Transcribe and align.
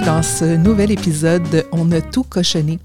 dans 0.00 0.22
ce 0.22 0.56
nouvel 0.56 0.90
épisode 0.90 1.42
de 1.50 1.64
On 1.72 1.90
a 1.92 2.00
tout 2.00 2.22
cochonné. 2.22 2.78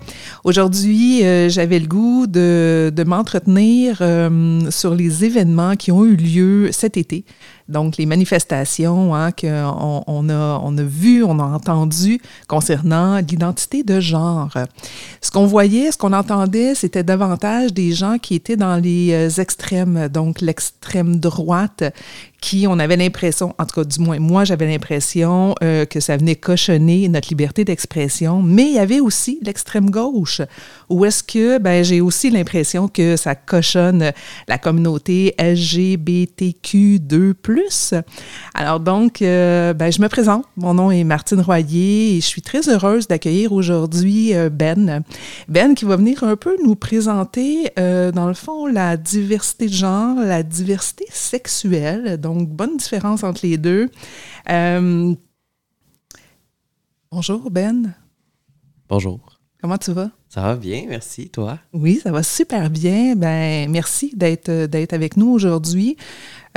Aujourd'hui, 0.43 1.23
euh, 1.23 1.49
j'avais 1.49 1.79
le 1.79 1.87
goût 1.87 2.27
de, 2.27 2.91
de 2.95 3.03
m'entretenir 3.03 3.97
euh, 4.01 4.69
sur 4.69 4.93
les 4.93 5.25
événements 5.25 5.75
qui 5.75 5.91
ont 5.91 6.05
eu 6.05 6.15
lieu 6.15 6.69
cet 6.71 6.97
été. 6.97 7.25
Donc, 7.71 7.97
les 7.97 8.05
manifestations 8.05 9.15
hein, 9.15 9.31
qu'on 9.31 10.03
on 10.05 10.29
a, 10.29 10.61
on 10.63 10.77
a 10.77 10.83
vues, 10.83 11.23
on 11.23 11.39
a 11.39 11.43
entendues 11.43 12.19
concernant 12.47 13.17
l'identité 13.17 13.83
de 13.83 13.99
genre. 13.99 14.53
Ce 15.21 15.31
qu'on 15.31 15.45
voyait, 15.45 15.91
ce 15.91 15.97
qu'on 15.97 16.11
entendait, 16.11 16.75
c'était 16.75 17.03
davantage 17.03 17.73
des 17.73 17.93
gens 17.93 18.17
qui 18.17 18.35
étaient 18.35 18.57
dans 18.57 18.75
les 18.75 19.13
euh, 19.13 19.41
extrêmes, 19.41 20.09
donc 20.09 20.41
l'extrême 20.41 21.15
droite, 21.15 21.83
qui, 22.41 22.65
on 22.67 22.77
avait 22.79 22.97
l'impression, 22.97 23.55
en 23.59 23.65
tout 23.65 23.75
cas 23.75 23.83
du 23.85 23.99
moins 23.99 24.17
moi, 24.19 24.43
j'avais 24.43 24.67
l'impression 24.67 25.53
euh, 25.63 25.85
que 25.85 25.99
ça 25.99 26.17
venait 26.17 26.35
cochonner 26.35 27.07
notre 27.07 27.29
liberté 27.29 27.63
d'expression, 27.63 28.41
mais 28.41 28.63
il 28.63 28.73
y 28.73 28.79
avait 28.79 28.99
aussi 28.99 29.37
l'extrême 29.43 29.91
gauche, 29.91 30.41
où 30.89 31.05
est-ce 31.05 31.23
que 31.23 31.59
ben, 31.59 31.83
j'ai 31.83 32.01
aussi 32.01 32.31
l'impression 32.31 32.87
que 32.87 33.15
ça 33.15 33.35
cochonne 33.35 34.11
la 34.47 34.57
communauté 34.57 35.35
LGBTQ2+. 35.37 38.01
Alors 38.55 38.79
donc, 38.79 39.21
euh, 39.21 39.73
ben, 39.73 39.91
je 39.91 40.01
me 40.01 40.07
présente, 40.07 40.45
mon 40.57 40.73
nom 40.73 40.89
est 40.89 41.03
Martine 41.03 41.41
Royer 41.41 42.17
et 42.17 42.21
je 42.21 42.25
suis 42.25 42.41
très 42.41 42.69
heureuse 42.69 43.07
d'accueillir 43.07 43.53
aujourd'hui 43.53 44.33
euh, 44.33 44.49
Ben. 44.49 45.03
Ben 45.47 45.75
qui 45.75 45.85
va 45.85 45.95
venir 45.95 46.23
un 46.23 46.35
peu 46.35 46.57
nous 46.63 46.75
présenter, 46.75 47.71
dans 47.77 48.27
le 48.27 48.33
fond, 48.33 48.65
la 48.65 48.97
diversité 48.97 49.67
de 49.67 49.73
genre, 49.73 50.19
la 50.19 50.41
diversité 50.41 51.05
sexuelle, 51.11 52.17
donc, 52.33 52.49
bonne 52.49 52.77
différence 52.77 53.23
entre 53.23 53.45
les 53.45 53.57
deux. 53.57 53.89
Euh, 54.49 55.13
bonjour, 57.11 57.51
Ben. 57.51 57.93
Bonjour. 58.87 59.19
Comment 59.61 59.77
tu 59.77 59.91
vas? 59.91 60.09
Ça 60.27 60.41
va 60.41 60.55
bien, 60.55 60.85
merci. 60.87 61.29
Toi? 61.29 61.59
Oui, 61.73 61.99
ça 62.01 62.11
va 62.11 62.23
super 62.23 62.69
bien. 62.69 63.15
Ben, 63.15 63.69
merci 63.69 64.13
d'être, 64.15 64.65
d'être 64.65 64.93
avec 64.93 65.17
nous 65.17 65.29
aujourd'hui. 65.29 65.97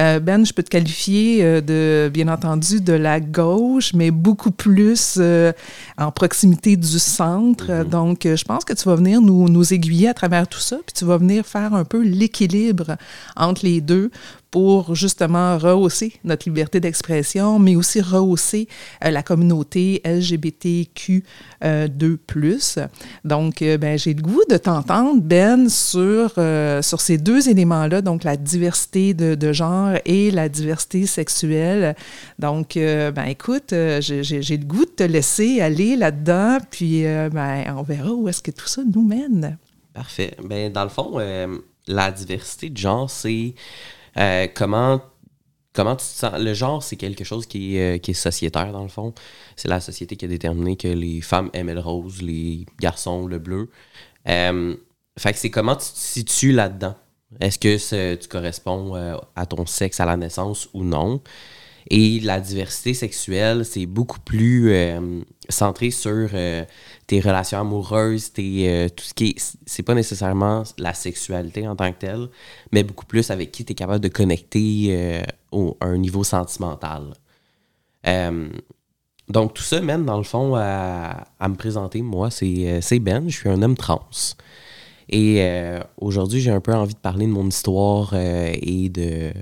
Euh, 0.00 0.18
ben, 0.18 0.44
je 0.44 0.52
peux 0.52 0.64
te 0.64 0.70
qualifier 0.70 1.44
euh, 1.44 1.60
de, 1.60 2.10
bien 2.12 2.26
entendu, 2.28 2.80
de 2.80 2.92
la 2.92 3.20
gauche, 3.20 3.94
mais 3.94 4.10
beaucoup 4.10 4.50
plus 4.50 5.18
euh, 5.18 5.52
en 5.98 6.10
proximité 6.10 6.76
du 6.76 6.98
centre. 6.98 7.70
Mm-hmm. 7.70 7.88
Donc, 7.88 8.22
je 8.24 8.44
pense 8.44 8.64
que 8.64 8.72
tu 8.72 8.88
vas 8.88 8.96
venir 8.96 9.20
nous, 9.20 9.48
nous 9.48 9.72
aiguiller 9.72 10.08
à 10.08 10.14
travers 10.14 10.48
tout 10.48 10.58
ça, 10.58 10.78
puis 10.84 10.94
tu 10.94 11.04
vas 11.04 11.16
venir 11.16 11.46
faire 11.46 11.74
un 11.74 11.84
peu 11.84 12.02
l'équilibre 12.02 12.96
entre 13.36 13.64
les 13.64 13.80
deux 13.80 14.10
pour 14.50 14.94
justement 14.94 15.56
rehausser 15.58 16.12
notre 16.22 16.48
liberté 16.48 16.78
d'expression, 16.78 17.58
mais 17.58 17.74
aussi 17.74 18.00
rehausser 18.00 18.68
la 19.02 19.24
communauté 19.24 20.00
LGBTQ2+. 20.04 22.88
Donc, 23.24 23.64
ben, 23.80 23.98
j'ai 23.98 24.14
le 24.14 24.22
goût 24.22 24.44
de 24.48 24.56
t'entendre, 24.56 25.20
Ben, 25.20 25.68
sur, 25.68 26.34
sur 26.82 27.00
ces 27.00 27.18
deux 27.18 27.48
éléments-là, 27.48 28.00
donc 28.00 28.22
la 28.22 28.36
diversité 28.36 29.12
de, 29.12 29.34
de 29.34 29.52
genre 29.52 29.83
et 30.04 30.30
la 30.30 30.48
diversité 30.48 31.06
sexuelle. 31.06 31.94
Donc, 32.38 32.76
euh, 32.76 33.10
ben 33.10 33.24
écoute, 33.24 33.72
euh, 33.72 34.00
j'ai 34.00 34.56
le 34.56 34.64
goût 34.64 34.84
de 34.84 34.90
te 34.90 35.02
laisser 35.02 35.60
aller 35.60 35.96
là-dedans, 35.96 36.58
puis 36.70 37.06
euh, 37.06 37.28
ben, 37.30 37.74
on 37.76 37.82
verra 37.82 38.10
où 38.12 38.28
est-ce 38.28 38.42
que 38.42 38.50
tout 38.50 38.66
ça 38.66 38.82
nous 38.84 39.02
mène. 39.02 39.58
Parfait. 39.92 40.36
Ben, 40.44 40.72
dans 40.72 40.84
le 40.84 40.88
fond, 40.88 41.18
la 41.86 42.10
diversité 42.10 42.70
de 42.70 42.76
genre, 42.76 43.10
c'est 43.10 43.54
comment 44.54 45.00
comment 45.72 45.96
tu 45.96 46.04
te 46.04 46.12
sens? 46.12 46.38
Le 46.38 46.54
genre, 46.54 46.82
c'est 46.82 46.96
quelque 46.96 47.24
chose 47.24 47.46
qui 47.46 47.76
est, 47.76 48.00
qui 48.00 48.12
est 48.12 48.14
sociétaire, 48.14 48.72
dans 48.72 48.82
le 48.82 48.88
fond. 48.88 49.12
C'est 49.56 49.68
la 49.68 49.80
société 49.80 50.16
qui 50.16 50.24
a 50.24 50.28
déterminé 50.28 50.76
que 50.76 50.88
les 50.88 51.20
femmes 51.20 51.50
aimaient 51.52 51.74
le 51.74 51.80
rose, 51.80 52.22
les 52.22 52.64
garçons 52.80 53.26
le 53.26 53.38
bleu. 53.38 53.70
fait 54.24 55.32
que 55.32 55.38
c'est 55.38 55.50
comment 55.50 55.76
tu 55.76 55.86
te 55.86 55.98
situes 55.98 56.52
là-dedans? 56.52 56.94
Est-ce 57.40 57.58
que 57.58 58.14
tu 58.14 58.28
corresponds 58.28 58.94
euh, 58.94 59.16
à 59.36 59.46
ton 59.46 59.66
sexe 59.66 60.00
à 60.00 60.04
la 60.04 60.16
naissance 60.16 60.68
ou 60.74 60.84
non? 60.84 61.20
Et 61.90 62.18
la 62.20 62.40
diversité 62.40 62.94
sexuelle, 62.94 63.64
c'est 63.64 63.84
beaucoup 63.84 64.20
plus 64.20 64.72
euh, 64.72 65.20
centré 65.50 65.90
sur 65.90 66.30
euh, 66.32 66.64
tes 67.06 67.20
relations 67.20 67.60
amoureuses, 67.60 68.32
tout 68.32 69.04
ce 69.04 69.14
qui 69.14 69.30
est. 69.30 69.56
C'est 69.66 69.82
pas 69.82 69.94
nécessairement 69.94 70.62
la 70.78 70.94
sexualité 70.94 71.68
en 71.68 71.76
tant 71.76 71.92
que 71.92 71.98
telle, 71.98 72.28
mais 72.72 72.84
beaucoup 72.84 73.04
plus 73.04 73.30
avec 73.30 73.52
qui 73.52 73.66
tu 73.66 73.72
es 73.72 73.74
capable 73.74 74.00
de 74.02 74.08
connecter 74.08 75.22
à 75.52 75.86
un 75.86 75.98
niveau 75.98 76.24
sentimental. 76.24 77.12
donc, 79.28 79.52
tout 79.54 79.62
ça 79.62 79.80
mène, 79.82 80.06
dans 80.06 80.18
le 80.18 80.24
fond, 80.24 80.54
à, 80.56 81.26
à 81.38 81.48
me 81.48 81.54
présenter. 81.54 82.00
Moi, 82.00 82.30
c'est 82.30 82.98
Ben, 83.00 83.28
je 83.28 83.36
suis 83.36 83.48
un 83.50 83.60
homme 83.60 83.76
trans. 83.76 84.08
Et 85.08 85.36
euh, 85.40 85.80
aujourd'hui, 85.98 86.40
j'ai 86.40 86.50
un 86.50 86.60
peu 86.60 86.72
envie 86.74 86.94
de 86.94 86.98
parler 86.98 87.26
de 87.26 87.32
mon 87.32 87.46
histoire 87.48 88.10
euh, 88.14 88.52
et 88.54 88.88
de 88.88 89.32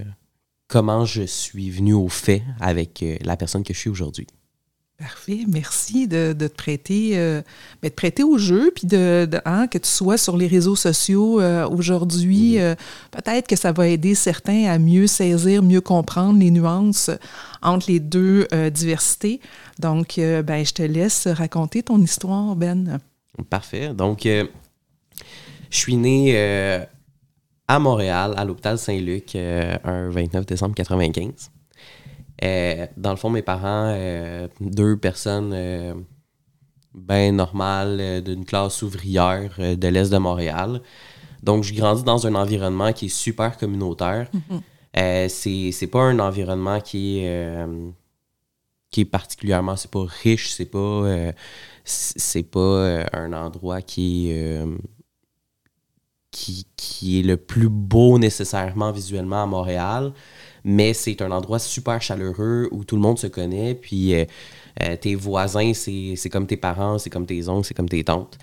comment 0.68 1.04
je 1.04 1.22
suis 1.22 1.70
venu 1.70 1.94
au 1.94 2.08
fait 2.08 2.42
avec 2.60 3.02
euh, 3.02 3.16
la 3.22 3.36
personne 3.36 3.62
que 3.62 3.74
je 3.74 3.78
suis 3.78 3.90
aujourd'hui. 3.90 4.26
Parfait, 4.98 5.40
merci 5.48 6.06
de, 6.06 6.32
te 6.32 6.44
prêter, 6.46 7.16
ben, 7.16 7.42
de 7.82 7.88
prêter 7.88 8.22
au 8.22 8.38
jeu, 8.38 8.70
puis 8.72 8.86
de, 8.86 9.28
hein, 9.44 9.66
que 9.66 9.78
tu 9.78 9.88
sois 9.88 10.16
sur 10.16 10.36
les 10.36 10.46
réseaux 10.46 10.76
sociaux 10.76 11.42
aujourd'hui. 11.72 12.58
Peut-être 13.10 13.48
que 13.48 13.56
ça 13.56 13.72
va 13.72 13.88
aider 13.88 14.14
certains 14.14 14.70
à 14.70 14.78
mieux 14.78 15.08
saisir, 15.08 15.60
mieux 15.64 15.80
comprendre 15.80 16.38
les 16.38 16.52
nuances 16.52 17.10
entre 17.62 17.90
les 17.90 17.98
deux 17.98 18.46
diversités. 18.72 19.40
Donc, 19.80 20.18
ben, 20.18 20.64
je 20.64 20.72
te 20.72 20.82
laisse 20.82 21.26
raconter 21.26 21.82
ton 21.82 22.00
histoire, 22.00 22.54
Ben. 22.54 23.00
Parfait. 23.50 23.92
Donc, 23.94 24.28
je 25.72 25.78
suis 25.78 25.96
né 25.96 26.32
euh, 26.36 26.84
à 27.66 27.78
Montréal, 27.78 28.34
à 28.36 28.44
l'hôpital 28.44 28.76
Saint-Luc, 28.76 29.34
euh, 29.34 29.76
un 29.84 30.10
29 30.10 30.44
décembre 30.44 30.74
1995. 30.76 31.50
Euh, 32.44 32.86
dans 32.98 33.10
le 33.10 33.16
fond, 33.16 33.30
mes 33.30 33.42
parents, 33.42 33.96
deux 34.60 34.98
personnes 34.98 36.04
bien 36.94 37.32
normales 37.32 38.22
d'une 38.22 38.44
classe 38.44 38.82
ouvrière 38.82 39.54
de 39.58 39.88
l'Est 39.88 40.10
de 40.10 40.18
Montréal. 40.18 40.82
Donc, 41.42 41.64
je 41.64 41.72
grandis 41.72 42.04
dans 42.04 42.26
un 42.26 42.34
environnement 42.34 42.92
qui 42.92 43.06
est 43.06 43.16
super 43.16 43.56
communautaire. 43.56 44.28
Mm-hmm. 44.94 45.28
c'est 45.28 45.86
pas 45.86 46.02
un 46.02 46.18
environnement 46.18 46.80
qui 46.80 47.20
est, 47.20 47.64
qui 48.90 49.02
est 49.02 49.06
particulièrement, 49.06 49.76
c'est 49.76 49.90
pas 49.90 50.04
riche, 50.22 50.50
c'est 50.50 50.66
pas, 50.66 51.32
c'est 51.84 52.50
pas 52.50 53.06
un 53.14 53.32
endroit 53.32 53.80
qui 53.80 54.32
est 54.32 54.62
qui, 56.32 56.66
qui, 56.76 57.20
est 57.20 57.22
le 57.22 57.36
plus 57.36 57.68
beau 57.68 58.18
nécessairement 58.18 58.90
visuellement 58.90 59.44
à 59.44 59.46
Montréal, 59.46 60.12
mais 60.64 60.94
c'est 60.94 61.20
un 61.22 61.30
endroit 61.30 61.58
super 61.58 62.00
chaleureux 62.00 62.68
où 62.72 62.84
tout 62.84 62.96
le 62.96 63.02
monde 63.02 63.18
se 63.18 63.26
connaît, 63.26 63.74
puis 63.74 64.14
euh, 64.14 64.24
euh, 64.82 64.96
tes 64.96 65.14
voisins, 65.14 65.72
c'est 65.74 66.30
comme 66.30 66.46
tes 66.46 66.56
parents, 66.56 66.98
c'est 66.98 67.10
comme 67.10 67.26
tes 67.26 67.48
oncles, 67.48 67.66
c'est 67.66 67.74
comme 67.74 67.88
tes 67.88 68.02
tantes. 68.02 68.38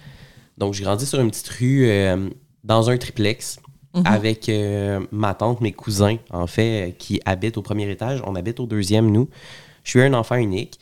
Donc, 0.57 0.75
j'ai 0.75 0.83
grandi 0.83 1.05
sur 1.05 1.19
une 1.19 1.31
petite 1.31 1.47
rue 1.49 1.89
euh, 1.89 2.29
dans 2.63 2.89
un 2.89 2.97
triplex 2.97 3.59
mhm. 3.95 4.03
avec 4.05 4.51
ma 5.11 5.33
tante, 5.33 5.59
mes 5.61 5.71
cousins, 5.71 6.17
en 6.29 6.47
fait, 6.47 6.95
qui 6.99 7.19
habitent 7.25 7.57
au 7.57 7.63
premier 7.63 7.89
étage. 7.89 8.21
On 8.25 8.35
habite 8.35 8.59
au 8.59 8.67
deuxième, 8.67 9.09
nous. 9.11 9.29
Je 9.83 9.91
suis 9.91 10.01
un 10.01 10.13
enfant 10.13 10.35
unique. 10.35 10.79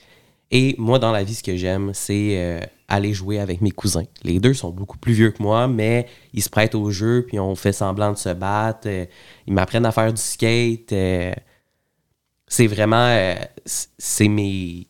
Et 0.52 0.76
moi, 0.78 1.00
dans 1.00 1.12
la 1.12 1.24
vie, 1.24 1.36
ce 1.36 1.44
que 1.44 1.56
j'aime, 1.56 1.92
c'est 1.94 2.70
aller 2.88 3.14
jouer 3.14 3.40
avec 3.40 3.62
mes 3.62 3.72
cousins. 3.72 4.06
Les 4.24 4.40
deux 4.40 4.54
sont 4.54 4.70
beaucoup 4.70 4.98
plus 4.98 5.14
vieux 5.14 5.32
que 5.32 5.42
moi, 5.44 5.68
mais 5.68 6.08
ils 6.34 6.42
se 6.42 6.50
prêtent 6.50 6.76
au 6.76 6.90
jeu, 6.92 7.26
puis 7.28 7.40
on 7.40 7.56
fait 7.56 7.74
semblant 7.74 8.12
de 8.12 8.18
se 8.18 8.30
battre. 8.30 8.88
Euh, 8.88 9.06
ils 9.46 9.54
m'apprennent 9.54 9.86
à 9.86 9.92
faire 9.92 10.12
du 10.14 10.22
skate. 10.22 10.94
Euh, 10.94 11.34
c'est 12.48 12.68
vraiment... 12.68 13.36
c'est 13.66 14.30
mes, 14.30 14.88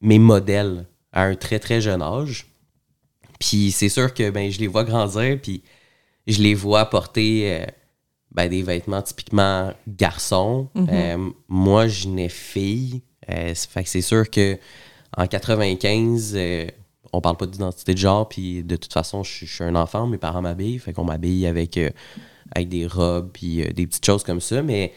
mes 0.00 0.18
modèles 0.18 0.86
à 1.12 1.24
un 1.24 1.34
très, 1.36 1.58
très 1.58 1.80
jeune 1.80 2.02
âge. 2.02 2.46
Puis 3.38 3.70
c'est 3.70 3.88
sûr 3.88 4.12
que 4.12 4.30
ben, 4.30 4.50
je 4.50 4.58
les 4.58 4.66
vois 4.66 4.84
grandir, 4.84 5.38
puis 5.40 5.62
je 6.26 6.42
les 6.42 6.54
vois 6.54 6.86
porter 6.86 7.66
ben, 8.32 8.48
des 8.48 8.62
vêtements 8.62 9.02
typiquement 9.02 9.72
garçons. 9.86 10.68
Mm-hmm. 10.74 11.32
moi, 11.48 11.86
je 11.86 12.08
n'ai 12.08 12.28
fille. 12.28 13.02
Euh, 13.30 13.54
fait 13.54 13.84
que 13.84 13.88
c'est 13.88 14.02
sûr 14.02 14.28
que 14.28 14.58
en 15.16 15.26
95, 15.26 16.32
euh, 16.34 16.66
on 17.12 17.20
parle 17.20 17.36
pas 17.36 17.46
d'identité 17.46 17.94
de 17.94 17.98
genre, 17.98 18.28
puis 18.28 18.62
de 18.62 18.76
toute 18.76 18.92
façon, 18.92 19.22
je, 19.22 19.44
suis 19.44 19.64
un 19.64 19.74
enfant, 19.74 20.06
mes 20.06 20.18
parents 20.18 20.42
m'habillent, 20.42 20.78
fait 20.78 20.92
qu'on 20.92 21.04
m'habille 21.04 21.46
avec, 21.46 21.76
euh, 21.76 21.90
avec 22.54 22.68
des 22.68 22.86
robes, 22.86 23.30
puis 23.32 23.64
des 23.74 23.86
petites 23.86 24.06
choses 24.06 24.22
comme 24.22 24.40
ça, 24.40 24.62
mais 24.62 24.92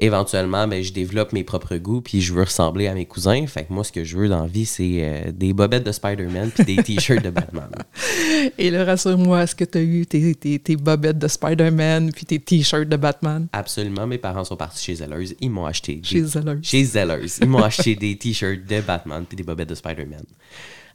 éventuellement, 0.00 0.66
ben, 0.66 0.82
je 0.82 0.92
développe 0.92 1.32
mes 1.32 1.44
propres 1.44 1.76
goûts, 1.76 2.00
puis 2.00 2.20
je 2.20 2.32
veux 2.32 2.42
ressembler 2.42 2.88
à 2.88 2.94
mes 2.94 3.04
cousins. 3.04 3.46
Fait 3.46 3.64
que 3.64 3.72
moi, 3.72 3.84
ce 3.84 3.92
que 3.92 4.02
je 4.02 4.16
veux 4.16 4.28
dans 4.28 4.42
la 4.42 4.48
vie, 4.48 4.64
c'est 4.64 4.98
euh, 5.00 5.30
des 5.32 5.52
bobettes 5.52 5.84
de 5.84 5.92
Spider-Man 5.92 6.50
puis 6.50 6.64
des 6.64 6.82
t-shirts 6.82 7.22
de 7.22 7.30
Batman. 7.30 7.70
Et 8.58 8.70
là, 8.70 8.84
rassure-moi, 8.84 9.42
est-ce 9.42 9.54
que 9.54 9.64
tu 9.64 9.78
as 9.78 9.82
eu 9.82 10.06
tes, 10.06 10.34
tes, 10.34 10.58
tes 10.58 10.76
bobettes 10.76 11.18
de 11.18 11.28
Spider-Man 11.28 12.12
puis 12.12 12.24
tes 12.24 12.38
t-shirts 12.38 12.88
de 12.88 12.96
Batman? 12.96 13.46
Absolument. 13.52 14.06
Mes 14.06 14.18
parents 14.18 14.44
sont 14.44 14.56
partis 14.56 14.82
chez 14.82 14.94
Zellers. 14.96 15.36
Ils 15.40 15.50
m'ont 15.50 15.66
acheté. 15.66 15.96
des- 15.96 16.04
Chez 16.04 16.22
Zellers. 16.24 16.58
Chez 16.62 16.84
Zellers. 16.84 17.26
Ils 17.40 17.48
m'ont 17.48 17.62
acheté 17.62 17.94
des 17.94 18.16
t-shirts 18.16 18.66
de 18.66 18.80
Batman 18.80 19.24
puis 19.28 19.36
des 19.36 19.44
bobettes 19.44 19.68
de 19.68 19.74
Spider-Man 19.74 20.24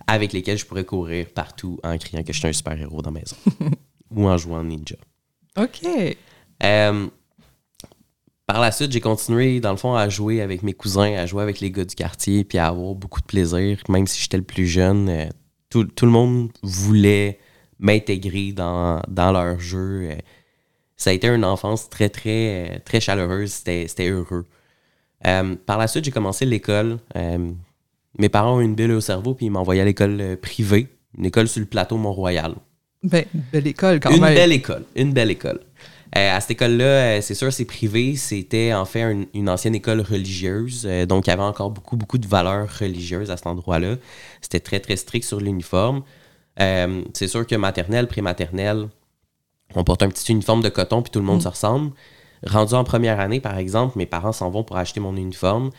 avec 0.08 0.34
lesquels 0.34 0.58
je 0.58 0.66
pourrais 0.66 0.86
courir 0.86 1.28
partout 1.34 1.80
en 1.84 1.98
criant 1.98 2.24
que 2.24 2.34
je 2.34 2.40
suis 2.40 2.48
un 2.48 2.54
super-héros 2.54 3.02
dans 3.02 3.12
la 3.12 3.20
maison 3.20 3.36
ou 4.12 4.28
en 4.28 4.38
jouant 4.38 4.64
ninja. 4.64 4.96
OK. 5.58 5.88
Euh, 6.64 7.08
par 8.46 8.62
la 8.62 8.72
suite, 8.72 8.92
j'ai 8.92 9.02
continué, 9.02 9.60
dans 9.60 9.72
le 9.72 9.78
fond, 9.78 9.96
à 9.96 10.08
jouer 10.10 10.42
avec 10.42 10.62
mes 10.62 10.74
cousins, 10.74 11.16
à 11.16 11.26
jouer 11.26 11.42
avec 11.42 11.60
les 11.60 11.72
gars 11.72 11.86
du 11.86 11.96
quartier, 11.96 12.44
puis 12.44 12.58
à 12.58 12.68
avoir 12.68 12.94
beaucoup 12.94 13.22
de 13.22 13.26
plaisir. 13.26 13.80
Même 13.90 14.06
si 14.06 14.22
j'étais 14.22 14.38
le 14.38 14.44
plus 14.44 14.68
jeune, 14.68 15.10
euh, 15.10 15.26
tout, 15.70 15.86
tout 15.86 16.06
le 16.06 16.12
monde 16.12 16.52
voulait 16.62 17.40
m'intégrer 17.80 18.52
dans, 18.52 19.02
dans 19.08 19.32
leur 19.32 19.60
jeu. 19.60 20.10
Euh, 20.12 20.16
ça 20.98 21.10
a 21.10 21.14
été 21.14 21.28
une 21.28 21.44
enfance 21.44 21.90
très, 21.90 22.10
très, 22.10 22.82
très 22.86 23.00
chaleureuse. 23.00 23.52
C'était 23.52 24.10
heureux. 24.10 24.46
Par 25.22 25.78
la 25.78 25.88
suite, 25.88 26.06
j'ai 26.06 26.12
commencé 26.12 26.46
l'école. 26.46 27.00
Mes 28.18 28.30
parents 28.30 28.58
ont 28.58 28.62
une 28.62 28.76
bulle 28.76 28.92
au 28.92 29.02
cerveau, 29.02 29.34
puis 29.34 29.48
ils 29.48 29.52
m'envoyaient 29.52 29.82
à 29.82 29.86
l'école 29.86 30.18
euh, 30.22 30.36
privée, 30.38 30.88
une 31.18 31.26
école 31.26 31.48
sur 31.48 31.60
le 31.60 31.66
plateau 31.66 31.98
Mont-Royal. 31.98 32.56
Ben, 33.04 33.26
belle 33.52 33.68
école 33.68 34.00
quand 34.00 34.10
Une 34.12 34.22
même. 34.22 34.34
belle 34.34 34.52
école. 34.52 34.84
Une 34.96 35.14
belle 35.14 35.32
école. 35.32 35.60
Euh, 36.18 36.36
à 36.36 36.40
cette 36.40 36.52
école-là, 36.52 36.86
euh, 36.86 37.22
c'est 37.22 37.36
sûr, 37.36 37.52
c'est 37.52 37.66
privé. 37.66 38.16
C'était 38.16 38.74
en 38.74 38.86
fait 38.86 39.02
une, 39.02 39.26
une 39.34 39.50
ancienne 39.50 39.76
école 39.76 40.00
religieuse. 40.02 40.86
euh, 40.90 41.06
donc, 41.06 41.28
il 41.28 41.30
y 41.30 41.34
avait 41.34 41.42
encore 41.44 41.72
beaucoup, 41.72 41.98
beaucoup 41.98 42.18
de 42.18 42.26
valeurs 42.28 42.70
religieuses 42.80 43.30
à 43.32 43.38
cet 43.38 43.48
endroit-là. 43.48 43.96
C'était 44.42 44.62
très, 44.62 44.80
très 44.80 44.96
strict 44.96 45.26
sur 45.28 45.40
l'uniforme. 45.42 46.04
Euh, 46.62 47.02
c'est 47.14 47.28
sûr 47.28 47.46
que 47.46 47.56
maternelle, 47.56 48.08
prématernelle, 48.08 48.88
on 49.76 49.84
porte 49.84 50.04
un 50.04 50.10
petit 50.10 50.32
uniforme 50.32 50.62
de 50.62 50.70
coton 50.70 51.02
puis 51.02 51.12
tout 51.12 51.20
le 51.20 51.26
monde 51.26 51.42
se 51.42 51.50
ressemble. 51.50 51.92
Rendu 52.48 52.76
en 52.76 52.84
première 52.86 53.20
année, 53.20 53.42
par 53.42 53.58
exemple, 53.58 53.98
mes 53.98 54.06
parents 54.06 54.32
s'en 54.32 54.50
vont 54.50 54.64
pour 54.64 54.78
acheter 54.78 55.00
mon 55.02 55.18
uniforme. 55.18 55.72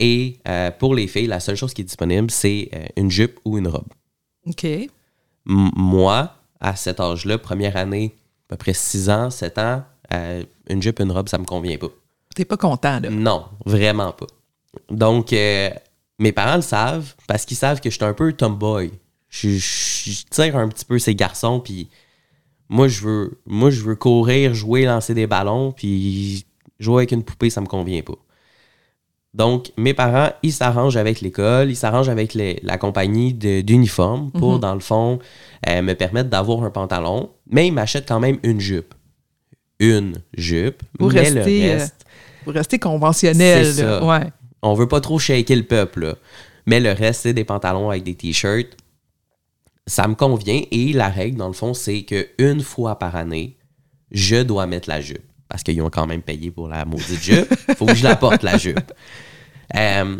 Et 0.00 0.38
euh, 0.48 0.70
pour 0.70 0.94
les 0.94 1.06
filles, 1.06 1.26
la 1.26 1.40
seule 1.40 1.56
chose 1.56 1.74
qui 1.74 1.82
est 1.82 1.84
disponible, 1.84 2.30
c'est 2.30 2.70
euh, 2.74 2.84
une 2.96 3.10
jupe 3.10 3.38
ou 3.44 3.58
une 3.58 3.68
robe. 3.68 3.86
OK. 4.46 4.64
M- 4.64 4.88
moi, 5.46 6.34
à 6.58 6.74
cet 6.74 7.00
âge-là, 7.00 7.38
première 7.38 7.76
année, 7.76 8.14
à 8.46 8.48
peu 8.48 8.56
près 8.56 8.72
6 8.72 9.10
ans, 9.10 9.28
7 9.30 9.58
ans, 9.58 9.84
euh, 10.14 10.42
une 10.68 10.82
jupe, 10.82 11.00
une 11.00 11.12
robe, 11.12 11.28
ça 11.28 11.36
me 11.38 11.44
convient 11.44 11.76
pas. 11.76 11.88
T'es 12.34 12.44
pas 12.46 12.56
content, 12.56 12.98
là? 13.00 13.10
Non, 13.10 13.44
vraiment 13.66 14.12
pas. 14.12 14.26
Donc, 14.90 15.32
mes 15.32 16.32
parents 16.32 16.56
le 16.56 16.62
savent 16.62 17.14
parce 17.26 17.44
qu'ils 17.44 17.56
savent 17.56 17.80
que 17.80 17.90
je 17.90 17.96
suis 17.96 18.04
un 18.04 18.14
peu 18.14 18.32
tomboy. 18.32 18.90
Je, 19.28 19.50
je- 19.50 20.10
je 20.10 20.22
tire 20.30 20.56
un 20.56 20.68
petit 20.68 20.84
peu 20.84 20.98
ces 20.98 21.14
garçons, 21.14 21.60
puis 21.60 21.88
moi, 22.68 22.88
je 22.88 23.02
veux, 23.02 23.40
moi, 23.46 23.68
je 23.70 23.82
veux 23.82 23.96
courir, 23.96 24.54
jouer, 24.54 24.84
lancer 24.86 25.12
des 25.12 25.26
ballons, 25.26 25.72
puis 25.72 26.46
jouer 26.78 27.00
avec 27.02 27.12
une 27.12 27.22
poupée, 27.24 27.50
ça 27.50 27.60
me 27.60 27.66
convient 27.66 28.02
pas. 28.02 28.14
Donc, 29.32 29.70
mes 29.76 29.94
parents, 29.94 30.30
ils 30.42 30.52
s'arrangent 30.52 30.96
avec 30.96 31.20
l'école, 31.20 31.70
ils 31.70 31.76
s'arrangent 31.76 32.08
avec 32.08 32.34
les- 32.34 32.58
la 32.64 32.78
compagnie 32.78 33.32
d'uniformes 33.32 34.32
pour, 34.32 34.58
dans 34.58 34.74
le 34.74 34.80
fond, 34.80 35.20
euh, 35.68 35.82
me 35.82 35.94
permettre 35.94 36.28
d'avoir 36.30 36.64
un 36.64 36.70
pantalon, 36.70 37.30
mais 37.48 37.68
ils 37.68 37.72
m'achètent 37.72 38.08
quand 38.08 38.18
même 38.20 38.38
une 38.42 38.58
jupe. 38.60 38.92
Une 39.78 40.16
jupe, 40.36 40.82
Pour 40.98 41.08
mais 41.12 41.30
le 41.30 41.36
rester, 41.40 41.70
euh, 41.70 41.76
reste, 41.78 42.04
conventionnel, 42.82 43.66
ça. 43.72 44.04
Ouais. 44.04 44.26
on 44.62 44.74
veut 44.74 44.88
pas 44.88 45.00
trop 45.00 45.18
shaker 45.18 45.56
le 45.56 45.62
peuple, 45.62 46.00
là. 46.06 46.14
mais 46.66 46.80
le 46.80 46.90
reste, 46.92 47.22
c'est 47.22 47.32
des 47.32 47.44
pantalons 47.44 47.88
avec 47.88 48.02
des 48.02 48.14
t-shirts. 48.16 48.76
Ça 49.86 50.06
me 50.08 50.14
convient 50.14 50.60
et 50.70 50.92
la 50.92 51.08
règle, 51.08 51.36
dans 51.38 51.46
le 51.48 51.52
fond, 51.54 51.72
c'est 51.72 52.02
que 52.02 52.28
une 52.38 52.60
fois 52.62 52.98
par 52.98 53.14
année, 53.16 53.56
je 54.10 54.42
dois 54.42 54.66
mettre 54.66 54.88
la 54.88 55.00
jupe. 55.00 55.22
Parce 55.50 55.62
qu'ils 55.64 55.82
ont 55.82 55.90
quand 55.90 56.06
même 56.06 56.22
payé 56.22 56.50
pour 56.50 56.68
la 56.68 56.84
maudite 56.86 57.20
jupe. 57.22 57.52
Faut 57.76 57.84
que 57.84 57.94
je 57.94 58.04
la 58.04 58.14
porte, 58.16 58.42
la 58.44 58.56
jupe. 58.56 58.92
Euh, 59.76 60.16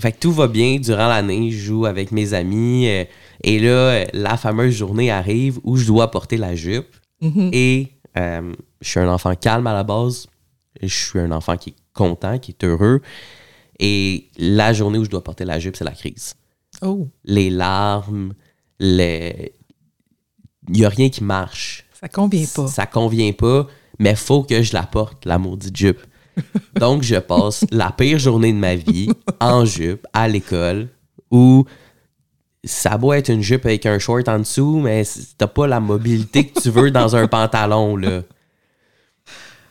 fait 0.00 0.12
que 0.12 0.18
tout 0.18 0.32
va 0.32 0.48
bien 0.48 0.78
durant 0.80 1.06
l'année. 1.06 1.50
Je 1.50 1.58
joue 1.66 1.86
avec 1.86 2.10
mes 2.12 2.32
amis. 2.34 2.88
euh, 2.88 3.04
et 3.42 3.58
là, 3.60 4.06
la 4.14 4.36
fameuse 4.38 4.74
journée 4.74 5.10
arrive 5.10 5.60
où 5.64 5.76
je 5.76 5.86
dois 5.86 6.10
porter 6.10 6.36
la 6.38 6.54
jupe. 6.56 6.96
Mhm. 7.20 7.50
Et 7.52 7.88
euh, 8.16 8.52
je 8.80 8.88
suis 8.88 9.00
un 9.00 9.08
enfant 9.08 9.34
calme 9.36 9.66
à 9.66 9.74
la 9.74 9.84
base. 9.84 10.26
Je 10.82 10.88
suis 10.88 11.18
un 11.20 11.30
enfant 11.30 11.56
qui 11.56 11.70
est 11.70 11.76
content, 11.92 12.38
qui 12.38 12.52
est 12.52 12.64
heureux. 12.64 13.00
Et 13.78 14.30
la 14.38 14.72
journée 14.72 14.98
où 14.98 15.04
je 15.04 15.10
dois 15.10 15.22
porter 15.22 15.44
la 15.44 15.58
jupe, 15.58 15.76
c'est 15.76 15.84
la 15.84 15.92
crise. 15.92 16.34
Oh, 16.82 17.08
Les 17.24 17.50
larmes, 17.50 18.32
les... 18.80 19.52
il 20.68 20.74
n'y 20.76 20.84
a 20.84 20.88
rien 20.88 21.08
qui 21.10 21.22
marche. 21.22 21.84
ça 22.00 22.08
convient 22.08 22.46
pas. 22.54 22.66
Ça 22.66 22.86
convient 22.86 23.32
pas, 23.32 23.66
mais 23.98 24.14
faut 24.14 24.42
que 24.42 24.62
je 24.62 24.72
la 24.72 24.82
porte, 24.84 25.24
la 25.24 25.38
maudite 25.38 25.76
jupe. 25.76 26.00
Donc, 26.80 27.02
je 27.02 27.16
passe 27.16 27.64
la 27.70 27.90
pire 27.92 28.18
journée 28.18 28.52
de 28.52 28.58
ma 28.58 28.74
vie 28.74 29.08
en 29.40 29.64
jupe 29.64 30.06
à 30.12 30.26
l'école 30.28 30.88
où 31.30 31.64
ça 32.64 32.96
doit 32.98 33.18
être 33.18 33.28
une 33.28 33.42
jupe 33.42 33.66
avec 33.66 33.86
un 33.86 33.98
short 33.98 34.28
en 34.28 34.38
dessous, 34.38 34.80
mais 34.80 35.02
t'as 35.38 35.46
pas 35.46 35.66
la 35.66 35.80
mobilité 35.80 36.46
que 36.46 36.60
tu 36.60 36.70
veux 36.70 36.90
dans 36.90 37.14
un 37.14 37.26
pantalon, 37.28 37.96
là. 37.96 38.22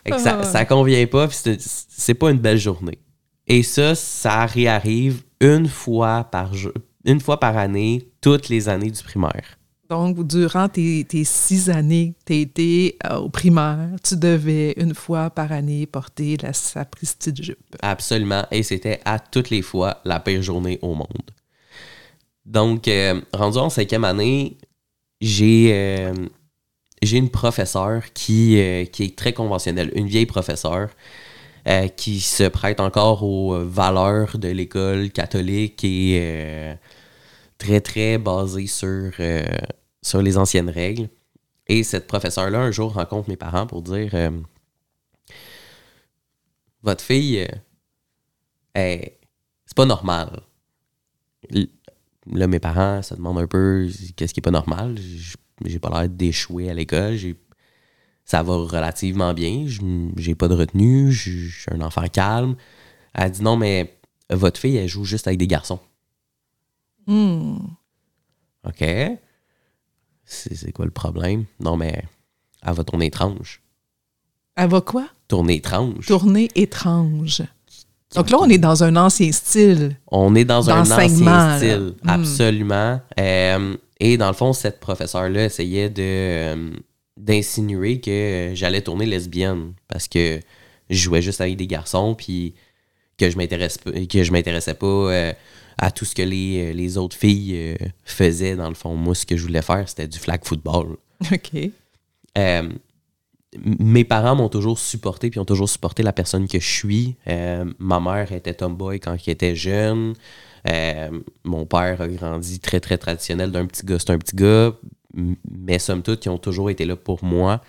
Que 0.04 0.18
ça, 0.18 0.38
Ah. 0.40 0.44
ça 0.44 0.64
convient 0.64 1.06
pas, 1.06 1.26
puis 1.28 1.36
c'est 1.58 2.14
pas 2.14 2.30
une 2.30 2.38
belle 2.38 2.58
journée. 2.58 2.98
Et 3.46 3.62
ça, 3.62 3.94
ça 3.94 4.44
réarrive 4.46 5.22
une 5.40 5.66
fois 5.68 6.24
par 6.24 6.54
jour, 6.54 6.72
une 7.04 7.20
fois 7.20 7.40
par 7.40 7.56
année, 7.56 8.08
toutes 8.20 8.48
les 8.48 8.68
années 8.68 8.90
du 8.90 9.02
primaire. 9.02 9.58
Donc, 9.90 10.26
durant 10.26 10.68
tes, 10.68 11.06
six 11.24 11.68
années 11.70 12.14
que 12.26 12.32
tu 12.32 12.40
été 12.40 12.98
euh, 13.04 13.16
au 13.16 13.28
primaire, 13.28 13.90
tu 14.02 14.16
devais 14.16 14.72
une 14.76 14.94
fois 14.94 15.30
par 15.30 15.52
année 15.52 15.86
porter 15.86 16.36
la 16.38 16.52
sapristi 16.52 17.32
de 17.32 17.42
jupe. 17.42 17.76
Absolument. 17.82 18.46
Et 18.50 18.62
c'était 18.62 19.00
à 19.04 19.18
toutes 19.18 19.50
les 19.50 19.62
fois 19.62 20.00
la 20.04 20.20
pire 20.20 20.42
journée 20.42 20.78
au 20.82 20.94
monde. 20.94 21.30
Donc, 22.46 22.88
euh, 22.88 23.20
rendu 23.32 23.58
en 23.58 23.70
cinquième 23.70 24.04
année, 24.04 24.58
j'ai 25.20 25.70
euh, 25.72 26.14
une 27.02 27.30
professeure 27.30 28.02
qui, 28.12 28.58
euh, 28.58 28.84
qui 28.84 29.04
est 29.04 29.16
très 29.16 29.32
conventionnelle, 29.32 29.90
une 29.94 30.06
vieille 30.06 30.26
professeure 30.26 30.90
euh, 31.66 31.88
qui 31.88 32.20
se 32.20 32.44
prête 32.44 32.80
encore 32.80 33.22
aux 33.22 33.58
valeurs 33.64 34.36
de 34.38 34.48
l'école 34.48 35.10
catholique 35.10 35.82
et 35.84 36.74
très, 37.58 37.80
très 37.80 38.18
basée 38.18 38.66
sur, 38.66 39.12
euh, 39.20 39.44
sur 40.02 40.22
les 40.22 40.36
anciennes 40.36 40.70
règles. 40.70 41.08
Et 41.66 41.82
cette 41.82 42.06
professeure-là, 42.06 42.60
un 42.60 42.70
jour, 42.70 42.92
rencontre 42.92 43.28
mes 43.28 43.36
parents 43.36 43.66
pour 43.66 43.82
dire 43.82 44.10
euh, 44.14 44.30
Votre 46.82 47.02
fille, 47.02 47.46
euh, 48.76 48.98
c'est 49.66 49.76
pas 49.76 49.86
normal. 49.86 50.42
Là, 52.26 52.46
mes 52.46 52.58
parents 52.60 53.02
se 53.02 53.14
demandent 53.14 53.38
un 53.38 53.46
peu 53.46 53.88
qu'est-ce 54.16 54.34
qui 54.34 54.40
est 54.40 54.42
pas 54.42 54.50
normal? 54.50 54.98
J'ai 55.64 55.78
pas 55.78 55.90
l'air 55.90 56.08
d'échouer 56.08 56.70
à 56.70 56.74
l'école. 56.74 57.16
Ça 58.24 58.42
va 58.42 58.56
relativement 58.56 59.34
bien. 59.34 59.66
J'ai 60.16 60.34
pas 60.34 60.48
de 60.48 60.54
retenue. 60.54 61.12
Je 61.12 61.48
suis 61.48 61.70
un 61.70 61.80
enfant 61.80 62.06
calme. 62.08 62.56
Elle 63.14 63.30
dit 63.30 63.42
non, 63.42 63.56
mais 63.56 63.98
votre 64.30 64.58
fille, 64.58 64.76
elle 64.76 64.88
joue 64.88 65.04
juste 65.04 65.26
avec 65.26 65.38
des 65.38 65.46
garçons. 65.46 65.80
Hmm. 67.06 67.56
OK. 68.66 68.84
C'est 70.24 70.72
quoi 70.72 70.84
le 70.86 70.90
problème? 70.90 71.44
Non, 71.60 71.76
mais 71.76 72.04
elle 72.62 72.72
va 72.74 72.84
tourner 72.84 73.06
étrange. 73.06 73.60
Elle 74.56 74.70
va 74.70 74.80
quoi? 74.80 75.06
Tourner 75.28 75.56
étrange. 75.56 76.06
Tournée 76.06 76.48
étrange. 76.54 77.42
Donc 78.14 78.30
là, 78.30 78.38
on 78.40 78.48
est 78.48 78.58
dans 78.58 78.84
un 78.84 78.94
ancien 78.96 79.32
style. 79.32 79.96
On 80.10 80.34
est 80.34 80.44
dans 80.44 80.70
un 80.70 80.80
ancien 80.82 81.24
là. 81.24 81.56
style, 81.58 81.94
Mm. 82.02 82.08
absolument. 82.08 83.00
Euh, 83.18 83.76
et 84.00 84.16
dans 84.16 84.28
le 84.28 84.34
fond, 84.34 84.52
cette 84.52 84.80
professeure-là 84.80 85.44
essayait 85.46 85.90
de 85.90 86.02
euh, 86.02 86.70
d'insinuer 87.16 88.00
que 88.00 88.52
j'allais 88.54 88.82
tourner 88.82 89.06
lesbienne 89.06 89.72
parce 89.88 90.08
que 90.08 90.40
je 90.90 90.96
jouais 90.98 91.22
juste 91.22 91.40
avec 91.40 91.56
des 91.56 91.66
garçons, 91.66 92.14
puis 92.14 92.54
que 93.18 93.30
je 93.30 93.36
m'intéresse 93.36 93.78
que 93.78 94.22
je 94.22 94.32
m'intéressais 94.32 94.74
pas 94.74 94.86
euh, 94.86 95.32
à 95.84 95.90
tout 95.90 96.04
ce 96.04 96.14
que 96.14 96.22
les, 96.22 96.72
les 96.72 96.96
autres 96.96 97.16
filles 97.16 97.54
euh, 97.56 97.74
faisaient. 98.04 98.56
Dans 98.56 98.68
le 98.68 98.74
fond, 98.74 98.94
moi, 98.94 99.14
ce 99.14 99.26
que 99.26 99.36
je 99.36 99.42
voulais 99.42 99.62
faire, 99.62 99.86
c'était 99.88 100.08
du 100.08 100.18
flag 100.18 100.40
football. 100.44 100.96
OK. 101.32 101.70
Euh, 102.38 102.68
mes 103.64 104.04
parents 104.04 104.34
m'ont 104.34 104.48
toujours 104.48 104.78
supporté, 104.78 105.30
puis 105.30 105.38
ont 105.38 105.44
toujours 105.44 105.68
supporté 105.68 106.02
la 106.02 106.12
personne 106.12 106.48
que 106.48 106.58
je 106.58 106.68
suis. 106.68 107.16
Euh, 107.28 107.64
ma 107.78 108.00
mère 108.00 108.32
était 108.32 108.54
tomboy 108.54 108.98
quand 108.98 109.12
elle 109.12 109.32
était 109.32 109.54
jeune. 109.54 110.14
Euh, 110.68 111.10
mon 111.44 111.66
père 111.66 112.00
a 112.00 112.08
grandi 112.08 112.58
très, 112.58 112.80
très 112.80 112.96
traditionnel 112.96 113.52
d'un 113.52 113.66
petit 113.66 113.84
gars, 113.84 113.98
c'est 113.98 114.10
un 114.10 114.18
petit 114.18 114.34
gars. 114.34 114.72
Mais 115.14 115.78
somme 115.78 116.02
toute, 116.02 116.24
ils 116.24 116.30
ont 116.30 116.38
toujours 116.38 116.70
été 116.70 116.84
là 116.86 116.96
pour 116.96 117.22
moi. 117.22 117.60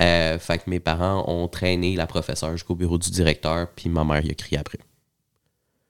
Euh, 0.00 0.38
fait 0.38 0.58
que 0.58 0.70
mes 0.70 0.80
parents 0.80 1.24
ont 1.28 1.48
traîné 1.48 1.96
la 1.96 2.06
professeure 2.06 2.52
jusqu'au 2.52 2.74
bureau 2.74 2.98
du 2.98 3.10
directeur, 3.10 3.68
puis 3.76 3.88
ma 3.88 4.04
mère 4.04 4.24
y 4.24 4.30
a 4.30 4.34
crié 4.34 4.58
après. 4.58 4.78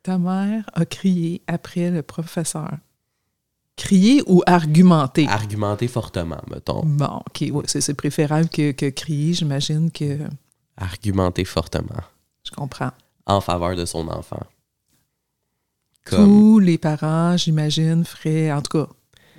Ta 0.02 0.18
mère 0.18 0.64
a 0.74 0.84
crié 0.84 1.42
après 1.46 1.90
le 1.90 2.02
professeur. 2.02 2.70
Crier 3.76 4.22
ou 4.26 4.42
argumenter? 4.46 5.26
Argumenter 5.28 5.86
fortement, 5.88 6.40
mettons. 6.50 6.82
Bon, 6.84 7.20
OK, 7.28 7.44
ouais, 7.52 7.64
c'est 7.66 7.94
préférable 7.94 8.48
que, 8.48 8.72
que 8.72 8.90
crier, 8.90 9.34
j'imagine 9.34 9.90
que 9.90 10.18
Argumenter 10.76 11.44
fortement 11.44 12.02
je 12.44 12.50
comprends. 12.52 12.90
en 13.26 13.40
faveur 13.40 13.76
de 13.76 13.84
son 13.84 14.08
enfant. 14.08 14.42
Comme 16.04 16.24
Tous 16.24 16.58
les 16.58 16.78
parents, 16.78 17.36
j'imagine, 17.36 18.04
feraient, 18.04 18.50
en 18.52 18.62
tout 18.62 18.78
cas, 18.78 18.88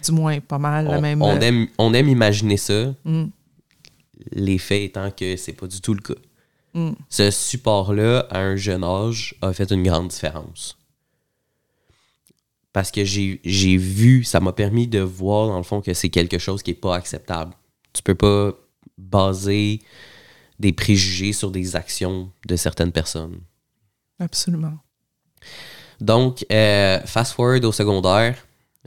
du 0.06 0.12
moins 0.12 0.40
pas 0.40 0.60
mal 0.60 0.86
la 0.86 1.02
même. 1.02 1.22
on 1.22 1.40
aime, 1.40 1.68
on 1.78 1.94
aime 1.94 2.08
imaginer 2.10 2.58
ça, 2.58 2.94
Mm, 3.04 3.26
les 4.34 4.58
faits 4.58 4.82
étant 4.84 5.10
que 5.12 5.36
c'est 5.38 5.54
pas 5.54 5.66
du 5.68 5.82
tout 5.82 5.94
le 5.96 6.02
cas. 6.02 6.14
Mm. 6.80 6.96
Ce 7.10 7.32
support-là, 7.32 8.28
à 8.30 8.40
un 8.40 8.56
jeune 8.56 8.84
âge, 8.84 9.36
a 9.42 9.54
fait 9.54 9.72
une 9.72 9.84
grande 9.84 10.10
différence. 10.10 10.78
Parce 12.72 12.92
que 12.92 13.04
j'ai 13.04 13.42
j'ai 13.44 13.78
vu, 13.78 14.24
ça 14.24 14.40
m'a 14.40 14.54
permis 14.54 14.88
de 14.88 15.00
voir, 15.00 15.48
dans 15.48 15.58
le 15.58 15.64
fond, 15.64 15.82
que 15.82 15.94
c'est 15.94 16.10
quelque 16.10 16.38
chose 16.38 16.62
qui 16.62 16.72
n'est 16.72 16.78
pas 16.78 16.96
acceptable. 16.96 17.54
Tu 17.94 18.04
peux 18.04 18.16
pas 18.16 18.54
baser 18.98 19.82
des 20.60 20.74
préjugés 20.74 21.34
sur 21.34 21.52
des 21.52 21.76
actions 21.76 22.32
de 22.46 22.56
certaines 22.56 22.92
personnes. 22.92 23.40
Absolument. 24.20 24.78
Donc, 26.02 26.46
euh, 26.52 27.00
fast 27.06 27.34
forward 27.34 27.64
au 27.66 27.72
secondaire. 27.72 28.38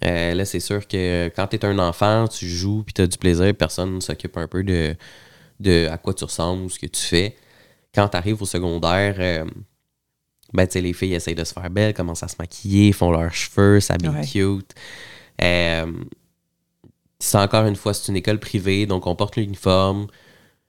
euh, 0.05 0.35
là, 0.35 0.45
c'est 0.45 0.61
sûr 0.61 0.87
que 0.87 1.31
quand 1.35 1.47
tu 1.49 1.57
es 1.57 1.65
un 1.65 1.79
enfant, 1.79 2.29
tu 2.29 2.49
joues 2.49 2.83
puis 2.85 2.95
tu 2.95 3.03
as 3.03 3.07
du 3.07 3.19
plaisir, 3.19 3.55
personne 3.55 3.95
ne 3.97 4.01
s'occupe 4.01 4.37
un 4.37 4.49
peu 4.49 4.63
de, 4.63 4.95
de 5.61 5.89
à 5.89 5.99
quoi 5.99 6.15
tu 6.15 6.25
ressembles 6.25 6.65
ou 6.65 6.71
ce 6.71 6.79
que 6.79 6.87
tu 6.87 7.01
fais. 7.01 7.37
Quand 7.95 8.09
tu 8.09 8.17
arrives 8.17 8.41
au 8.41 8.47
secondaire, 8.47 9.17
euh, 9.19 9.45
ben, 10.53 10.67
tu 10.67 10.73
sais, 10.73 10.81
les 10.81 10.93
filles 10.93 11.15
essayent 11.15 11.35
de 11.35 11.45
se 11.45 11.53
faire 11.53 11.69
belles, 11.71 11.95
commencent 11.95 12.23
à 12.23 12.29
se 12.29 12.37
maquiller, 12.39 12.93
font 12.93 13.11
leurs 13.11 13.33
cheveux, 13.35 13.81
s'habillent 13.81 14.09
Ouais. 14.11 14.27
cute. 14.27 14.75
Euh, 15.43 15.87
c'est 17.19 17.39
encore 17.39 17.67
une 17.67 17.77
fois, 17.77 17.95
c'est 17.95 18.09
une 18.11 18.17
école 18.17 18.39
privée, 18.39 18.87
donc 18.87 19.07
on 19.07 19.15
porte 19.15 19.37
l'uniforme. 19.37 20.07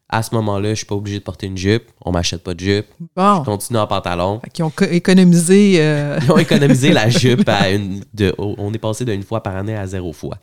À 0.09 0.21
ce 0.21 0.35
moment-là, 0.35 0.69
je 0.69 0.75
suis 0.75 0.85
pas 0.85 0.93
obligé 0.95 1.17
de 1.17 1.23
porter 1.23 1.47
une 1.47 1.57
jupe. 1.57 1.85
On 2.01 2.11
m'achète 2.11 2.43
pas 2.43 2.53
de 2.53 2.59
jupe. 2.59 2.85
Bon. 3.15 3.39
Je 3.39 3.45
continue 3.45 3.79
en 3.79 3.87
pantalon. 3.87 4.39
Fait 4.43 4.49
qu'ils 4.51 4.63
ont 4.63 4.69
co- 4.69 4.85
économisé. 4.85 5.75
euh, 5.81 6.19
Ils 6.21 6.31
ont 6.31 6.37
économisé 6.37 6.91
la 6.91 7.09
jupe 7.09 7.49
à 7.49 7.71
une. 7.71 8.03
De, 8.13 8.35
on 8.37 8.71
est 8.73 8.77
passé 8.77 9.05
d'une 9.05 9.23
fois 9.23 9.41
par 9.41 9.55
année 9.55 9.75
à 9.75 9.87
zéro 9.87 10.13
fois. 10.13 10.37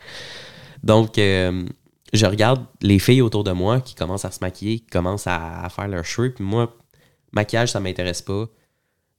Donc, 0.83 1.19
euh, 1.19 1.65
je 2.13 2.27
regarde 2.27 2.67
les 2.83 2.99
filles 2.99 3.23
autour 3.23 3.45
de 3.45 3.53
moi 3.53 3.81
qui 3.81 3.95
commencent 3.95 4.25
à 4.25 4.31
se 4.31 4.41
maquiller, 4.41 4.81
qui 4.81 4.87
commencent 4.87 5.27
à, 5.27 5.69
faire 5.71 5.89
leurs 5.89 6.05
cheveux. 6.05 6.33
Puis 6.33 6.45
moi, 6.45 6.77
maquillage, 7.33 7.71
ça 7.71 7.81
m'intéresse 7.81 8.23
pas. 8.23 8.47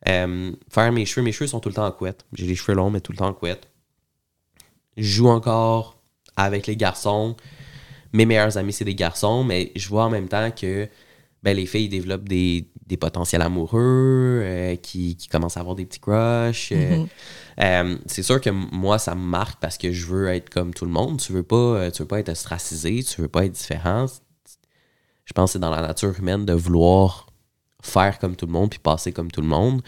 Euh, 0.09 0.51
faire 0.69 0.91
mes 0.91 1.05
cheveux, 1.05 1.23
mes 1.23 1.31
cheveux 1.31 1.47
sont 1.47 1.59
tout 1.59 1.69
le 1.69 1.75
temps 1.75 1.85
en 1.85 1.91
couette. 1.91 2.25
J'ai 2.33 2.47
les 2.47 2.55
cheveux 2.55 2.75
longs, 2.75 2.89
mais 2.89 3.01
tout 3.01 3.11
le 3.11 3.17
temps 3.17 3.27
en 3.27 3.33
couette. 3.33 3.69
Je 4.97 5.03
joue 5.03 5.29
encore 5.29 5.97
avec 6.35 6.67
les 6.67 6.75
garçons. 6.75 7.37
Mes 8.13 8.25
meilleurs 8.25 8.57
amis, 8.57 8.73
c'est 8.73 8.85
des 8.85 8.95
garçons, 8.95 9.43
mais 9.43 9.71
je 9.75 9.87
vois 9.87 10.05
en 10.05 10.09
même 10.09 10.27
temps 10.27 10.51
que 10.51 10.89
ben, 11.43 11.55
les 11.55 11.65
filles 11.65 11.89
développent 11.89 12.29
des, 12.29 12.69
des 12.85 12.97
potentiels 12.97 13.41
amoureux, 13.41 14.41
euh, 14.43 14.75
qui, 14.75 15.15
qui 15.15 15.27
commencent 15.27 15.57
à 15.57 15.61
avoir 15.61 15.75
des 15.75 15.85
petits 15.85 15.99
crushs. 15.99 16.71
euh, 16.71 16.97
Mhm. 16.97 17.07
euh, 17.61 17.97
c'est 18.05 18.23
sûr 18.23 18.39
que 18.39 18.49
moi, 18.49 18.99
ça 18.99 19.15
me 19.15 19.21
marque 19.25 19.59
parce 19.59 19.77
que 19.77 19.91
je 19.91 20.05
veux 20.05 20.27
être 20.29 20.49
comme 20.49 20.73
tout 20.73 20.85
le 20.85 20.91
monde. 20.91 21.19
Tu 21.19 21.31
veux 21.33 21.43
pas, 21.43 21.89
tu 21.91 22.03
veux 22.03 22.07
pas 22.07 22.19
être 22.19 22.29
ostracisé, 22.29 23.03
tu 23.03 23.21
veux 23.21 23.27
pas 23.27 23.45
être 23.45 23.53
différent. 23.53 24.05
Je 25.25 25.33
pense 25.33 25.49
que 25.49 25.53
c'est 25.53 25.59
dans 25.59 25.69
la 25.71 25.81
nature 25.81 26.13
humaine 26.19 26.45
de 26.45 26.53
vouloir 26.53 27.27
faire 27.81 28.19
comme 28.19 28.35
tout 28.35 28.45
le 28.45 28.51
monde 28.51 28.69
puis 28.69 28.79
passer 28.79 29.11
comme 29.11 29.31
tout 29.31 29.41
le 29.41 29.47
monde. 29.47 29.81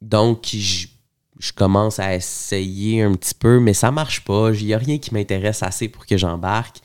Donc, 0.00 0.46
je, 0.52 0.86
je 1.38 1.52
commence 1.52 1.98
à 1.98 2.14
essayer 2.14 3.02
un 3.02 3.14
petit 3.14 3.34
peu, 3.34 3.58
mais 3.60 3.74
ça 3.74 3.90
marche 3.90 4.22
pas. 4.24 4.50
Il 4.52 4.66
n'y 4.66 4.74
a 4.74 4.78
rien 4.78 4.98
qui 4.98 5.12
m'intéresse 5.14 5.62
assez 5.62 5.88
pour 5.88 6.06
que 6.06 6.16
j'embarque. 6.16 6.78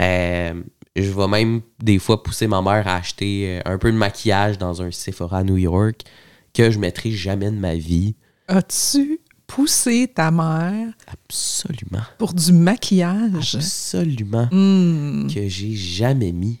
Euh, 0.00 0.62
je 1.02 1.10
vais 1.10 1.28
même 1.28 1.60
des 1.82 1.98
fois 1.98 2.22
pousser 2.22 2.46
ma 2.46 2.62
mère 2.62 2.86
à 2.86 2.96
acheter 2.96 3.58
euh, 3.58 3.60
un 3.64 3.78
peu 3.78 3.90
de 3.90 3.96
maquillage 3.96 4.58
dans 4.58 4.82
un 4.82 4.90
Sephora 4.90 5.38
à 5.38 5.44
New 5.44 5.56
York 5.56 6.02
que 6.54 6.70
je 6.70 6.78
mettrai 6.78 7.10
jamais 7.10 7.50
de 7.50 7.56
ma 7.56 7.74
vie. 7.74 8.16
As-tu 8.48 9.20
poussé 9.46 10.10
ta 10.14 10.30
mère 10.30 10.92
Absolument. 11.06 12.02
pour 12.18 12.34
du 12.34 12.52
maquillage? 12.52 13.56
Absolument. 13.56 14.48
Hmm. 14.50 15.26
Que 15.28 15.48
j'ai 15.48 15.74
jamais 15.74 16.32
mis. 16.32 16.60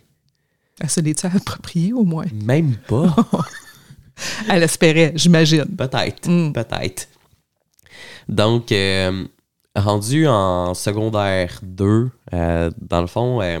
Elle 0.80 0.90
se 0.90 1.00
l'est-tu 1.00 1.26
appropriée 1.26 1.92
au 1.92 2.04
moins? 2.04 2.26
Même 2.32 2.76
pas. 2.86 3.14
Elle 4.48 4.62
espérait, 4.62 5.12
j'imagine. 5.16 5.64
Peut-être. 5.76 6.28
Mm. 6.28 6.52
Peut-être. 6.52 7.08
Donc, 8.28 8.72
euh, 8.72 9.24
rendu 9.74 10.26
en 10.26 10.74
secondaire 10.74 11.58
2, 11.62 12.10
euh, 12.34 12.70
dans 12.80 13.00
le 13.00 13.06
fond, 13.06 13.40
euh, 13.40 13.60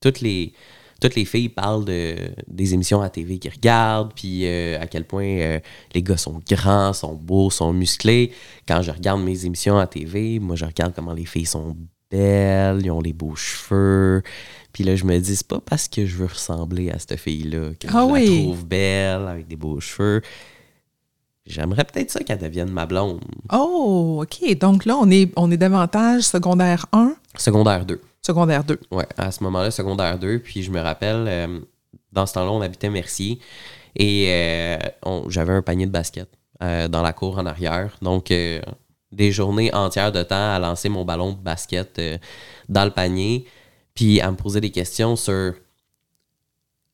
toutes, 0.00 0.20
les, 0.20 0.52
toutes 1.00 1.14
les 1.14 1.24
filles 1.24 1.48
parlent 1.48 1.84
de, 1.84 2.16
des 2.48 2.74
émissions 2.74 3.00
à 3.02 3.08
TV 3.10 3.38
qu'ils 3.38 3.52
regardent, 3.52 4.12
puis 4.14 4.46
euh, 4.46 4.80
à 4.80 4.86
quel 4.86 5.04
point 5.04 5.24
euh, 5.24 5.60
les 5.94 6.02
gars 6.02 6.16
sont 6.16 6.40
grands, 6.48 6.92
sont 6.92 7.14
beaux, 7.14 7.50
sont 7.50 7.72
musclés. 7.72 8.32
Quand 8.66 8.82
je 8.82 8.90
regarde 8.90 9.22
mes 9.22 9.44
émissions 9.46 9.78
à 9.78 9.86
TV, 9.86 10.38
moi, 10.38 10.56
je 10.56 10.64
regarde 10.64 10.92
comment 10.94 11.12
les 11.12 11.26
filles 11.26 11.46
sont 11.46 11.76
belles, 12.10 12.80
ils 12.84 12.90
ont 12.90 13.00
les 13.00 13.12
beaux 13.12 13.36
cheveux. 13.36 14.22
Puis 14.72 14.84
là, 14.84 14.94
je 14.96 15.04
me 15.04 15.18
dis, 15.18 15.36
c'est 15.36 15.46
pas 15.46 15.60
parce 15.60 15.88
que 15.88 16.06
je 16.06 16.16
veux 16.16 16.26
ressembler 16.26 16.90
à 16.90 16.98
cette 16.98 17.16
fille-là 17.16 17.70
que 17.78 17.86
Ah 17.88 18.04
je 18.06 18.12
oui. 18.12 18.26
la 18.36 18.42
trouve 18.42 18.66
belle, 18.66 19.28
avec 19.28 19.48
des 19.48 19.56
beaux 19.56 19.80
cheveux. 19.80 20.22
J'aimerais 21.46 21.84
peut-être 21.84 22.10
ça 22.10 22.20
qu'elle 22.20 22.38
devienne 22.38 22.70
ma 22.70 22.86
blonde. 22.86 23.20
Oh, 23.52 24.22
OK. 24.22 24.56
Donc 24.58 24.84
là, 24.84 24.96
on 24.96 25.10
est, 25.10 25.32
on 25.36 25.50
est 25.50 25.56
davantage 25.56 26.22
secondaire 26.22 26.86
1, 26.92 27.14
Secondaire 27.36 27.84
2. 27.86 28.00
Secondaire 28.24 28.64
2. 28.64 28.78
Ouais, 28.90 29.06
à 29.16 29.30
ce 29.30 29.42
moment-là, 29.44 29.70
secondaire 29.70 30.18
2. 30.18 30.38
Puis 30.40 30.62
je 30.62 30.70
me 30.70 30.80
rappelle, 30.80 31.24
euh, 31.28 31.60
dans 32.12 32.26
ce 32.26 32.34
temps-là, 32.34 32.50
on 32.52 32.60
habitait 32.60 32.90
Mercier. 32.90 33.38
Et 33.96 34.26
euh, 34.28 34.78
j'avais 35.28 35.52
un 35.52 35.62
panier 35.62 35.86
de 35.86 35.90
basket 35.90 36.28
euh, 36.62 36.88
dans 36.88 37.02
la 37.02 37.12
cour 37.12 37.38
en 37.38 37.46
arrière. 37.46 37.96
Donc, 38.02 38.28
des 39.12 39.32
journées 39.32 39.74
entières 39.74 40.12
de 40.12 40.22
temps 40.22 40.54
à 40.54 40.58
lancer 40.58 40.88
mon 40.88 41.04
ballon 41.04 41.32
de 41.32 41.38
basket 41.38 42.00
dans 42.68 42.84
le 42.84 42.90
panier. 42.92 43.46
Puis 43.94 44.20
à 44.20 44.30
me 44.30 44.36
poser 44.36 44.60
des 44.60 44.70
questions 44.70 45.16
sur 45.16 45.54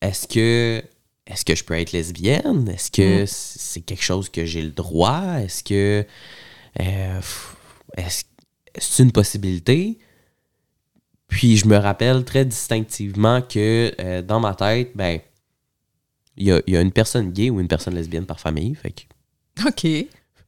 est-ce 0.01 0.27
que 0.27 0.83
est-ce 1.27 1.45
que 1.45 1.55
je 1.57 1.65
peux 1.65 1.75
être 1.75 1.93
lesbienne? 1.93 2.69
Est-ce 2.69 2.91
que 2.91 3.25
Mm. 3.25 3.27
c'est 3.27 3.81
quelque 3.83 4.03
chose 4.03 4.29
que 4.29 4.45
j'ai 4.45 4.63
le 4.63 4.71
droit? 4.71 5.41
Est-ce 5.41 5.63
que 5.65 6.07
euh, 6.81 7.21
est-ce 7.97 8.25
c'est 8.79 9.03
une 9.03 9.13
possibilité? 9.13 9.99
Puis 11.29 11.57
je 11.57 11.67
me 11.67 11.77
rappelle 11.77 12.25
très 12.25 12.45
distinctivement 12.45 13.43
que 13.43 13.93
euh, 14.01 14.23
dans 14.23 14.41
ma 14.41 14.55
tête, 14.55 14.93
ben, 14.95 15.19
il 16.37 16.47
y 16.47 16.53
a, 16.53 16.61
il 16.67 16.75
y 16.75 16.77
a 16.77 16.81
une 16.81 16.93
personne 16.93 17.31
gay 17.33 17.51
ou 17.51 17.61
une 17.61 17.69
personne 17.69 17.95
lesbienne 17.95 18.27
par 18.27 18.39
famille. 18.41 18.75
Fait 18.75 18.91
que 18.93 19.67
OK. 19.69 19.85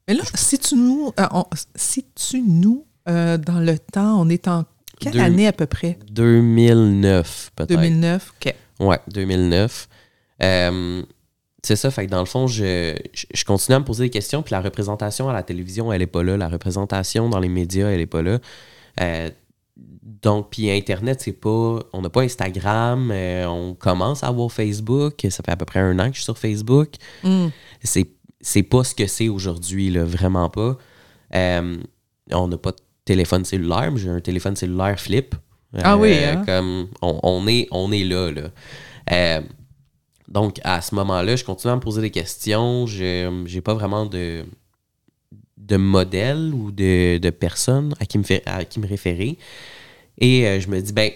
Mais 0.07 0.13
là, 0.15 0.23
si 0.33 0.57
tu 0.57 0.75
nous, 0.75 1.11
euh, 1.19 1.25
on- 1.31 1.45
si 1.75 2.05
tu 2.15 2.41
nous 2.41 2.85
euh, 3.07 3.37
dans 3.37 3.59
le 3.59 3.77
temps, 3.77 4.21
on 4.21 4.29
est 4.29 4.47
en 4.47 4.65
quelle 4.99 5.13
Deux- 5.13 5.19
année 5.19 5.47
à 5.47 5.53
peu 5.53 5.65
près? 5.65 5.97
2009, 6.11 7.51
peut-être. 7.55 7.69
2009? 7.79 8.33
OK. 8.45 8.53
Ouais, 8.79 8.99
2009. 9.11 9.87
Euh, 10.43 11.01
c'est 11.63 11.75
ça, 11.75 11.91
fait 11.91 12.05
que 12.05 12.11
dans 12.11 12.19
le 12.19 12.25
fond, 12.25 12.47
je, 12.47 12.95
je, 13.13 13.25
je 13.33 13.45
continue 13.45 13.75
à 13.75 13.79
me 13.79 13.85
poser 13.85 14.05
des 14.05 14.09
questions, 14.09 14.41
puis 14.43 14.51
la 14.53 14.61
représentation 14.61 15.27
à 15.29 15.33
la 15.33 15.43
télévision, 15.43 15.91
elle 15.91 16.01
est 16.01 16.07
pas 16.07 16.23
là. 16.23 16.37
La 16.37 16.47
représentation 16.47 17.29
dans 17.29 17.39
les 17.39 17.49
médias, 17.49 17.89
elle 17.89 17.99
est 18.01 18.05
pas 18.05 18.21
là. 18.21 18.39
Donc, 20.21 20.49
puis 20.51 20.69
Internet, 20.69 21.21
c'est 21.21 21.33
pas. 21.33 21.79
On 21.93 22.01
n'a 22.01 22.09
pas 22.09 22.21
Instagram, 22.21 23.09
euh, 23.11 23.45
on 23.47 23.73
commence 23.73 24.23
à 24.23 24.27
avoir 24.27 24.51
Facebook. 24.51 25.25
Ça 25.29 25.43
fait 25.43 25.51
à 25.51 25.55
peu 25.55 25.65
près 25.65 25.79
un 25.79 25.97
an 25.99 26.07
que 26.09 26.13
je 26.13 26.19
suis 26.19 26.23
sur 26.23 26.37
Facebook. 26.37 26.89
Hmm. 27.23 27.47
C'est, 27.81 28.63
pas 28.63 28.83
ce 28.83 28.93
que 28.93 29.07
c'est 29.07 29.29
aujourd'hui, 29.29 29.97
vraiment 29.97 30.49
pas. 30.49 30.77
Euh, 31.35 31.77
on 32.31 32.47
n'a 32.47 32.57
pas 32.57 32.71
de 32.71 32.77
téléphone 33.05 33.45
cellulaire, 33.45 33.91
mais 33.91 33.99
j'ai 33.99 34.09
un 34.09 34.19
téléphone 34.19 34.55
cellulaire 34.55 34.99
flip. 34.99 35.35
Ah 35.83 35.97
oui, 35.97 36.13
Euh, 36.13 36.33
hein? 36.33 36.43
Comme 36.45 36.87
on, 37.01 37.19
on 37.23 37.47
est, 37.47 37.67
on 37.71 37.91
est 37.91 38.03
là, 38.03 38.31
là. 38.31 39.41
Donc, 40.27 40.59
à 40.63 40.81
ce 40.81 40.93
moment-là, 40.95 41.35
je 41.35 41.43
continue 41.43 41.73
à 41.73 41.75
me 41.75 41.81
poser 41.81 42.01
des 42.01 42.11
questions. 42.11 42.85
Je 42.85 43.45
n'ai 43.45 43.61
pas 43.61 43.73
vraiment 43.73 44.05
de, 44.05 44.45
de 45.57 45.77
modèle 45.77 46.53
ou 46.53 46.71
de, 46.71 47.17
de 47.17 47.29
personne 47.31 47.95
à 47.99 48.05
qui 48.05 48.17
me, 48.17 48.23
fait, 48.23 48.43
à 48.45 48.63
qui 48.63 48.79
me 48.79 48.87
référer. 48.87 49.37
Et 50.19 50.45
euh, 50.47 50.59
je 50.59 50.67
me 50.67 50.81
dis, 50.81 50.93
ben, 50.93 51.11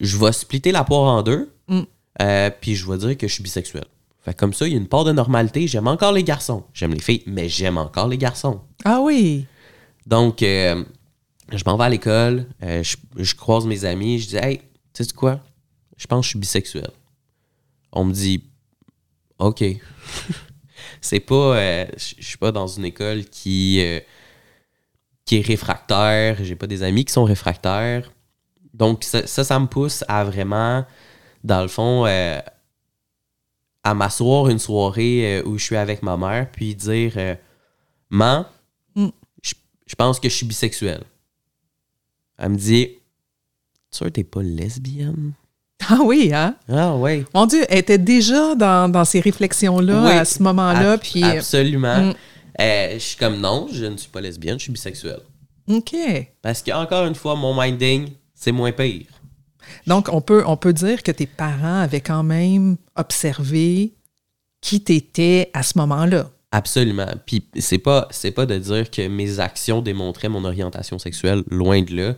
je 0.00 0.16
vais 0.16 0.32
splitter 0.32 0.72
la 0.72 0.84
poire 0.84 1.12
en 1.12 1.22
deux, 1.22 1.52
Mm. 1.68 1.82
euh, 2.22 2.50
puis 2.62 2.74
je 2.74 2.90
vais 2.90 2.96
dire 2.96 3.16
que 3.18 3.28
je 3.28 3.32
suis 3.34 3.42
bisexuel. 3.42 3.84
Fait 4.24 4.32
comme 4.34 4.54
ça, 4.54 4.66
il 4.66 4.72
y 4.72 4.74
a 4.74 4.78
une 4.78 4.88
part 4.88 5.04
de 5.04 5.12
normalité. 5.12 5.66
J'aime 5.66 5.86
encore 5.86 6.12
les 6.12 6.24
garçons. 6.24 6.64
J'aime 6.72 6.94
les 6.94 7.00
filles, 7.00 7.22
mais 7.26 7.48
j'aime 7.50 7.76
encore 7.76 8.08
les 8.08 8.16
garçons. 8.16 8.60
Ah 8.86 9.00
oui. 9.02 9.44
Donc, 10.06 10.42
euh, 10.42 10.82
je 11.52 11.62
m'en 11.66 11.76
vais 11.76 11.84
à 11.84 11.88
l'école, 11.90 12.46
je, 12.62 12.96
je 13.16 13.34
croise 13.34 13.66
mes 13.66 13.84
amis, 13.84 14.18
je 14.18 14.28
dis 14.28 14.36
Hey, 14.36 14.62
tu 14.94 15.04
sais 15.04 15.12
quoi? 15.12 15.40
Je 15.98 16.06
pense 16.06 16.20
que 16.20 16.24
je 16.24 16.28
suis 16.30 16.38
bisexuel. 16.38 16.90
On 17.92 18.04
me 18.04 18.12
dit 18.12 18.42
OK. 19.38 19.62
c'est 21.00 21.20
pas. 21.20 21.84
je 21.96 22.14
suis 22.20 22.38
pas 22.38 22.52
dans 22.52 22.66
une 22.66 22.84
école 22.86 23.24
qui, 23.26 23.82
qui 25.28 25.36
est 25.38 25.46
réfractaire. 25.46 26.38
J'ai 26.42 26.56
pas 26.56 26.66
des 26.66 26.82
amis 26.82 27.04
qui 27.04 27.12
sont 27.12 27.24
réfractaires. 27.24 28.10
Donc, 28.72 29.04
ça, 29.04 29.26
ça, 29.26 29.44
ça 29.44 29.58
me 29.60 29.66
pousse 29.66 30.02
à 30.08 30.24
vraiment, 30.24 30.84
dans 31.44 31.62
le 31.62 31.68
fond, 31.68 32.06
euh, 32.06 32.38
à 33.84 33.94
m'asseoir 33.94 34.48
une 34.48 34.58
soirée 34.58 35.38
euh, 35.38 35.42
où 35.44 35.58
je 35.58 35.64
suis 35.64 35.76
avec 35.76 36.02
ma 36.02 36.16
mère, 36.16 36.50
puis 36.50 36.74
dire 36.74 37.12
euh, 37.16 37.34
Man, 38.10 38.44
Mm. 38.94 39.08
je, 39.42 39.54
je 39.86 39.94
pense 39.94 40.18
que 40.18 40.28
je 40.28 40.34
suis 40.34 40.46
bisexuel. 40.46 41.02
Elle 42.38 42.50
me 42.50 42.56
dit 42.56 42.88
Tu 43.90 44.10
t'es 44.10 44.24
pas 44.24 44.42
lesbienne 44.42 45.32
Ah 45.88 45.98
oui, 46.02 46.30
hein? 46.34 46.56
Ah, 46.68 46.94
ouais. 46.96 47.24
Mon 47.34 47.44
Dieu, 47.46 47.64
elle 47.68 47.78
était 47.78 47.98
déjà 47.98 48.54
dans, 48.54 48.90
dans 48.90 49.04
ces 49.04 49.20
réflexions-là 49.20 50.04
Oui, 50.06 50.12
à 50.12 50.24
ce 50.24 50.42
moment-là. 50.42 50.92
Ab- 50.92 51.00
Puis, 51.00 51.22
Absolument. 51.22 52.00
Mm. 52.12 52.14
Euh, 52.60 52.94
je 52.94 52.98
suis 52.98 53.16
comme 53.16 53.40
non, 53.40 53.68
je 53.72 53.84
ne 53.84 53.96
suis 53.96 54.10
pas 54.10 54.20
lesbienne, 54.20 54.58
je 54.58 54.64
suis 54.64 54.72
bisexuel. 54.72 55.20
OK. 55.68 55.94
Parce 56.42 56.62
que, 56.62 56.72
encore 56.72 57.06
une 57.06 57.14
fois, 57.14 57.36
mon 57.36 57.58
minding, 57.60 58.10
c'est 58.34 58.52
moins 58.52 58.72
pire. 58.72 59.06
Donc, 59.86 60.08
on 60.10 60.20
peut, 60.20 60.42
on 60.46 60.56
peut 60.56 60.72
dire 60.72 61.02
que 61.02 61.12
tes 61.12 61.26
parents 61.26 61.80
avaient 61.80 62.00
quand 62.00 62.22
même 62.22 62.76
observé 62.96 63.92
qui 64.60 64.82
t'étais 64.82 65.50
à 65.52 65.62
ce 65.62 65.78
moment-là. 65.78 66.30
Absolument. 66.50 67.12
Puis 67.26 67.46
c'est 67.58 67.78
pas 67.78 68.08
c'est 68.10 68.30
pas 68.30 68.46
de 68.46 68.56
dire 68.56 68.90
que 68.90 69.06
mes 69.06 69.38
actions 69.38 69.82
démontraient 69.82 70.30
mon 70.30 70.44
orientation 70.46 70.98
sexuelle, 70.98 71.42
loin 71.50 71.82
de 71.82 71.94
là. 71.94 72.14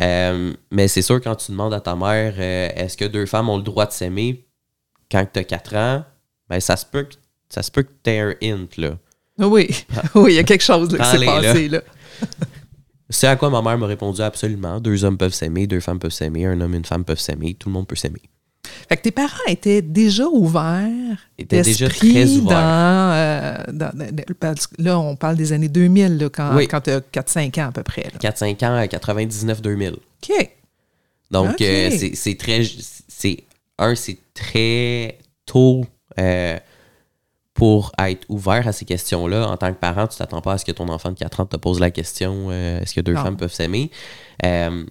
Euh, 0.00 0.52
mais 0.70 0.86
c'est 0.86 1.02
sûr 1.02 1.20
quand 1.20 1.34
tu 1.34 1.50
demandes 1.50 1.74
à 1.74 1.80
ta 1.80 1.96
mère 1.96 2.34
euh, 2.38 2.68
est-ce 2.76 2.96
que 2.96 3.04
deux 3.04 3.26
femmes 3.26 3.48
ont 3.48 3.56
le 3.56 3.64
droit 3.64 3.86
de 3.86 3.92
s'aimer 3.92 4.46
quand 5.10 5.26
tu 5.32 5.40
as 5.40 5.44
4 5.44 5.76
ans, 5.76 6.04
ben 6.48 6.60
ça 6.60 6.76
se 6.76 6.86
peut 6.86 7.02
que 7.02 7.14
ça 7.48 7.62
se 7.62 7.72
peut 7.72 7.82
que 7.82 7.90
tu 8.04 8.10
un 8.10 8.34
hint 8.40 8.76
là. 8.76 8.96
Oui, 9.38 9.68
oui, 10.14 10.32
il 10.32 10.36
y 10.36 10.38
a 10.38 10.44
quelque 10.44 10.62
chose 10.64 10.90
là, 10.96 11.04
qui 11.10 11.18
s'est 11.18 11.26
passé. 11.26 11.68
Là. 11.68 11.82
C'est 13.10 13.26
à 13.26 13.36
quoi 13.36 13.50
ma 13.50 13.60
mère 13.60 13.76
m'a 13.76 13.86
répondu 13.86 14.22
absolument. 14.22 14.80
Deux 14.80 15.04
hommes 15.04 15.18
peuvent 15.18 15.34
s'aimer, 15.34 15.66
deux 15.66 15.80
femmes 15.80 15.98
peuvent 15.98 16.12
s'aimer, 16.12 16.46
un 16.46 16.58
homme 16.60 16.74
et 16.74 16.78
une 16.78 16.84
femme 16.84 17.04
peuvent 17.04 17.18
s'aimer, 17.20 17.54
tout 17.54 17.68
le 17.68 17.74
monde 17.74 17.86
peut 17.86 17.96
s'aimer. 17.96 18.22
Fait 18.88 18.96
que 18.96 19.02
tes 19.02 19.10
parents 19.10 19.44
étaient 19.48 19.82
déjà 19.82 20.26
ouverts. 20.26 21.18
Étaient 21.36 21.62
déjà 21.62 21.88
très 21.88 22.26
ouverts. 22.36 22.56
Dans, 22.56 23.12
euh, 23.12 23.56
dans- 23.72 24.54
là, 24.78 24.98
on 24.98 25.14
parle 25.16 25.36
des 25.36 25.52
années 25.52 25.68
2000, 25.68 26.16
là, 26.16 26.28
quand, 26.30 26.54
Oui. 26.56 26.66
quand 26.68 26.80
tu 26.80 26.90
as 26.90 27.00
4-5 27.00 27.58
ans 27.58 27.68
à 27.68 27.72
peu 27.72 27.82
près. 27.82 28.04
là. 28.04 28.18
4-5 28.18 28.62
ans, 28.62 28.86
99-2000. 28.86 29.92
OK. 29.94 30.50
Donc, 31.30 31.50
Ok. 31.52 31.60
euh, 31.62 31.90
c'est- 32.14 32.38
très. 32.38 32.62
c'est 33.08 33.44
Un, 33.78 33.94
c'est 33.94 34.18
très 34.34 35.18
tôt 35.44 35.84
euh, 36.18 36.58
pour 37.62 37.92
être 37.96 38.26
ouvert 38.28 38.66
à 38.66 38.72
ces 38.72 38.84
questions-là. 38.84 39.48
En 39.48 39.56
tant 39.56 39.72
que 39.72 39.78
parent, 39.78 40.08
tu 40.08 40.18
t'attends 40.18 40.40
pas 40.40 40.54
à 40.54 40.58
ce 40.58 40.64
que 40.64 40.72
ton 40.72 40.88
enfant 40.88 41.12
de 41.12 41.16
4 41.16 41.38
ans 41.38 41.46
te 41.46 41.56
pose 41.56 41.78
la 41.78 41.92
question 41.92 42.48
euh, 42.50 42.80
est-ce 42.80 42.92
que 42.92 43.00
deux 43.00 43.12
Non. 43.12 43.22
femmes 43.22 43.36
peuvent 43.36 43.52
s'aimer? 43.52 43.88
Euh, 44.44 44.84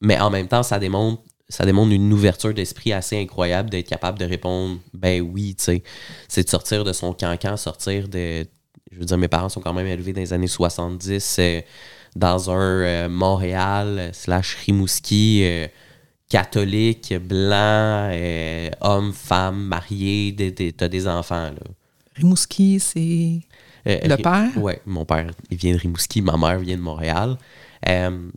Mais 0.00 0.18
en 0.18 0.28
même 0.28 0.48
temps, 0.48 0.64
ça 0.64 0.80
démontre. 0.80 1.22
Ça 1.48 1.64
démontre 1.64 1.92
une 1.92 2.12
ouverture 2.12 2.52
d'esprit 2.52 2.92
assez 2.92 3.16
incroyable 3.20 3.70
d'être 3.70 3.86
capable 3.88 4.18
de 4.18 4.24
répondre 4.24 4.80
ben 4.92 5.22
oui, 5.22 5.54
tu 5.56 5.62
sais. 5.62 5.82
C'est 6.26 6.42
de 6.42 6.48
sortir 6.48 6.82
de 6.82 6.92
son 6.92 7.12
cancan, 7.12 7.56
sortir 7.56 8.08
de. 8.08 8.44
Je 8.90 8.98
veux 8.98 9.04
dire, 9.04 9.16
mes 9.16 9.28
parents 9.28 9.48
sont 9.48 9.60
quand 9.60 9.72
même 9.72 9.86
élevés 9.86 10.12
dans 10.12 10.20
les 10.20 10.32
années 10.32 10.48
70 10.48 11.36
euh, 11.38 11.60
dans 12.16 12.50
un 12.50 12.80
euh, 12.82 13.08
Montréal 13.08 14.10
slash 14.12 14.56
Rimouski 14.66 15.42
euh, 15.44 15.68
catholique, 16.28 17.14
blanc, 17.16 18.10
homme, 18.80 19.12
femme, 19.12 19.62
marié, 19.62 20.34
t'as 20.76 20.88
des 20.88 21.06
enfants. 21.06 21.50
Là. 21.50 21.60
Rimouski, 22.18 22.78
c'est 22.80 23.40
Euh, 23.86 23.98
le 24.06 24.16
père? 24.16 24.50
Ouais, 24.56 24.80
mon 24.86 25.04
père, 25.04 25.30
il 25.50 25.56
vient 25.56 25.72
de 25.72 25.78
Rimouski, 25.78 26.20
ma 26.22 26.36
mère 26.36 26.58
vient 26.58 26.76
de 26.76 26.82
Montréal. 26.82 27.38
Euh, 27.88 28.30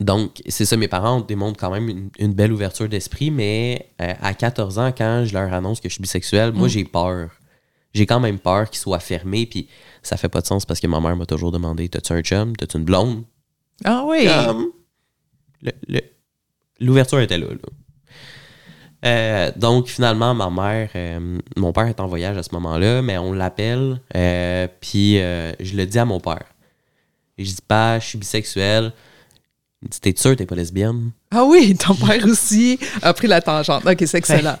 donc, 0.00 0.42
c'est 0.48 0.64
ça, 0.64 0.76
mes 0.76 0.88
parents 0.88 1.20
démontrent 1.20 1.60
quand 1.60 1.70
même 1.70 1.88
une, 1.88 2.10
une 2.18 2.32
belle 2.32 2.52
ouverture 2.52 2.88
d'esprit, 2.88 3.30
mais 3.30 3.90
euh, 4.00 4.12
à 4.20 4.34
14 4.34 4.78
ans, 4.78 4.92
quand 4.96 5.24
je 5.26 5.32
leur 5.34 5.52
annonce 5.52 5.80
que 5.80 5.88
je 5.88 5.94
suis 5.94 6.02
bisexuel, 6.02 6.52
moi, 6.52 6.66
Mm. 6.66 6.70
j'ai 6.70 6.84
peur. 6.84 7.30
J'ai 7.94 8.06
quand 8.06 8.20
même 8.20 8.38
peur 8.38 8.70
qu'ils 8.70 8.80
soient 8.80 8.98
fermés, 9.00 9.44
puis 9.46 9.68
ça 10.02 10.16
fait 10.16 10.30
pas 10.30 10.40
de 10.40 10.46
sens 10.46 10.64
parce 10.64 10.80
que 10.80 10.86
ma 10.86 10.98
mère 10.98 11.14
m'a 11.14 11.26
toujours 11.26 11.52
demandé 11.52 11.88
T'as-tu 11.90 12.14
un 12.14 12.22
chum? 12.22 12.56
T'as-tu 12.56 12.78
une 12.78 12.84
blonde? 12.84 13.24
Ah 13.84 14.02
oui. 14.06 14.24
Comme, 14.26 14.68
le- 15.60 15.72
le- 15.88 16.00
L'ouverture 16.80 17.20
était 17.20 17.38
là. 17.38 17.48
là. 17.50 17.56
Euh, 19.04 19.50
donc, 19.56 19.88
finalement, 19.88 20.34
ma 20.34 20.50
mère, 20.50 20.90
euh, 20.94 21.38
mon 21.56 21.72
père 21.72 21.86
est 21.86 22.00
en 22.00 22.06
voyage 22.06 22.36
à 22.36 22.42
ce 22.42 22.50
moment-là, 22.52 23.02
mais 23.02 23.18
on 23.18 23.32
l'appelle, 23.32 24.00
euh, 24.14 24.68
puis 24.80 25.16
je 25.16 25.76
le 25.76 25.86
dis 25.86 25.98
à 25.98 26.04
mon 26.04 26.20
père. 26.20 26.44
Et 27.38 27.44
je 27.44 27.50
dis 27.50 27.62
pas, 27.66 27.98
je 27.98 28.06
suis 28.06 28.18
bisexuel. 28.18 28.92
Il 29.82 29.88
dit, 29.88 30.00
t'es 30.00 30.14
sûr 30.16 30.32
que 30.32 30.36
t'es 30.36 30.46
pas 30.46 30.54
lesbienne? 30.54 31.10
Ah 31.32 31.44
oui, 31.44 31.76
ton 31.76 31.94
père 31.94 32.24
aussi 32.26 32.78
a 33.02 33.12
pris 33.12 33.26
la 33.26 33.40
tangente. 33.40 33.84
OK, 33.84 34.02
c'est 34.06 34.18
excellent. 34.18 34.58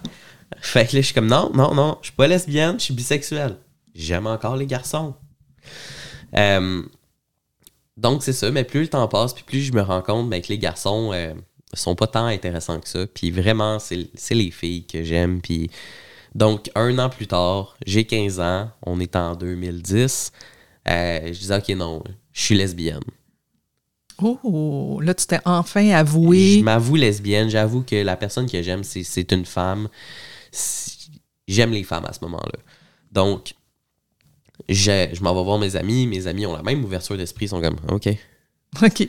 Fait 0.60 0.86
que 0.86 0.96
là, 0.96 1.00
je 1.00 1.06
suis 1.06 1.14
comme, 1.14 1.28
non, 1.28 1.50
non, 1.54 1.74
non, 1.74 1.98
je 2.00 2.06
suis 2.06 2.16
pas 2.16 2.26
lesbienne, 2.26 2.78
je 2.78 2.84
suis 2.84 2.94
bisexuel. 2.94 3.56
J'aime 3.94 4.26
encore 4.26 4.56
les 4.56 4.66
garçons. 4.66 5.14
Donc, 7.96 8.22
c'est 8.22 8.32
ça, 8.32 8.50
mais 8.50 8.64
plus 8.64 8.80
le 8.80 8.88
temps 8.88 9.06
passe, 9.06 9.34
puis 9.34 9.44
plus 9.44 9.60
je 9.60 9.72
me 9.72 9.82
rends 9.82 10.02
compte 10.02 10.28
ben, 10.28 10.42
que 10.42 10.48
les 10.48 10.58
garçons 10.58 11.12
sont 11.74 11.94
pas 11.94 12.06
tant 12.06 12.26
intéressants 12.26 12.80
que 12.80 12.88
ça. 12.88 13.06
Puis 13.06 13.30
vraiment, 13.30 13.78
c'est 13.78 14.34
les 14.34 14.50
filles 14.50 14.84
que 14.86 15.02
j'aime. 15.02 15.40
Puis 15.40 15.70
donc, 16.34 16.70
un 16.74 16.98
an 16.98 17.08
plus 17.10 17.26
tard, 17.26 17.76
j'ai 17.86 18.04
15 18.04 18.40
ans, 18.40 18.70
on 18.84 19.00
est 19.00 19.16
en 19.16 19.34
2010. 19.36 20.32
euh, 20.88 21.20
je 21.26 21.38
disais, 21.38 21.56
OK, 21.56 21.68
non, 21.70 22.02
je 22.32 22.42
suis 22.42 22.54
lesbienne. 22.54 23.00
Oh, 24.22 25.00
là, 25.02 25.14
tu 25.14 25.26
t'es 25.26 25.40
enfin 25.44 25.90
avoué. 25.90 26.58
Je 26.58 26.64
m'avoue 26.64 26.96
lesbienne, 26.96 27.48
j'avoue 27.48 27.82
que 27.82 27.96
la 27.96 28.16
personne 28.16 28.48
que 28.48 28.62
j'aime, 28.62 28.84
c'est- 28.84 29.32
une 29.32 29.44
femme. 29.44 29.88
J'aime 31.48 31.72
les 31.72 31.82
femmes 31.82 32.04
à 32.04 32.12
ce 32.12 32.20
moment-là. 32.22 32.58
Donc, 33.10 33.54
je, 34.68 35.08
je 35.12 35.22
m'en 35.22 35.34
vais 35.34 35.42
voir 35.42 35.58
mes 35.58 35.76
amis. 35.76 36.06
Mes 36.06 36.26
amis 36.26 36.46
ont 36.46 36.54
la 36.54 36.62
même 36.62 36.84
ouverture 36.84 37.16
d'esprit. 37.16 37.46
Ils 37.46 37.48
sont 37.48 37.60
comme, 37.60 37.76
OK. 37.90 38.08
OK. 38.82 39.08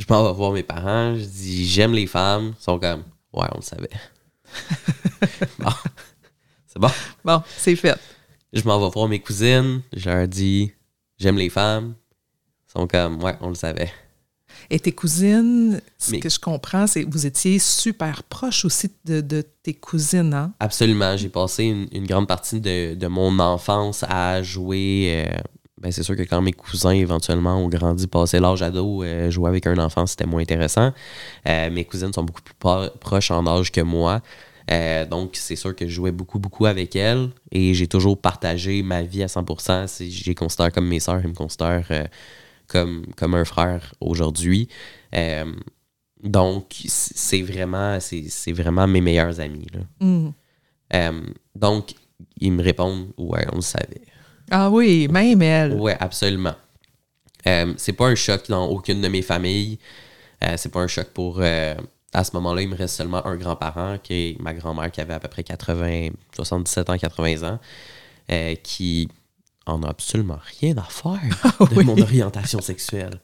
Je 0.00 0.06
m'en 0.08 0.24
vais 0.26 0.32
voir 0.32 0.52
mes 0.52 0.62
parents. 0.62 1.14
Je 1.14 1.24
dis, 1.24 1.66
j'aime 1.66 1.92
les 1.92 2.06
femmes. 2.06 2.54
Ils 2.58 2.62
sont 2.64 2.78
comme, 2.78 3.02
ouais, 3.34 3.46
on 3.52 3.56
le 3.56 3.62
savait. 3.62 3.90
bon, 5.58 5.70
c'est 6.66 6.78
bon? 6.78 6.88
Bon, 7.24 7.42
c'est 7.58 7.76
fait. 7.76 7.98
Je 8.52 8.62
m'en 8.64 8.80
vais 8.80 8.90
voir 8.90 9.08
mes 9.08 9.20
cousines. 9.20 9.82
Je 9.94 10.08
leur 10.08 10.26
dis, 10.26 10.72
j'aime 11.18 11.36
les 11.36 11.50
femmes. 11.50 11.94
Ils 12.68 12.72
sont 12.80 12.86
comme, 12.86 13.22
ouais, 13.22 13.36
on 13.42 13.50
le 13.50 13.54
savait. 13.54 13.92
Et 14.70 14.78
tes 14.80 14.92
cousines, 14.92 15.80
ce 15.98 16.12
Mais- 16.12 16.20
que 16.20 16.28
je 16.28 16.38
comprends, 16.38 16.86
c'est 16.86 17.04
que 17.04 17.10
vous 17.10 17.26
étiez 17.26 17.58
super 17.58 18.22
proches 18.24 18.64
aussi 18.64 18.90
de, 19.04 19.20
de 19.20 19.42
tes 19.62 19.74
cousines, 19.74 20.32
hein? 20.32 20.52
Absolument. 20.60 21.16
J'ai 21.16 21.28
passé 21.28 21.64
une, 21.64 21.88
une 21.92 22.06
grande 22.06 22.26
partie 22.26 22.60
de, 22.60 22.94
de 22.94 23.06
mon 23.06 23.38
enfance 23.38 24.02
à 24.08 24.42
jouer. 24.42 25.26
euh, 25.28 25.40
ben 25.80 25.90
c'est 25.90 26.02
sûr 26.02 26.14
que 26.16 26.22
quand 26.22 26.42
mes 26.42 26.52
cousins 26.52 26.90
éventuellement 26.90 27.56
ont 27.56 27.68
grandi, 27.68 28.06
passé 28.06 28.38
l'âge 28.38 28.62
ado, 28.62 29.02
euh, 29.02 29.30
jouer 29.30 29.48
avec 29.48 29.66
un 29.66 29.78
enfant, 29.78 30.06
c'était 30.06 30.26
moins 30.26 30.42
intéressant. 30.42 30.92
Euh, 31.48 31.70
mes 31.70 31.84
cousines 31.84 32.12
sont 32.12 32.22
beaucoup 32.22 32.42
plus 32.42 32.54
pro- 32.58 32.90
proches 33.00 33.30
en 33.30 33.46
âge 33.46 33.72
que 33.72 33.80
moi. 33.80 34.20
Euh, 34.70 35.04
donc, 35.06 35.30
c'est 35.34 35.56
sûr 35.56 35.74
que 35.74 35.86
je 35.86 35.92
jouais 35.92 36.12
beaucoup, 36.12 36.38
beaucoup 36.38 36.66
avec 36.66 36.94
elles 36.94 37.30
et 37.50 37.74
j'ai 37.74 37.88
toujours 37.88 38.20
partagé 38.20 38.82
ma 38.82 39.02
vie 39.02 39.22
à 39.22 39.26
100%. 39.28 39.86
C'est- 39.88 40.10
Je 40.10 40.24
les 40.26 40.34
considère 40.34 40.70
comme 40.70 40.86
mes 40.86 41.00
sœurs, 41.00 41.20
ils 41.24 41.28
me 41.30 41.34
considèrent 41.34 42.08
comme, 42.68 43.06
comme 43.16 43.34
un 43.34 43.44
frère 43.44 43.94
aujourd'hui. 44.00 44.68
Donc, 46.22 46.66
c'est 46.86 47.42
vraiment, 47.42 47.98
c'est 48.00 48.52
vraiment 48.52 48.86
mes 48.86 49.00
meilleurs 49.00 49.40
amis. 49.40 49.66
Là. 49.72 49.80
Euh, 50.94 51.22
donc, 51.54 51.94
ils 52.38 52.52
me 52.52 52.62
répondent 52.62 53.08
Ouais, 53.16 53.46
on 53.52 53.56
le 53.56 53.62
savait. 53.62 54.02
Ah 54.50 54.70
oui, 54.70 55.08
même 55.08 55.40
elle. 55.42 55.74
Ouais, 55.74 55.96
absolument. 55.98 56.54
Euh, 57.46 57.72
c'est 57.76 57.92
pas 57.92 58.06
un 58.08 58.14
choc 58.14 58.48
dans 58.48 58.66
aucune 58.66 59.00
de 59.00 59.08
mes 59.08 59.22
familles. 59.22 59.78
Euh, 60.44 60.54
c'est 60.56 60.70
pas 60.70 60.80
un 60.80 60.86
choc 60.86 61.08
pour. 61.14 61.38
euh, 61.40 61.74
à 62.12 62.24
ce 62.24 62.32
moment-là, 62.34 62.62
il 62.62 62.68
me 62.68 62.74
reste 62.76 62.96
seulement 62.96 63.24
un 63.24 63.36
grand-parent, 63.36 63.98
qui 64.02 64.14
est 64.14 64.40
ma 64.40 64.52
grand-mère, 64.52 64.90
qui 64.90 65.00
avait 65.00 65.14
à 65.14 65.20
peu 65.20 65.28
près 65.28 65.44
80, 65.44 66.08
77 66.34 66.90
ans, 66.90 66.98
80 66.98 67.48
ans, 67.48 67.58
qui 68.64 69.08
en 69.66 69.82
a 69.84 69.88
absolument 69.90 70.38
rien 70.60 70.76
à 70.76 70.82
faire 70.82 71.20
de 71.70 71.76
oui. 71.76 71.84
mon 71.84 71.96
orientation 72.00 72.60
sexuelle. 72.60 73.20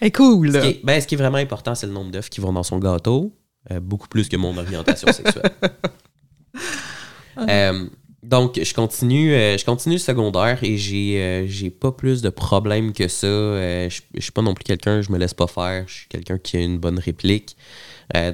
Elle 0.00 0.08
est 0.08 0.12
cool, 0.12 0.52
Ce 0.52 0.58
qui, 0.58 0.66
est, 0.66 0.80
ben, 0.84 1.00
ce 1.00 1.06
qui 1.06 1.14
est 1.14 1.18
vraiment 1.18 1.38
important, 1.38 1.74
c'est 1.74 1.86
le 1.86 1.92
nombre 1.94 2.10
d'œufs 2.10 2.28
qui 2.28 2.42
vont 2.42 2.52
dans 2.52 2.62
son 2.62 2.78
gâteau, 2.78 3.32
beaucoup 3.80 4.08
plus 4.08 4.28
que 4.28 4.36
mon 4.36 4.56
orientation 4.58 5.10
sexuelle. 5.10 5.50
donc, 8.24 8.60
je 8.60 8.74
continue, 8.74 9.32
euh, 9.32 9.56
je 9.56 9.64
continue 9.64 9.94
le 9.94 10.00
secondaire 10.00 10.64
et 10.64 10.76
j'ai 10.76 11.22
euh, 11.22 11.46
j'ai 11.46 11.70
pas 11.70 11.92
plus 11.92 12.20
de 12.20 12.30
problèmes 12.30 12.92
que 12.92 13.06
ça. 13.06 13.26
Euh, 13.28 13.88
je, 13.88 14.20
suis 14.20 14.32
pas 14.32 14.42
non 14.42 14.54
plus 14.54 14.64
quelqu'un, 14.64 15.02
je 15.02 15.12
me 15.12 15.18
laisse 15.18 15.34
pas 15.34 15.46
faire. 15.46 15.84
Je 15.86 15.94
suis 15.94 16.08
quelqu'un 16.08 16.36
qui 16.36 16.56
a 16.56 16.60
une 16.60 16.78
bonne 16.78 16.98
réplique. 16.98 17.56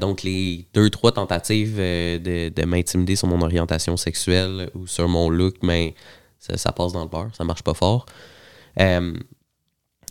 Donc, 0.01 0.23
les 0.23 0.67
deux, 0.73 0.89
trois 0.89 1.11
tentatives 1.11 1.79
de, 1.79 2.49
de 2.49 2.65
m'intimider 2.65 3.17
sur 3.17 3.27
mon 3.27 3.43
orientation 3.43 3.97
sexuelle 3.97 4.71
ou 4.75 4.87
sur 4.87 5.09
mon 5.09 5.29
look, 5.29 5.57
mais 5.63 5.95
ça, 6.39 6.57
ça 6.57 6.71
passe 6.71 6.93
dans 6.93 7.03
le 7.03 7.09
beurre, 7.09 7.31
ça 7.37 7.43
marche 7.43 7.63
pas 7.63 7.75
fort. 7.75 8.07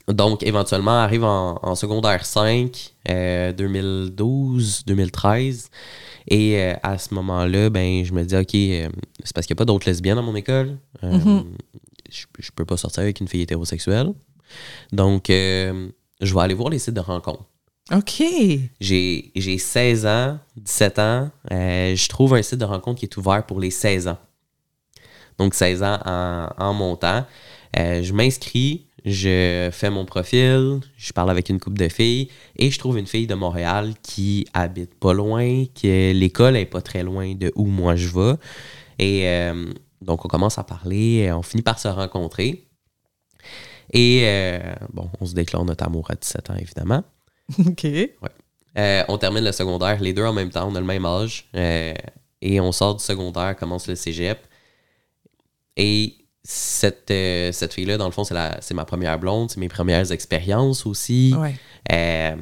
Euh, 0.10 0.14
donc, 0.14 0.44
éventuellement, 0.44 0.92
arrive 1.00 1.24
en, 1.24 1.60
en 1.62 1.76
secondaire 1.76 2.26
5, 2.26 2.94
euh, 3.10 3.52
2012, 3.54 4.84
2013. 4.86 5.70
Et 6.28 6.58
euh, 6.58 6.74
à 6.84 6.98
ce 6.98 7.14
moment-là, 7.14 7.70
ben, 7.70 8.04
je 8.06 8.14
me 8.14 8.24
dis, 8.24 8.36
OK, 8.36 8.56
euh, 8.56 8.90
c'est 9.24 9.34
parce 9.34 9.46
qu'il 9.48 9.54
n'y 9.54 9.58
a 9.58 9.62
pas 9.62 9.66
d'autres 9.66 9.88
lesbiennes 9.88 10.16
dans 10.16 10.24
mon 10.24 10.36
école. 10.36 10.78
Euh, 11.04 11.12
Mhm. 11.18 11.46
je, 12.12 12.26
je 12.40 12.52
peux 12.52 12.66
pas 12.66 12.78
sortir 12.78 13.04
avec 13.04 13.20
une 13.20 13.28
fille 13.28 13.42
hétérosexuelle. 13.42 14.14
Donc, 14.92 15.30
euh, 15.30 15.90
je 16.22 16.34
vais 16.34 16.42
aller 16.42 16.54
voir 16.54 16.70
les 16.70 16.80
sites 16.80 16.94
de 16.94 17.00
rencontres. 17.02 17.44
OK. 17.92 18.24
J'ai 18.80 19.32
j'ai 19.36 19.58
16 19.58 20.06
ans, 20.06 20.40
17 20.56 21.00
ans. 21.00 21.30
euh, 21.52 21.96
je 21.96 22.08
trouve 22.10 22.34
un 22.36 22.42
site 22.42 22.60
de 22.60 22.66
rencontre 22.66 23.00
qui 23.00 23.06
est 23.06 23.18
ouvert 23.18 23.46
pour 23.46 23.60
les 23.60 23.72
16 23.72 24.08
ans. 24.08 24.18
Donc 25.38 25.54
16 25.54 25.84
ans 25.84 26.00
en, 26.06 26.48
en 26.58 26.74
montant. 26.74 27.26
Euh, 27.78 28.02
je 28.02 28.14
m'inscris, 28.14 28.86
je 29.06 29.70
fais 29.72 29.90
mon 29.90 30.06
profil, 30.06 30.80
je 30.96 31.12
parle 31.12 31.30
avec 31.30 31.50
une 31.50 31.60
couple 31.60 31.78
de 31.78 31.90
filles 31.90 32.30
et 32.56 32.72
je 32.72 32.80
trouve 32.80 32.98
une 32.98 33.08
fille 33.08 33.28
de 33.28 33.36
Montréal 33.36 33.94
qui 34.02 34.48
habite 34.54 34.96
pas 34.96 35.14
loin, 35.14 35.66
que 35.66 36.12
l'école 36.14 36.56
est 36.56 36.66
pas 36.66 36.82
très 36.82 37.04
loin 37.04 37.36
de 37.36 37.52
où 37.56 37.66
moi 37.66 37.96
je 37.96 38.08
vais. 38.08 38.36
Et 39.00 39.28
euh, 39.28 39.66
donc 40.02 40.24
on 40.24 40.28
commence 40.28 40.58
à 40.58 40.64
parler, 40.64 41.30
on 41.34 41.42
finit 41.42 41.64
par 41.64 41.80
se 41.80 41.88
rencontrer. 41.88 42.68
Et 43.92 44.22
euh, 44.24 44.74
bon, 44.94 45.10
on 45.20 45.26
se 45.26 45.34
déclare 45.34 45.66
notre 45.66 45.84
amour 45.86 46.10
à 46.10 46.16
17 46.16 46.50
ans 46.52 46.56
évidemment. 46.56 47.04
OK. 47.60 47.86
Euh, 48.78 49.04
on 49.08 49.18
termine 49.18 49.44
le 49.44 49.52
secondaire, 49.52 50.00
les 50.02 50.14
deux 50.14 50.26
en 50.26 50.34
même 50.34 50.50
temps, 50.50 50.68
on 50.70 50.76
a 50.76 50.80
le 50.80 50.86
même 50.86 51.06
âge. 51.06 51.50
euh, 51.56 51.94
et 52.42 52.60
on 52.60 52.72
sort 52.74 52.96
du 52.96 53.04
secondaire, 53.04 53.56
commence 53.56 53.88
le 53.88 53.96
cégep. 53.96 54.40
Et 55.78 56.16
cette, 56.44 57.10
euh, 57.12 57.52
cette 57.52 57.74
fille-là, 57.74 57.98
dans 57.98 58.06
le 58.06 58.12
fond, 58.12 58.24
c'est 58.24 58.34
la- 58.34 58.58
c'est 58.62 58.74
ma 58.74 58.86
première 58.86 59.18
blonde, 59.18 59.50
c'est 59.50 59.60
mes 59.60 59.70
premières 59.70 60.12
expériences 60.12 60.86
aussi. 60.86 61.34
Ouais. 61.38 61.56
Euh, 61.92 62.36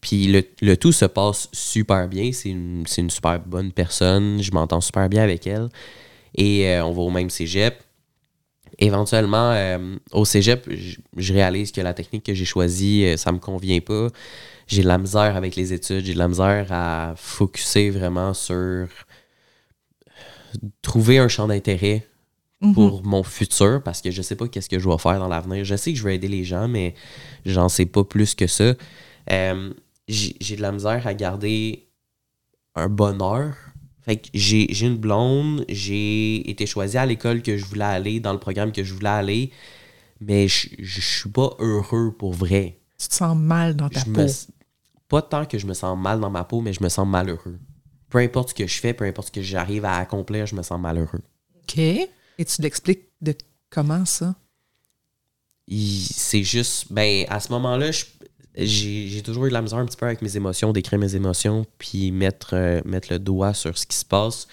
puis 0.00 0.26
le, 0.26 0.42
le 0.60 0.76
tout 0.76 0.92
se 0.92 1.04
passe 1.04 1.48
super 1.52 2.08
bien. 2.08 2.30
C'est 2.32 2.50
une, 2.50 2.84
une 2.96 3.10
super 3.10 3.38
bonne 3.40 3.72
personne. 3.72 4.42
Je 4.42 4.50
m'entends 4.52 4.80
super 4.80 5.08
bien 5.08 5.22
avec 5.22 5.46
elle. 5.46 5.68
Et 6.34 6.68
euh, 6.68 6.84
on 6.84 6.92
va 6.92 7.02
au 7.02 7.10
même 7.10 7.30
cégep. 7.30 7.82
Éventuellement, 8.80 9.56
au 10.12 10.24
cégep, 10.24 10.68
je, 10.70 10.98
je 11.16 11.32
réalise 11.32 11.72
que 11.72 11.80
la 11.80 11.94
technique 11.94 12.22
que 12.24 12.34
j'ai 12.34 12.44
choisie, 12.44 13.12
ça 13.16 13.32
me 13.32 13.38
convient 13.38 13.80
pas. 13.80 14.06
J'ai 14.68 14.82
de 14.82 14.86
la 14.88 14.98
misère 14.98 15.34
avec 15.36 15.56
les 15.56 15.72
études. 15.72 16.04
J'ai 16.04 16.12
de 16.14 16.18
la 16.18 16.28
misère 16.28 16.66
à 16.70 17.14
focuser 17.16 17.90
vraiment 17.90 18.34
sur 18.34 18.86
trouver 20.82 21.18
un 21.18 21.28
champ 21.28 21.48
d'intérêt 21.48 22.06
Mhm. 22.60 22.74
pour 22.74 23.04
mon 23.04 23.22
futur 23.22 23.80
parce 23.84 24.00
que 24.00 24.10
je 24.10 24.20
sais 24.20 24.34
pas 24.34 24.48
qu'est-ce 24.48 24.68
que 24.68 24.80
je 24.80 24.88
vais 24.88 24.98
faire 24.98 25.18
dans 25.20 25.28
l'avenir. 25.28 25.64
Je 25.64 25.76
sais 25.76 25.92
que 25.92 25.98
je 25.98 26.02
vais 26.02 26.16
aider 26.16 26.26
les 26.26 26.42
gens, 26.44 26.66
mais 26.66 26.94
j'en 27.46 27.68
sais 27.68 27.86
pas 27.86 28.02
plus 28.02 28.34
que 28.34 28.48
ça. 28.48 28.74
Euh, 29.30 29.72
j'ai 30.08 30.56
de 30.56 30.62
la 30.62 30.72
misère 30.72 31.06
à 31.06 31.14
garder 31.14 31.86
un 32.74 32.88
bonheur. 32.88 33.54
Fait 34.02 34.16
que 34.16 34.28
j'ai 34.34 34.84
une 34.86 34.96
blonde, 34.96 35.64
j'ai 35.68 36.48
été 36.50 36.64
choisi 36.66 36.96
à 36.96 37.04
l'école 37.06 37.42
que 37.42 37.56
je 37.58 37.64
voulais 37.64 37.84
aller, 37.84 38.20
dans 38.20 38.32
le 38.32 38.38
programme 38.40 38.72
que 38.72 38.82
je 38.82 38.94
voulais 38.94 39.08
aller, 39.08 39.50
mais 40.20 40.48
je 40.48 40.68
je 40.78 41.00
suis 41.00 41.28
pas 41.30 41.50
heureux 41.60 42.12
pour 42.18 42.32
vrai. 42.32 42.78
Tu 42.98 43.06
te 43.08 43.14
sens 43.14 43.36
mal 43.36 43.76
dans 43.76 43.88
ta 43.88 44.00
Je 44.00 44.04
peau. 44.06 44.22
me, 44.22 44.26
pas 45.08 45.22
tant 45.22 45.44
que 45.44 45.58
je 45.58 45.66
me 45.66 45.74
sens 45.74 45.96
mal 45.96 46.18
dans 46.20 46.30
ma 46.30 46.42
peau, 46.44 46.60
mais 46.62 46.72
je 46.72 46.82
me 46.82 46.88
sens 46.88 47.06
malheureux. 47.06 47.58
Peu 48.08 48.18
importe 48.18 48.48
ce 48.50 48.54
que 48.54 48.66
je 48.66 48.80
fais, 48.80 48.94
peu 48.94 49.04
importe 49.04 49.28
ce 49.28 49.32
que 49.32 49.42
j'arrive 49.42 49.84
à 49.84 49.96
accomplir, 49.98 50.46
je 50.46 50.56
me 50.56 50.62
sens 50.62 50.80
malheureux. 50.80 51.20
OK. 51.62 51.78
Et 52.38 52.44
tu 52.44 52.62
l'expliques 52.62 53.08
de 53.20 53.34
comment 53.70 54.04
ça? 54.04 54.34
c'est 55.70 56.42
juste, 56.44 56.90
ben, 56.90 57.26
à 57.28 57.40
ce 57.40 57.52
moment-là, 57.52 57.90
j'ai 58.56 59.22
toujours 59.22 59.46
eu 59.46 59.48
de 59.48 59.54
la 59.54 59.62
misère 59.62 59.78
un 59.78 59.86
petit 59.86 59.96
peu 59.96 60.06
avec 60.06 60.22
mes 60.22 60.36
émotions, 60.36 60.72
d'écrire 60.72 60.98
mes 60.98 61.14
émotions, 61.14 61.66
puis 61.76 62.10
mettre, 62.10 62.54
euh, 62.54 62.80
mettre 62.84 63.12
le 63.12 63.18
doigt 63.18 63.52
sur 63.52 63.76
ce 63.76 63.86
qui 63.86 63.96
se 63.96 64.04
passe. 64.04 64.48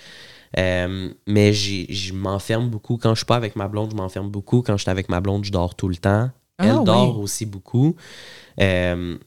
Euh, 0.57 1.13
mais 1.27 1.53
je 1.53 2.13
m'enferme 2.13 2.69
beaucoup. 2.69 2.97
Quand 2.97 3.13
je 3.13 3.19
suis 3.19 3.25
pas 3.25 3.35
avec 3.35 3.55
ma 3.55 3.67
blonde, 3.67 3.91
je 3.91 3.95
m'enferme 3.95 4.29
beaucoup. 4.29 4.61
Quand 4.61 4.77
je 4.77 4.81
suis 4.83 4.91
avec 4.91 5.09
ma 5.09 5.21
blonde, 5.21 5.45
je 5.45 5.51
dors 5.51 5.75
tout 5.75 5.87
le 5.87 5.95
temps. 5.95 6.29
Ah, 6.57 6.67
Elle 6.67 6.75
oui. 6.77 6.83
dort 6.85 7.19
aussi 7.19 7.45
beaucoup. 7.45 7.95
Euh, 8.59 9.17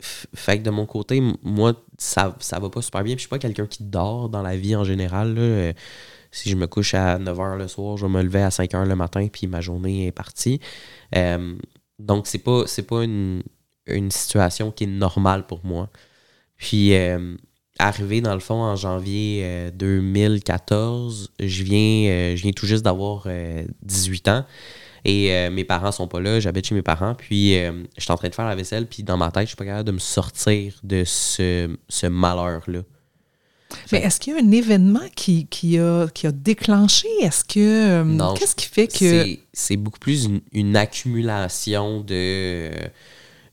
fait 0.00 0.58
que 0.58 0.64
de 0.64 0.70
mon 0.70 0.86
côté, 0.86 1.22
moi, 1.42 1.74
ça, 1.98 2.36
ça 2.40 2.58
va 2.58 2.70
pas 2.70 2.82
super 2.82 3.04
bien. 3.04 3.14
Puis 3.14 3.22
je 3.22 3.26
suis 3.26 3.28
pas 3.28 3.38
quelqu'un 3.38 3.66
qui 3.66 3.84
dort 3.84 4.28
dans 4.28 4.42
la 4.42 4.56
vie 4.56 4.74
en 4.74 4.84
général. 4.84 5.34
là. 5.34 5.72
Euh, 6.32 6.36
Si 6.36 6.50
je 6.50 6.56
me 6.56 6.66
couche 6.66 6.94
à 6.94 7.18
9 7.18 7.38
h 7.38 7.56
le 7.58 7.68
soir, 7.68 7.96
je 7.96 8.06
vais 8.06 8.12
me 8.12 8.22
lever 8.22 8.42
à 8.42 8.50
5 8.50 8.70
h 8.72 8.86
le 8.86 8.96
matin, 8.96 9.28
puis 9.32 9.46
ma 9.46 9.60
journée 9.60 10.06
est 10.06 10.12
partie. 10.12 10.60
Euh, 11.14 11.54
donc, 11.98 12.26
c'est 12.26 12.38
pas, 12.38 12.64
pas 12.88 13.04
une, 13.04 13.42
une 13.86 14.10
situation 14.10 14.70
qui 14.70 14.84
est 14.84 14.86
normale 14.88 15.46
pour 15.46 15.60
moi. 15.64 15.88
Puis, 16.56 16.94
euh, 16.94 17.36
arrivé 17.78 18.20
dans 18.20 18.34
le 18.34 18.40
fond 18.40 18.54
en 18.62 18.76
janvier 18.76 19.42
euh, 19.44 19.70
2014, 19.70 21.32
je 21.40 21.62
viens, 21.64 22.10
euh, 22.10 22.36
je 22.36 22.42
viens 22.42 22.52
tout 22.52 22.66
juste 22.66 22.84
d'avoir 22.84 23.24
euh, 23.26 23.64
18 23.82 24.28
ans. 24.28 24.44
Et 25.04 25.32
euh, 25.32 25.50
mes 25.50 25.64
parents 25.64 25.90
sont 25.90 26.06
pas 26.06 26.20
là, 26.20 26.38
j'habite 26.38 26.66
chez 26.66 26.74
mes 26.76 26.82
parents. 26.82 27.14
Puis, 27.16 27.56
euh, 27.58 27.72
je 27.96 28.02
suis 28.02 28.12
en 28.12 28.16
train 28.16 28.28
de 28.28 28.34
faire 28.34 28.46
la 28.46 28.54
vaisselle. 28.54 28.86
Puis, 28.86 29.02
dans 29.02 29.16
ma 29.16 29.30
tête, 29.32 29.42
je 29.44 29.48
suis 29.48 29.56
pas 29.56 29.64
capable 29.64 29.86
de 29.88 29.92
me 29.92 29.98
sortir 29.98 30.78
de 30.84 31.02
ce, 31.04 31.76
ce 31.88 32.06
malheur-là. 32.06 32.82
Mais 33.92 33.98
est-ce 34.02 34.18
qu'il 34.20 34.34
y 34.34 34.36
a 34.36 34.40
un 34.40 34.50
événement 34.50 35.08
qui, 35.14 35.46
qui, 35.46 35.78
a, 35.78 36.06
qui 36.08 36.26
a 36.26 36.32
déclenché? 36.32 37.08
Est-ce 37.20 37.44
que. 37.44 37.60
euh, 37.60 38.04
Non, 38.04 38.34
Qu'est-ce 38.34 38.54
qui 38.56 38.66
fait 38.66 38.86
que. 38.88 38.94
C'est- 38.98 39.40
C'est 39.52 39.76
beaucoup 39.76 39.98
plus 39.98 40.24
une, 40.24 40.40
une 40.52 40.76
accumulation 40.76 42.00
de. 42.00 42.14
euh, 42.14 42.88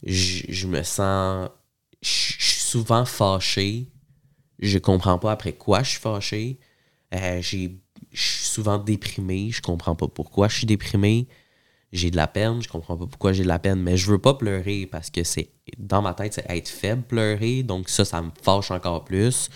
Je, 0.03 0.43
je 0.49 0.67
me 0.67 0.81
sens. 0.83 1.49
Je 2.01 2.09
je 2.37 2.43
suis 2.51 2.59
souvent 2.61 3.03
fâché. 3.05 3.87
Je 4.59 4.77
comprends 4.77 5.17
pas 5.17 5.31
après 5.33 5.53
quoi 5.53 5.83
je 5.83 5.89
suis 5.91 5.99
fâché. 5.99 6.59
Euh, 7.13 7.41
j'ai- 7.41 7.77
je 8.11 8.21
suis 8.21 8.45
souvent 8.45 8.77
déprimé. 8.77 9.49
Je 9.51 9.61
comprends 9.61 9.95
pas 9.95 10.07
pourquoi 10.07 10.47
je 10.47 10.57
suis 10.57 10.65
déprimé. 10.65 11.27
J'ai 11.91 12.11
de 12.11 12.15
la 12.17 12.27
peine. 12.27 12.61
Je 12.61 12.67
comprends 12.67 12.95
pas 12.97 13.07
pourquoi 13.07 13.33
j'ai 13.33 13.43
de 13.43 13.47
la 13.47 13.59
peine. 13.59 13.81
Mais 13.81 13.97
je 13.97 14.09
veux 14.11 14.19
pas 14.19 14.33
pleurer 14.35 14.87
parce 14.91 15.09
que 15.09 15.23
c'est. 15.23 15.49
Dans 15.77 16.01
ma 16.01 16.13
tête, 16.13 16.33
c'est 16.33 16.45
être 16.49 16.67
faible, 16.69 17.01
pleurer. 17.03 17.63
Donc 17.63 17.89
ça, 17.89 18.05
ça 18.05 18.21
me 18.21 18.29
fâche 18.43 18.71
encore 18.71 19.05
plus. 19.05 19.49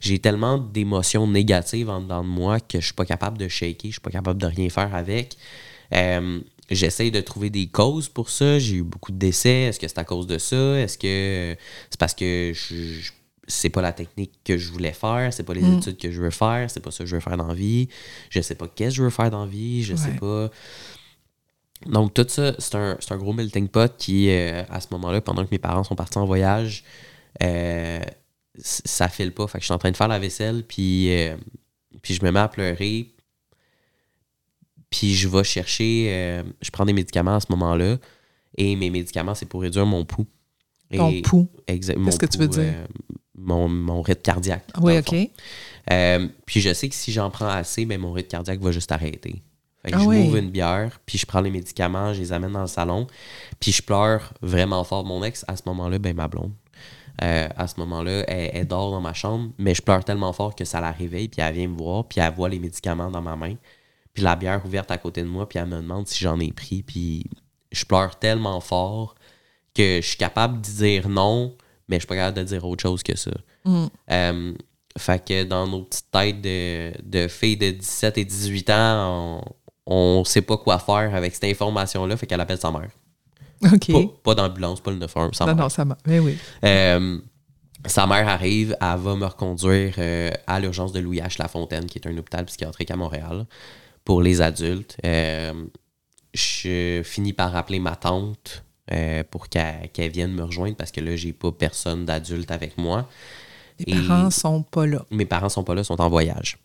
J'ai 0.00 0.18
tellement 0.18 0.58
d'émotions 0.58 1.26
négatives 1.26 1.88
en 1.90 2.00
dedans 2.00 2.22
de 2.22 2.28
moi 2.28 2.60
que 2.60 2.80
je 2.80 2.86
suis 2.86 2.94
pas 2.94 3.04
capable 3.06 3.38
de 3.38 3.48
shaker. 3.48 3.90
Je 3.90 3.94
suis 3.94 4.00
pas 4.00 4.10
capable 4.10 4.40
de 4.40 4.46
rien 4.46 4.68
faire 4.68 4.94
avec. 4.94 5.36
Euh, 5.94 6.40
J'essaie 6.68 7.12
de 7.12 7.20
trouver 7.20 7.48
des 7.48 7.68
causes 7.68 8.08
pour 8.08 8.28
ça. 8.28 8.58
J'ai 8.58 8.76
eu 8.78 8.82
beaucoup 8.82 9.12
de 9.12 9.18
décès. 9.18 9.50
Est-ce 9.68 9.78
que 9.78 9.86
c'est 9.86 9.98
à 10.00 10.04
cause 10.04 10.26
de 10.26 10.36
ça? 10.36 10.56
Est-ce 10.80 10.98
que 10.98 11.56
c'est 11.88 12.00
parce 12.00 12.12
que 12.12 12.50
je, 12.52 12.74
je- 12.74 13.12
c'est 13.46 13.70
pas 13.70 13.80
la 13.82 13.92
technique 13.92 14.32
que 14.44 14.58
je 14.58 14.72
voulais 14.72 14.92
faire? 14.92 15.32
C'est 15.32 15.44
pas 15.44 15.54
les 15.54 15.60
Mm. 15.62 15.78
études 15.78 15.96
que 15.96 16.10
je 16.10 16.20
veux 16.20 16.30
faire? 16.30 16.68
C'est 16.68 16.80
pas 16.80 16.90
ça 16.90 17.04
que 17.04 17.06
je 17.10 17.14
veux 17.14 17.20
faire 17.20 17.36
dans 17.36 17.46
la 17.46 17.54
vie? 17.54 17.86
Je 18.30 18.40
sais 18.40 18.56
pas 18.56 18.66
qu'est-ce 18.66 18.90
que 18.90 18.96
je 18.96 19.02
veux 19.04 19.10
faire 19.10 19.30
dans 19.30 19.44
la 19.44 19.50
vie? 19.50 19.84
Je 19.84 19.94
sais 19.94 20.08
Ouais. 20.10 20.16
pas. 20.18 20.50
Donc, 21.84 22.14
tout 22.14 22.24
ça, 22.28 22.54
c'est 22.58 22.74
un, 22.74 22.96
c'est 23.00 23.12
un 23.12 23.18
gros 23.18 23.32
melting 23.32 23.68
pot 23.68 23.92
qui, 23.98 24.30
euh, 24.30 24.62
à 24.70 24.80
ce 24.80 24.86
moment-là, 24.92 25.20
pendant 25.20 25.44
que 25.44 25.50
mes 25.50 25.58
parents 25.58 25.84
sont 25.84 25.94
partis 25.94 26.18
en 26.18 26.24
voyage, 26.24 26.84
euh, 27.42 28.00
ça 28.58 29.08
file 29.08 29.32
pas. 29.32 29.46
Fait 29.46 29.58
que 29.58 29.62
je 29.62 29.66
suis 29.66 29.74
en 29.74 29.78
train 29.78 29.90
de 29.90 29.96
faire 29.96 30.08
la 30.08 30.18
vaisselle, 30.18 30.64
puis, 30.66 31.10
euh, 31.14 31.36
puis 32.02 32.14
je 32.14 32.24
me 32.24 32.30
mets 32.30 32.40
à 32.40 32.48
pleurer. 32.48 33.12
Puis 34.88 35.14
je 35.14 35.28
vais 35.28 35.44
chercher, 35.44 36.42
je 36.62 36.70
prends 36.70 36.86
des 36.86 36.92
médicaments 36.92 37.36
à 37.36 37.40
ce 37.40 37.46
moment-là, 37.50 37.98
et 38.56 38.76
mes 38.76 38.88
médicaments, 38.88 39.34
c'est 39.34 39.44
pour 39.46 39.60
réduire 39.60 39.84
mon 39.84 40.04
pouls. 40.04 40.26
Ton 40.94 41.10
Et- 41.10 41.22
pouls? 41.22 41.48
Exact. 41.66 41.98
Qu'est-ce 42.04 42.18
que 42.18 42.26
tu 42.26 42.38
veux 42.38 42.48
dire? 42.48 42.72
mon, 43.36 43.68
mon 43.68 44.00
rythme 44.00 44.22
cardiaque. 44.22 44.64
Oui, 44.80 44.98
OK. 44.98 45.14
puis 46.46 46.60
je 46.60 46.72
sais 46.72 46.88
que 46.88 46.94
si 46.94 47.12
j'en 47.12 47.30
prends 47.30 47.48
assez, 47.48 47.84
ben, 47.84 48.00
mon 48.00 48.12
rythme 48.12 48.28
cardiaque 48.28 48.60
va 48.60 48.72
juste 48.72 48.90
arrêter. 48.92 49.42
Ah 49.92 49.98
je 49.98 50.04
oui. 50.04 50.24
m'ouvre 50.24 50.36
une 50.36 50.50
bière, 50.50 50.98
puis 51.06 51.18
je 51.18 51.26
prends 51.26 51.40
les 51.40 51.50
médicaments, 51.50 52.12
je 52.12 52.20
les 52.20 52.32
amène 52.32 52.52
dans 52.52 52.62
le 52.62 52.66
salon, 52.66 53.06
puis 53.60 53.72
je 53.72 53.82
pleure 53.82 54.32
vraiment 54.42 54.82
fort. 54.84 55.04
Mon 55.04 55.22
ex, 55.22 55.44
à 55.48 55.56
ce 55.56 55.62
moment-là, 55.66 55.98
ben 55.98 56.14
ma 56.14 56.28
blonde, 56.28 56.52
euh, 57.22 57.48
à 57.56 57.66
ce 57.66 57.78
moment-là, 57.80 58.24
elle, 58.28 58.50
elle 58.52 58.66
dort 58.66 58.90
dans 58.90 59.00
ma 59.00 59.14
chambre, 59.14 59.50
mais 59.58 59.74
je 59.74 59.82
pleure 59.82 60.04
tellement 60.04 60.32
fort 60.32 60.54
que 60.54 60.64
ça 60.64 60.80
la 60.80 60.92
réveille, 60.92 61.28
puis 61.28 61.40
elle 61.40 61.54
vient 61.54 61.68
me 61.68 61.76
voir, 61.76 62.04
puis 62.04 62.20
elle 62.20 62.32
voit 62.32 62.48
les 62.48 62.58
médicaments 62.58 63.10
dans 63.10 63.22
ma 63.22 63.36
main, 63.36 63.54
puis 64.12 64.22
la 64.22 64.36
bière 64.36 64.64
ouverte 64.64 64.90
à 64.90 64.98
côté 64.98 65.22
de 65.22 65.28
moi, 65.28 65.48
puis 65.48 65.58
elle 65.58 65.66
me 65.66 65.76
demande 65.76 66.06
si 66.08 66.22
j'en 66.22 66.38
ai 66.40 66.52
pris, 66.52 66.82
puis 66.82 67.24
je 67.72 67.84
pleure 67.84 68.18
tellement 68.18 68.60
fort 68.60 69.14
que 69.74 70.00
je 70.02 70.06
suis 70.06 70.16
capable 70.16 70.60
de 70.60 70.66
dire 70.66 71.08
non, 71.08 71.54
mais 71.88 71.96
je 71.96 72.00
suis 72.00 72.06
pas 72.06 72.16
capable 72.16 72.38
de 72.38 72.42
dire 72.44 72.64
autre 72.64 72.82
chose 72.82 73.02
que 73.02 73.16
ça. 73.16 73.32
Mm. 73.64 73.86
Euh, 74.10 74.54
fait 74.98 75.24
que 75.24 75.44
dans 75.44 75.66
nos 75.66 75.82
petites 75.82 76.10
têtes 76.10 76.40
de, 76.40 76.92
de 77.02 77.28
filles 77.28 77.58
de 77.58 77.70
17 77.70 78.18
et 78.18 78.24
18 78.24 78.70
ans, 78.70 79.38
on, 79.38 79.42
on 79.86 80.24
sait 80.24 80.42
pas 80.42 80.56
quoi 80.56 80.78
faire 80.78 81.14
avec 81.14 81.34
cette 81.34 81.44
information-là, 81.44 82.16
fait 82.16 82.26
qu'elle 82.26 82.40
appelle 82.40 82.58
sa 82.58 82.70
mère. 82.70 82.88
OK. 83.72 83.92
Pas, 83.92 84.00
pas 84.22 84.34
d'ambulance, 84.34 84.80
pas 84.80 84.90
le 84.90 84.98
911, 84.98 85.34
sa 85.34 85.44
non, 85.46 85.54
mère. 85.54 85.62
non, 85.64 85.68
ça 85.68 85.84
m'a. 85.84 85.96
Mais 86.06 86.18
oui. 86.18 86.36
Euh, 86.64 87.18
sa 87.86 88.06
mère 88.06 88.28
arrive, 88.28 88.76
elle 88.80 88.98
va 88.98 89.14
me 89.14 89.26
reconduire 89.26 89.94
euh, 89.98 90.30
à 90.46 90.58
l'urgence 90.60 90.92
de 90.92 90.98
Louis 91.00 91.18
H. 91.20 91.38
Lafontaine, 91.38 91.86
qui 91.86 91.98
est 91.98 92.06
un 92.06 92.16
hôpital 92.18 92.44
psychiatrique 92.46 92.90
à 92.90 92.96
Montréal 92.96 93.46
pour 94.04 94.20
les 94.22 94.40
adultes. 94.40 94.96
Euh, 95.04 95.52
je 96.34 97.00
finis 97.04 97.32
par 97.32 97.54
appeler 97.56 97.78
ma 97.78 97.96
tante 97.96 98.62
pour 99.30 99.48
qu'elle 99.48 99.88
qu'elle 99.92 100.12
vienne 100.12 100.32
me 100.32 100.44
rejoindre 100.44 100.76
parce 100.76 100.92
que 100.92 101.00
là, 101.00 101.16
j'ai 101.16 101.32
pas 101.32 101.50
personne 101.50 102.04
d'adulte 102.04 102.50
avec 102.50 102.76
moi. 102.78 103.08
Et- 103.84 103.94
parents 103.94 104.30
sont 104.30 104.62
pas 104.62 104.86
là. 104.86 105.04
Mes 105.10 105.24
parents 105.24 105.48
sont 105.48 105.64
pas 105.64 105.74
là, 105.74 105.82
sont 105.82 106.00
en 106.00 106.08
voyage. 106.08 106.58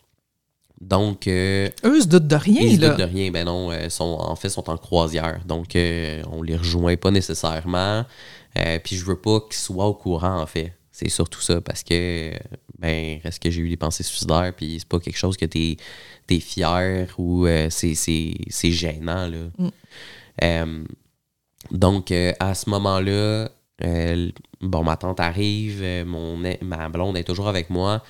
Donc, 0.82 1.28
euh, 1.28 1.68
Eux 1.84 2.00
se 2.00 2.08
doutent 2.08 2.26
de 2.26 2.34
rien, 2.34 2.60
ils 2.60 2.74
se 2.76 2.80
doutent 2.80 2.98
de 2.98 3.04
rien. 3.04 3.30
Ben 3.30 3.46
non, 3.46 3.70
euh, 3.70 3.88
sont, 3.88 4.16
en 4.18 4.34
fait, 4.34 4.48
sont 4.48 4.68
en 4.68 4.76
croisière. 4.76 5.40
Donc, 5.46 5.76
euh, 5.76 6.22
on 6.32 6.42
les 6.42 6.56
rejoint 6.56 6.96
pas 6.96 7.12
nécessairement. 7.12 8.04
Euh, 8.58 8.78
puis, 8.82 8.96
je 8.96 9.04
veux 9.04 9.16
pas 9.16 9.40
qu'ils 9.40 9.54
soient 9.60 9.86
au 9.86 9.94
courant, 9.94 10.40
en 10.40 10.46
fait. 10.46 10.72
C'est 10.90 11.08
surtout 11.08 11.40
ça, 11.40 11.60
parce 11.60 11.84
que, 11.84 12.32
ben, 12.78 13.20
reste 13.22 13.40
que 13.40 13.48
j'ai 13.48 13.60
eu 13.62 13.68
des 13.68 13.76
pensées 13.76 14.02
suicidaires, 14.02 14.52
puis 14.56 14.76
c'est 14.80 14.88
pas 14.88 14.98
quelque 14.98 15.16
chose 15.16 15.36
que 15.36 15.46
t'es 15.46 15.76
es 16.28 16.40
fier 16.40 17.08
ou 17.16 17.46
c'est- 17.70 18.70
gênant, 18.70 19.28
là. 19.28 19.68
Mm. 20.42 20.84
Donc, 21.70 22.12
à 22.40 22.54
ce 22.54 22.68
moment-là, 22.70 23.48
euh, 23.84 24.30
bon, 24.60 24.82
ma 24.82 24.96
tante 24.96 25.20
arrive, 25.20 25.82
mon, 26.06 26.36
ma 26.60 26.88
blonde 26.88 27.16
est 27.16 27.24
toujours 27.24 27.48
avec 27.48 27.70
moi 27.70 28.02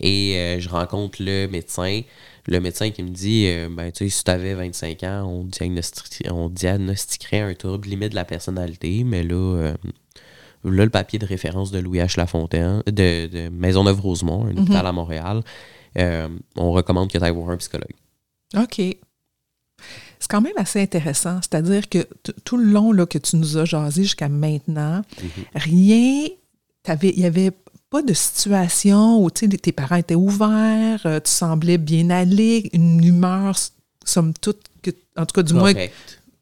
et 0.00 0.36
euh, 0.36 0.60
je 0.60 0.68
rencontre 0.68 1.22
le 1.22 1.46
médecin. 1.46 2.00
Le 2.46 2.58
médecin 2.60 2.90
qui 2.90 3.02
me 3.02 3.10
dit 3.10 3.46
euh, 3.46 3.68
ben, 3.70 3.92
tu 3.92 4.04
sais, 4.08 4.16
si 4.16 4.24
tu 4.24 4.30
avais 4.30 4.54
25 4.54 5.02
ans, 5.04 5.24
on, 5.28 5.44
diagnosti- 5.44 6.28
on 6.30 6.48
diagnostiquerait 6.48 7.40
un 7.40 7.54
trouble 7.54 7.88
limite 7.88 8.10
de 8.10 8.14
la 8.14 8.24
personnalité, 8.24 9.04
mais 9.04 9.22
là, 9.22 9.34
euh, 9.34 9.74
là, 10.64 10.84
le 10.84 10.90
papier 10.90 11.18
de 11.18 11.26
référence 11.26 11.70
de 11.70 11.78
Louis 11.78 11.98
H. 11.98 12.16
Lafontaine, 12.18 12.82
de, 12.86 13.26
de 13.26 13.48
Maisonneuve-Rosemont, 13.50 14.46
un 14.46 14.56
hôpital 14.56 14.86
à 14.86 14.92
Montréal, 14.92 15.42
on 16.56 16.72
recommande 16.72 17.10
que 17.10 17.18
tu 17.18 17.24
ailles 17.24 17.30
voir 17.32 17.50
un 17.50 17.56
psychologue. 17.58 17.94
OK. 18.56 18.76
C'est 20.18 20.28
quand 20.28 20.40
même 20.42 20.52
assez 20.56 20.80
intéressant. 20.80 21.40
C'est-à-dire 21.42 21.88
que 21.88 22.06
tout 22.44 22.56
le 22.58 22.64
long 22.64 22.92
là, 22.92 23.06
que 23.06 23.16
tu 23.18 23.36
nous 23.36 23.56
as 23.56 23.64
jasé 23.64 24.02
jusqu'à 24.02 24.28
maintenant, 24.28 25.02
rien, 25.54 26.26
t'avais- 26.82 27.10
il 27.14 27.20
n'y 27.20 27.26
avait 27.26 27.52
pas 27.90 28.02
de 28.02 28.14
situation 28.14 29.22
où 29.22 29.30
tes 29.30 29.72
parents 29.72 29.96
étaient 29.96 30.14
ouverts, 30.14 31.02
euh, 31.04 31.20
tu 31.20 31.30
semblais 31.30 31.76
bien 31.76 32.08
aller, 32.10 32.70
une 32.72 33.04
humeur, 33.04 33.56
somme 34.04 34.32
toute, 34.40 34.62
que, 34.82 34.90
en 35.16 35.26
tout 35.26 35.34
cas 35.34 35.42
du 35.42 35.54
moins, 35.54 35.72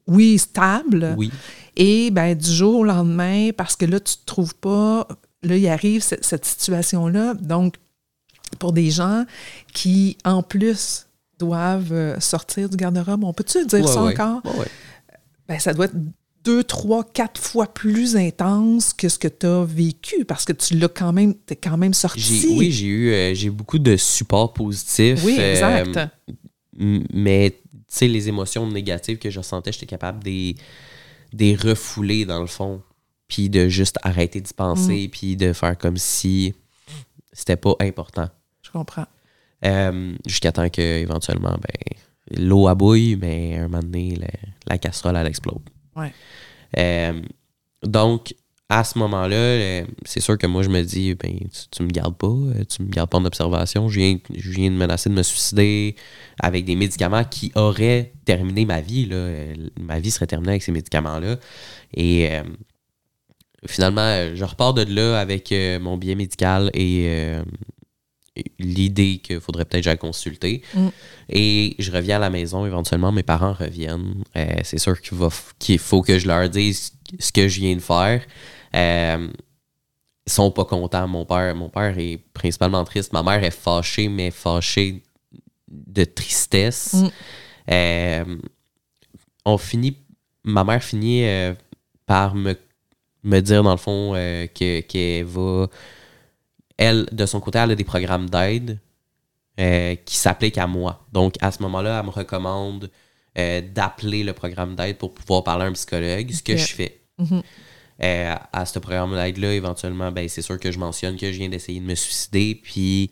oui, 0.06 0.38
stable. 0.38 1.14
Oui. 1.16 1.32
Et 1.76 2.10
ben, 2.10 2.36
du 2.36 2.50
jour 2.50 2.80
au 2.80 2.84
lendemain, 2.84 3.50
parce 3.56 3.76
que 3.76 3.86
là, 3.86 3.98
tu 3.98 4.12
ne 4.12 4.20
te 4.20 4.26
trouves 4.26 4.54
pas, 4.54 5.08
là, 5.42 5.56
il 5.56 5.68
arrive 5.68 6.02
cette, 6.02 6.24
cette 6.24 6.44
situation-là. 6.44 7.34
Donc, 7.34 7.76
pour 8.58 8.72
des 8.72 8.90
gens 8.90 9.24
qui, 9.72 10.18
en 10.24 10.42
plus, 10.42 11.06
doivent 11.38 11.92
euh, 11.92 12.20
sortir 12.20 12.68
du 12.68 12.76
garde-robe, 12.76 13.24
on 13.24 13.32
peut-tu 13.32 13.64
dire 13.66 13.84
Ouais, 13.84 13.92
ça 13.92 14.02
ouais. 14.02 14.20
encore? 14.20 14.44
Ouais. 14.58 14.66
Ben, 15.46 15.58
ça 15.58 15.72
doit 15.72 15.86
être 15.86 15.94
deux, 16.44 16.62
trois, 16.64 17.04
quatre 17.04 17.40
fois 17.40 17.66
plus 17.66 18.16
intense 18.16 18.92
que 18.92 19.08
ce 19.08 19.18
que 19.18 19.28
tu 19.28 19.46
as 19.46 19.64
vécu 19.64 20.24
parce 20.24 20.44
que 20.44 20.52
tu 20.52 20.76
l'as 20.78 20.88
quand 20.88 21.12
même, 21.12 21.34
t'es 21.34 21.56
quand 21.56 21.76
même 21.76 21.94
sorti. 21.94 22.46
Oui, 22.56 22.70
j'ai 22.72 22.86
eu 22.86 23.12
euh, 23.12 23.34
j'ai 23.34 23.50
beaucoup 23.50 23.78
de 23.78 23.96
support 23.96 24.52
positif. 24.52 25.20
Oui, 25.24 25.36
euh, 25.38 25.52
exact. 25.52 25.98
mais 26.78 27.50
tu 27.62 27.76
sais, 27.88 28.08
les 28.08 28.28
émotions 28.28 28.66
négatives 28.70 29.18
que 29.18 29.30
je 29.30 29.38
ressentais, 29.38 29.72
j'étais 29.72 29.86
capable 29.86 30.22
de 30.22 30.54
les- 31.32 31.54
refouler 31.56 32.24
dans 32.24 32.40
le 32.40 32.46
fond. 32.46 32.82
Puis 33.26 33.50
de 33.50 33.68
juste 33.68 33.98
arrêter 34.02 34.40
d'y 34.40 34.54
penser, 34.54 35.06
Mm. 35.06 35.10
puis 35.10 35.36
de 35.36 35.52
faire 35.52 35.76
comme 35.76 35.98
si 35.98 36.54
c'était 37.32 37.56
pas 37.56 37.74
important. 37.80 38.28
Je 38.62 38.70
comprends. 38.70 39.04
Euh, 39.66 40.14
Jusqu'à 40.26 40.50
temps 40.52 40.68
que 40.70 40.80
éventuellement, 40.80 41.50
ben, 41.60 42.38
l'eau 42.42 42.68
abouille, 42.68 43.16
mais 43.20 43.56
un 43.58 43.68
moment 43.68 43.82
donné, 43.82 44.16
la, 44.16 44.28
la 44.66 44.78
casserole, 44.78 45.16
elle 45.16 45.26
explose. 45.26 45.58
Euh, 46.76 47.20
donc, 47.82 48.34
à 48.68 48.84
ce 48.84 48.98
moment-là, 48.98 49.36
euh, 49.36 49.84
c'est 50.04 50.20
sûr 50.20 50.36
que 50.36 50.46
moi, 50.46 50.62
je 50.62 50.68
me 50.68 50.82
dis, 50.82 51.14
ben, 51.14 51.38
tu, 51.70 51.82
me 51.82 51.88
gardes 51.88 52.16
pas, 52.16 52.26
euh, 52.26 52.64
tu 52.68 52.82
me 52.82 52.88
gardes 52.88 53.08
pas 53.08 53.18
en 53.18 53.24
observation, 53.24 53.88
je 53.88 53.98
viens, 53.98 54.70
de 54.70 54.76
menacer 54.76 55.08
de 55.08 55.14
me 55.14 55.22
suicider 55.22 55.96
avec 56.38 56.64
des 56.66 56.76
médicaments 56.76 57.24
qui 57.24 57.50
auraient 57.54 58.12
terminé 58.26 58.66
ma 58.66 58.80
vie. 58.80 59.06
Là. 59.06 59.30
Ma 59.80 60.00
vie 60.00 60.10
serait 60.10 60.26
terminée 60.26 60.52
avec 60.52 60.62
ces 60.62 60.72
médicaments-là. 60.72 61.36
Et 61.94 62.28
finalement, 63.66 64.34
je 64.34 64.44
repars 64.44 64.74
de 64.74 64.82
là 64.82 65.18
avec 65.18 65.54
mon 65.80 65.96
billet 65.96 66.14
médical 66.14 66.70
et 66.74 67.40
l'idée 68.58 69.18
qu'il 69.22 69.40
faudrait 69.40 69.64
peut-être 69.64 69.82
que 69.82 69.84
j'aille 69.84 69.98
consulter. 69.98 70.62
Mm. 70.74 70.88
Et 71.30 71.76
je 71.78 71.90
reviens 71.90 72.16
à 72.16 72.20
la 72.20 72.30
maison, 72.30 72.66
éventuellement, 72.66 73.12
mes 73.12 73.22
parents 73.22 73.52
reviennent. 73.52 74.22
Euh, 74.36 74.46
c'est 74.64 74.78
sûr 74.78 75.00
qu'il, 75.00 75.16
va, 75.18 75.28
qu'il 75.58 75.78
faut 75.78 76.02
que 76.02 76.18
je 76.18 76.26
leur 76.26 76.48
dise 76.48 76.92
ce 77.18 77.32
que 77.32 77.48
je 77.48 77.60
viens 77.60 77.74
de 77.74 77.80
faire. 77.80 78.22
Euh, 78.74 79.28
ils 80.26 80.32
sont 80.32 80.50
pas 80.50 80.64
contents. 80.64 81.08
Mon 81.08 81.24
père, 81.24 81.54
mon 81.54 81.68
père 81.68 81.98
est 81.98 82.18
principalement 82.32 82.84
triste. 82.84 83.12
Ma 83.12 83.22
mère 83.22 83.42
est 83.42 83.50
fâchée, 83.50 84.08
mais 84.08 84.30
fâchée 84.30 85.02
de 85.68 86.04
tristesse. 86.04 86.94
Mm. 86.94 87.08
Euh, 87.70 88.36
on 89.44 89.58
finit, 89.58 89.96
ma 90.44 90.64
mère 90.64 90.82
finit 90.82 91.24
euh, 91.24 91.54
par 92.06 92.34
me, 92.34 92.54
me 93.22 93.40
dire, 93.40 93.62
dans 93.62 93.72
le 93.72 93.76
fond, 93.78 94.12
que, 94.12 94.80
qu'elle 94.80 95.24
va. 95.24 95.68
Elle, 96.78 97.06
de 97.12 97.26
son 97.26 97.40
côté, 97.40 97.58
elle 97.58 97.72
a 97.72 97.74
des 97.74 97.84
programmes 97.84 98.30
d'aide 98.30 98.78
euh, 99.60 99.96
qui 100.04 100.16
s'appliquent 100.16 100.58
à 100.58 100.68
moi. 100.68 101.04
Donc, 101.12 101.34
à 101.40 101.50
ce 101.50 101.60
moment-là, 101.62 101.98
elle 101.98 102.06
me 102.06 102.10
recommande 102.10 102.90
euh, 103.36 103.60
d'appeler 103.60 104.22
le 104.22 104.32
programme 104.32 104.76
d'aide 104.76 104.96
pour 104.96 105.12
pouvoir 105.12 105.42
parler 105.42 105.64
à 105.64 105.66
un 105.66 105.72
psychologue, 105.72 106.30
ce 106.30 106.42
que 106.42 106.56
je 106.56 106.74
fais. 106.74 107.00
Mhm. 107.18 107.42
Euh, 108.04 108.34
à 108.52 108.64
ce 108.64 108.78
programme 108.78 109.16
d'aide-là, 109.16 109.54
éventuellement, 109.54 110.12
ben, 110.12 110.28
c'est 110.28 110.42
sûr 110.42 110.60
que 110.60 110.70
je 110.70 110.78
mentionne 110.78 111.16
que 111.16 111.32
je 111.32 111.38
viens 111.38 111.48
d'essayer 111.48 111.80
de 111.80 111.84
me 111.84 111.96
suicider, 111.96 112.54
puis 112.54 113.10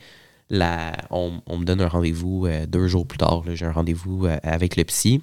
la, 0.48 0.92
on, 1.11 1.42
on 1.46 1.59
me 1.59 1.64
donne 1.64 1.81
un 1.81 1.88
rendez-vous 1.88 2.46
deux 2.68 2.87
jours 2.87 3.09
plus 3.09 3.18
tard. 3.18 3.42
J'ai 3.52 3.66
un 3.66 3.72
rendez-vous 3.72 4.29
avec 4.44 4.76
le 4.76 4.85
psy. 4.85 5.20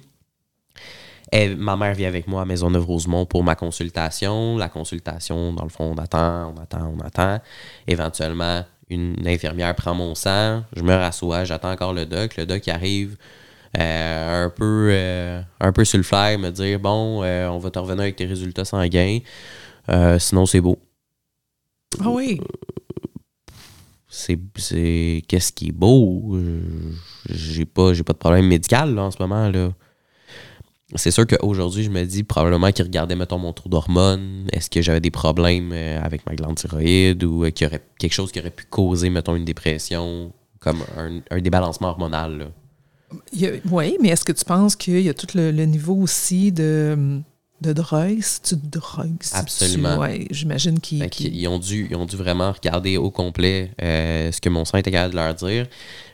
Et 1.32 1.54
ma 1.54 1.76
mère 1.76 1.94
vient 1.94 2.08
avec 2.08 2.26
moi 2.28 2.42
à 2.42 2.44
Maisonneuve-Rosemont 2.44 3.26
pour 3.26 3.42
ma 3.42 3.54
consultation. 3.56 4.56
La 4.56 4.68
consultation, 4.68 5.52
dans 5.52 5.64
le 5.64 5.68
fond, 5.70 5.94
on 5.96 5.98
attend, 5.98 6.54
on 6.56 6.60
attend, 6.60 6.94
on 6.96 7.00
attend. 7.00 7.40
Éventuellement, 7.86 8.64
une 8.90 9.16
infirmière 9.26 9.74
prend 9.74 9.94
mon 9.94 10.14
sang. 10.14 10.62
Je 10.76 10.82
me 10.82 10.94
rassois, 10.94 11.44
j'attends 11.44 11.72
encore 11.72 11.92
le 11.94 12.06
doc. 12.06 12.36
Le 12.36 12.46
doc 12.46 12.68
arrive 12.68 13.16
euh, 13.78 14.44
un, 14.46 14.50
peu, 14.50 14.88
euh, 14.92 15.40
un 15.60 15.72
peu 15.72 15.84
sur 15.84 15.96
le 15.98 16.04
fly, 16.04 16.36
me 16.36 16.50
dire 16.50 16.78
Bon, 16.78 17.22
euh, 17.24 17.48
on 17.48 17.58
va 17.58 17.70
te 17.70 17.78
revenir 17.78 18.02
avec 18.02 18.16
tes 18.16 18.26
résultats 18.26 18.64
sanguins. 18.64 19.18
Euh, 19.88 20.18
sinon, 20.18 20.46
c'est 20.46 20.60
beau. 20.60 20.78
Ah 22.00 22.10
oui? 22.10 22.40
C'est. 24.08 24.38
c'est- 24.56 25.22
Qu'est-ce 25.26 25.52
qui 25.52 25.68
est 25.68 25.72
beau? 25.72 26.38
J'ai 27.28 27.64
pas, 27.64 27.92
j'ai 27.94 28.04
pas 28.04 28.12
de 28.12 28.18
problème 28.18 28.46
médical 28.46 28.94
là, 28.94 29.02
en 29.04 29.10
ce 29.10 29.16
moment. 29.20 29.48
là. 29.48 29.70
C'est 30.94 31.10
sûr 31.10 31.26
qu'aujourd'hui, 31.26 31.82
je 31.82 31.90
me 31.90 32.04
dis 32.04 32.24
probablement 32.24 32.70
qu'ils 32.70 32.84
regardaient, 32.84 33.16
mettons, 33.16 33.38
mon 33.38 33.52
trou 33.52 33.68
d'hormones. 33.68 34.46
Est-ce 34.52 34.68
que 34.68 34.82
j'avais 34.82 35.00
des 35.00 35.10
problèmes 35.10 35.72
euh, 35.72 36.00
avec 36.02 36.26
ma 36.26 36.34
glande 36.34 36.56
thyroïde 36.56 37.24
ou 37.24 37.44
euh, 37.44 37.50
qu'il 37.50 37.64
y 37.64 37.68
aurait 37.68 37.82
quelque 37.98 38.12
chose 38.12 38.30
qui 38.30 38.38
aurait 38.38 38.50
pu 38.50 38.64
causer, 38.68 39.08
mettons, 39.08 39.34
une 39.34 39.46
dépression, 39.46 40.32
comme 40.60 40.84
un, 40.96 41.20
un 41.30 41.40
débalancement 41.40 41.88
hormonal. 41.88 42.38
là? 42.38 42.46
Oui, 43.70 43.96
mais 44.02 44.08
est-ce 44.08 44.24
que 44.24 44.32
tu 44.32 44.44
penses 44.44 44.76
qu'il 44.76 45.00
y 45.00 45.08
a 45.08 45.14
tout 45.14 45.28
le, 45.34 45.50
le 45.52 45.64
niveau 45.64 45.94
aussi 45.94 46.52
de, 46.52 47.20
de 47.60 47.72
drogue? 47.72 48.20
Si 48.20 48.42
tu 48.42 48.56
te 48.58 48.78
drogues? 48.78 49.16
si 49.20 49.34
Absolument. 49.34 49.98
ouais, 49.98 50.26
j'imagine 50.30 50.80
qu'ils. 50.80 51.48
Ont 51.48 51.58
dû, 51.58 51.88
ils 51.90 51.96
ont 51.96 52.06
dû 52.06 52.16
vraiment 52.16 52.52
regarder 52.52 52.98
au 52.98 53.10
complet 53.10 53.70
euh, 53.82 54.30
ce 54.32 54.40
que 54.40 54.48
mon 54.48 54.64
sang 54.64 54.78
était 54.78 54.90
capable 54.90 55.12
de 55.14 55.18
leur 55.18 55.34
dire. 55.34 55.66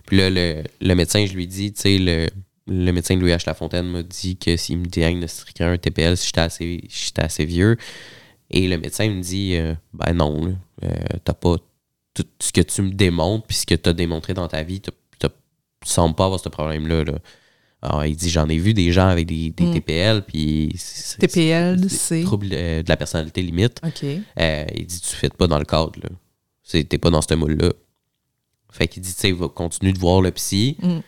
Puis 0.06 0.16
là, 0.16 0.30
le, 0.30 0.62
le 0.80 0.94
médecin, 0.94 1.24
je 1.26 1.34
lui 1.34 1.46
dis, 1.46 1.72
tu 1.72 1.80
sais, 1.80 1.98
le, 1.98 2.28
le 2.66 2.90
médecin 2.92 3.16
de 3.16 3.20
Louis 3.20 3.30
H. 3.32 3.44
Lafontaine 3.46 3.86
m'a 3.86 4.02
dit 4.02 4.36
que 4.36 4.56
s'il 4.56 4.78
me 4.78 4.86
diagnostiquait 4.86 5.64
un 5.64 5.76
TPL, 5.78 6.16
si 6.16 6.26
j'étais 6.26 6.40
assez, 6.40 6.80
si 6.88 7.06
j'étais 7.06 7.22
assez 7.22 7.44
vieux. 7.44 7.76
Et 8.50 8.68
le 8.68 8.78
médecin 8.78 9.08
me 9.08 9.20
dit, 9.22 9.54
euh, 9.56 9.74
ben 9.92 10.12
non, 10.12 10.56
euh, 10.84 10.88
t'as 11.24 11.34
pas 11.34 11.56
tout 12.14 12.24
ce 12.40 12.52
que 12.52 12.60
tu 12.60 12.82
me 12.82 12.90
démontres, 12.90 13.46
puis 13.46 13.56
ce 13.56 13.66
que 13.66 13.74
tu 13.74 13.88
as 13.88 13.92
démontré 13.92 14.34
dans 14.34 14.48
ta 14.48 14.62
vie, 14.62 14.80
tu 14.80 14.90
sembles 15.84 16.14
pas 16.14 16.26
avoir 16.26 16.38
ce 16.40 16.48
problème-là. 16.50 17.04
Là. 17.04 17.14
Alors, 17.80 18.04
il 18.04 18.14
dit, 18.14 18.28
j'en 18.28 18.46
ai 18.50 18.58
vu 18.58 18.74
des 18.74 18.92
gens 18.92 19.08
avec 19.08 19.26
des, 19.26 19.48
des 19.50 19.64
Mm. 19.64 19.72
TPL, 19.74 20.22
puis... 20.26 20.76
TPL, 21.18 21.88
c'est-. 21.88 22.22
Trouble 22.24 22.48
euh, 22.52 22.82
de 22.82 22.88
la 22.90 22.96
personnalité 22.98 23.40
limite. 23.40 23.80
OK. 23.86 24.02
Il 24.02 24.86
dit 24.86 25.00
tu 25.00 25.16
fais 25.16 25.30
pas 25.30 25.46
dans 25.46 25.58
le 25.58 25.64
cadre 25.64 25.92
là. 26.02 26.10
C'est- 26.62 26.84
T'es 26.84 26.98
pas 26.98 27.08
dans 27.10 27.22
ce 27.22 27.32
moule-là. 27.34 27.72
Fait 28.70 28.86
qu'il 28.88 29.02
dit, 29.02 29.14
tu 29.14 29.20
sais, 29.20 29.32
va 29.32 29.48
continuer 29.48 29.92
de 29.94 29.98
voir 29.98 30.20
le 30.20 30.30
psy. 30.32 30.76
Mm. 30.82 30.98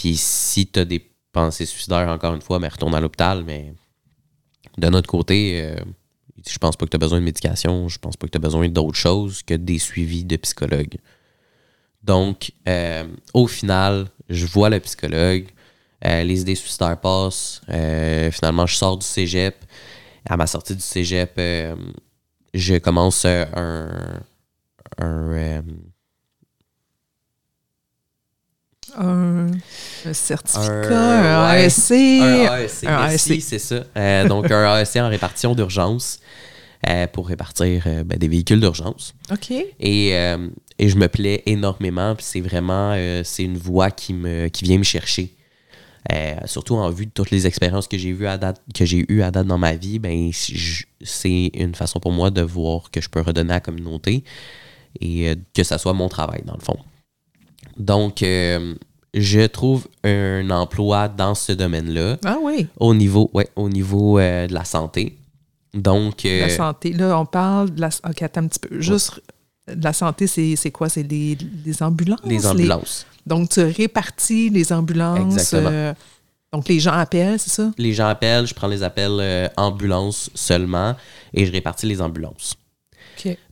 Puis 0.00 0.16
si 0.16 0.66
t'as 0.66 0.86
des 0.86 0.98
pensées 1.30 1.66
suicidaires, 1.66 2.08
encore 2.08 2.34
une 2.34 2.40
fois, 2.40 2.58
mais 2.58 2.68
retourne 2.68 2.94
à 2.94 3.00
l'hôpital. 3.00 3.44
Mais 3.44 3.74
de 4.78 4.88
notre 4.88 5.08
côté, 5.10 5.60
euh, 5.62 5.76
je 6.48 6.56
pense 6.56 6.74
pas 6.74 6.86
que 6.86 6.90
t'as 6.90 6.96
besoin 6.96 7.18
de 7.20 7.24
médication. 7.24 7.86
Je 7.86 7.98
pense 7.98 8.16
pas 8.16 8.26
que 8.26 8.32
t'as 8.32 8.38
besoin 8.38 8.66
d'autre 8.70 8.96
chose 8.96 9.42
que 9.42 9.52
des 9.52 9.78
suivis 9.78 10.24
de 10.24 10.36
psychologue. 10.36 10.96
Donc, 12.02 12.52
euh, 12.66 13.06
au 13.34 13.46
final, 13.46 14.08
je 14.30 14.46
vois 14.46 14.70
le 14.70 14.80
psychologue. 14.80 15.48
euh, 16.06 16.22
les 16.22 16.40
idées 16.40 16.54
suicidaires 16.54 16.98
passent. 16.98 17.60
euh, 17.68 18.30
finalement, 18.30 18.66
je 18.66 18.76
sors 18.76 18.96
du 18.96 19.04
cégep. 19.04 19.54
À 20.24 20.38
ma 20.38 20.46
sortie 20.46 20.74
du 20.74 20.80
cégep, 20.80 21.38
je 22.54 22.78
commence 22.78 23.26
un. 23.26 24.22
un 24.96 25.32
euh, 25.32 25.62
Un, 28.98 29.46
un 30.06 30.12
certificat, 30.12 30.64
Un- 30.70 31.50
un, 31.50 31.54
ouais. 31.54 31.64
ASC. 31.66 32.86
un 32.86 32.96
ASC, 32.96 33.40
c'est 33.40 33.58
ça. 33.58 33.84
Euh, 33.96 34.26
donc, 34.28 34.50
un 34.50 34.64
ASC 34.72 34.96
en 34.96 35.08
répartition 35.08 35.54
d'urgence 35.54 36.20
euh, 36.88 37.06
pour 37.06 37.28
répartir 37.28 37.84
euh, 37.86 38.04
ben, 38.04 38.18
des 38.18 38.28
véhicules 38.28 38.60
d'urgence. 38.60 39.14
OK. 39.30 39.50
Et, 39.78 40.08
et 40.10 40.88
je 40.88 40.96
me 40.96 41.08
plais 41.08 41.42
énormément. 41.46 42.14
Puis 42.14 42.24
c'est 42.28 42.40
vraiment 42.40 42.96
c'est 43.24 43.44
une 43.44 43.58
voix 43.58 43.90
qui, 43.90 44.14
me, 44.14 44.48
qui 44.48 44.64
vient 44.64 44.78
me 44.78 44.82
chercher. 44.84 45.34
Surtout 46.46 46.74
en 46.76 46.90
vue 46.90 47.06
de 47.06 47.10
toutes 47.12 47.30
les 47.30 47.46
expériences 47.46 47.86
que 47.86 47.98
j'ai 47.98 48.12
vues 48.12 48.26
à 48.26 48.38
date, 48.38 48.60
que 48.74 48.84
j'ai 48.84 49.04
eues 49.08 49.22
à 49.22 49.30
date 49.30 49.46
dans 49.46 49.58
ma 49.58 49.74
vie, 49.74 49.98
ben, 49.98 50.30
c'est 51.02 51.50
une 51.54 51.74
façon 51.74 52.00
pour 52.00 52.10
moi 52.12 52.30
de 52.30 52.40
voir 52.42 52.90
que 52.90 53.00
je 53.00 53.08
peux 53.08 53.20
redonner 53.20 53.50
à 53.50 53.56
la 53.56 53.60
communauté 53.60 54.24
et 55.00 55.34
que 55.54 55.62
ça 55.62 55.78
soit 55.78 55.92
mon 55.92 56.08
travail, 56.08 56.42
dans 56.44 56.54
le 56.54 56.60
fond. 56.64 56.78
Donc, 57.80 58.22
euh, 58.22 58.74
je 59.14 59.46
trouve 59.46 59.88
un 60.04 60.48
emploi 60.50 61.08
dans 61.08 61.34
ce 61.34 61.52
domaine-là 61.52 62.18
Ah 62.24 62.36
oui, 62.40 62.66
au 62.78 62.94
niveau, 62.94 63.30
ouais, 63.32 63.48
au 63.56 63.68
niveau 63.70 64.18
euh, 64.18 64.46
de 64.46 64.52
la 64.52 64.64
santé. 64.64 65.16
Donc, 65.72 66.24
euh, 66.26 66.40
la 66.42 66.50
santé. 66.50 66.92
Là, 66.92 67.18
on 67.18 67.24
parle 67.24 67.70
de 67.70 67.80
la... 67.80 67.88
OK, 68.08 68.22
attends 68.22 68.42
un 68.42 68.48
petit 68.48 68.58
peu. 68.58 68.80
Juste, 68.80 69.22
de 69.66 69.82
la 69.82 69.94
santé, 69.94 70.26
c'est 70.26 70.56
c'est 70.56 70.70
quoi? 70.70 70.88
C'est 70.88 71.04
les, 71.04 71.38
les 71.64 71.82
ambulances? 71.82 72.20
les 72.24 72.46
ambulances. 72.46 73.06
Donc, 73.26 73.48
tu 73.48 73.62
répartis 73.62 74.50
les 74.50 74.72
ambulances. 74.72 75.20
Exactement. 75.20 75.94
donc, 76.52 76.68
les 76.68 76.80
gens 76.80 76.92
appellent, 76.92 77.38
c'est 77.38 77.50
ça? 77.50 77.70
les 77.78 77.94
gens 77.94 78.08
appellent, 78.08 78.46
je 78.46 78.54
prends 78.54 78.66
les 78.66 78.82
appels 78.82 79.18
euh, 79.20 79.48
ambulance 79.56 80.30
seulement 80.34 80.96
et 81.32 81.46
je 81.46 81.52
répartis 81.52 81.86
les 81.86 82.02
ambulances. 82.02 82.56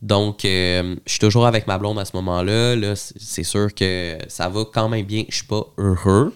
Donc, 0.01 0.45
euh, 0.45 0.95
je 1.05 1.11
suis 1.11 1.19
toujours 1.19 1.45
avec 1.45 1.67
ma 1.67 1.77
blonde 1.77 1.99
à 1.99 2.05
ce 2.05 2.15
moment-là. 2.17 2.95
C'est 2.95 3.43
sûr 3.43 3.73
que 3.73 4.17
ça 4.27 4.49
va 4.49 4.65
quand 4.71 4.89
même 4.89 5.05
bien. 5.05 5.23
Je 5.29 5.35
suis 5.35 5.47
pas 5.47 5.65
heureux, 5.77 6.35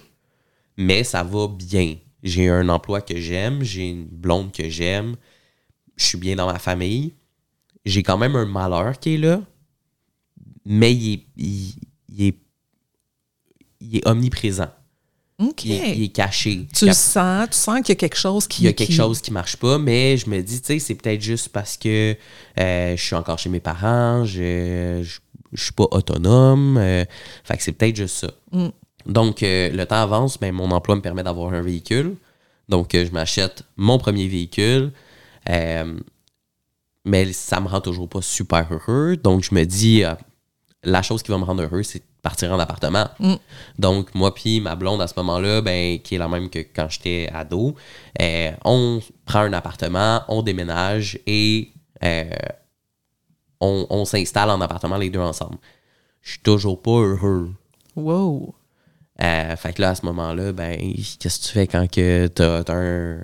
mais 0.78 1.04
ça 1.04 1.24
va 1.24 1.48
bien. 1.48 1.96
J'ai 2.22 2.50
un 2.50 2.70
emploi 2.70 3.02
que 3.02 3.20
j'aime, 3.20 3.64
j'ai 3.64 3.90
une 3.90 4.06
blonde 4.06 4.52
que 4.54 4.70
j'aime, 4.70 5.16
je 5.98 6.06
suis 6.06 6.18
bien 6.18 6.36
dans 6.36 6.48
ma 6.48 6.60
famille. 6.60 7.14
J'ai 7.86 8.02
quand 8.02 8.18
même 8.18 8.36
un 8.36 8.46
malheur 8.46 8.98
qui 8.98 9.16
est 9.16 9.18
là, 9.18 9.42
mais 10.66 10.94
il 10.94 11.26
est 12.22 14.08
omniprésent. 14.08 14.70
Il 15.40 15.72
est, 15.72 15.96
il 15.98 16.04
est 16.04 16.08
caché. 16.10 16.68
Tu 16.76 16.86
le 16.86 16.94
sens, 16.94 17.48
tu 17.52 17.58
sens 17.58 17.78
qu'il 17.82 17.90
y 17.90 17.92
a 17.94 17.96
quelque 17.96 18.16
chose 18.18 18.48
qui... 18.48 18.62
il 18.62 18.66
y 18.66 18.68
a 18.70 18.74
quelque 18.74 18.90
qui- 18.90 18.96
chose 18.96 19.20
qui 19.22 19.32
marche 19.32 19.58
pas, 19.58 19.78
mais 19.78 20.16
je 20.18 20.30
me 20.30 20.42
dis, 20.42 20.62
tu 20.62 20.68
sais, 20.68 20.80
c'est 20.80 20.96
peut-être 20.96 21.22
juste 21.22 21.50
parce 21.50 21.76
que 21.76 22.16
euh, 22.60 22.96
je 22.96 23.02
suis 23.04 23.16
encore 23.16 23.40
chez 23.40 23.50
mes 23.50 23.60
parents, 23.60 24.24
je, 24.26 25.02
je, 25.04 25.20
je 25.52 25.64
suis 25.64 25.74
pas 25.74 25.88
autonome. 25.92 26.78
euh, 26.78 27.04
fait 27.44 27.58
que 27.58 27.64
c'est 27.64 27.72
peut-être 27.74 27.96
juste 27.96 28.16
ça. 28.18 28.32
Mm. 28.52 28.68
Donc, 29.08 29.44
euh, 29.44 29.70
le 29.70 29.86
temps 29.86 30.02
avance, 30.02 30.40
ben, 30.40 30.54
mon 30.54 30.72
emploi 30.72 30.96
me 30.96 31.02
permet 31.02 31.24
d'avoir 31.24 31.52
un 31.54 31.62
véhicule. 31.62 32.16
Donc, 32.70 32.96
euh, 32.96 33.06
je 33.06 33.12
m'achète 33.12 33.64
mon 33.76 33.98
premier 33.98 34.28
véhicule. 34.28 34.92
mais 37.06 37.34
ça 37.34 37.60
me 37.60 37.68
rend 37.68 37.82
toujours 37.82 38.08
pas 38.08 38.22
super 38.22 38.68
heureux. 38.72 39.18
Donc, 39.18 39.44
je 39.44 39.54
me 39.54 39.66
dis, 39.66 40.04
la 40.84 41.02
chose 41.02 41.22
qui 41.24 41.32
va 41.32 41.38
me 41.38 41.44
rendre 41.44 41.64
heureux, 41.64 41.84
c'est 41.84 42.04
partir 42.24 42.52
en 42.54 42.58
appartement. 42.58 43.08
Mm. 43.20 43.34
Donc, 43.78 44.16
moi 44.16 44.34
puis 44.34 44.60
ma 44.62 44.76
blonde 44.76 45.02
à 45.02 45.08
ce 45.08 45.14
moment-là, 45.18 45.62
ben, 45.62 46.00
qui 46.00 46.16
est 46.16 46.18
la 46.18 46.28
même 46.28 46.50
que 46.50 46.60
quand 46.60 46.90
j'étais 46.90 47.30
ado, 47.32 47.76
euh, 48.20 48.52
on 48.66 49.00
prend 49.26 49.42
un 49.42 49.54
appartement, 49.54 50.24
on 50.30 50.42
déménage 50.42 51.20
et 51.28 51.70
euh, 52.04 52.24
on, 53.60 53.86
on 53.90 54.06
s'installe 54.06 54.50
en 54.50 54.60
appartement 54.62 54.98
les 54.98 55.10
deux 55.12 55.20
ensemble. 55.20 55.58
Je 56.22 56.32
suis 56.32 56.42
toujours 56.42 56.82
pas 56.82 56.92
heureux. 56.92 57.54
Wow. 57.96 58.56
Euh, 59.22 59.56
fait 59.56 59.74
que 59.74 59.82
là, 59.82 59.90
à 59.92 59.96
ce 59.96 60.06
moment-là, 60.06 60.54
ben, 60.54 60.78
qu'est-ce 61.20 61.40
que 61.40 61.46
tu 61.46 61.52
fais 61.52 61.68
quand 61.68 61.92
que 61.92 62.28
t'as, 62.28 62.64
un- 62.74 63.20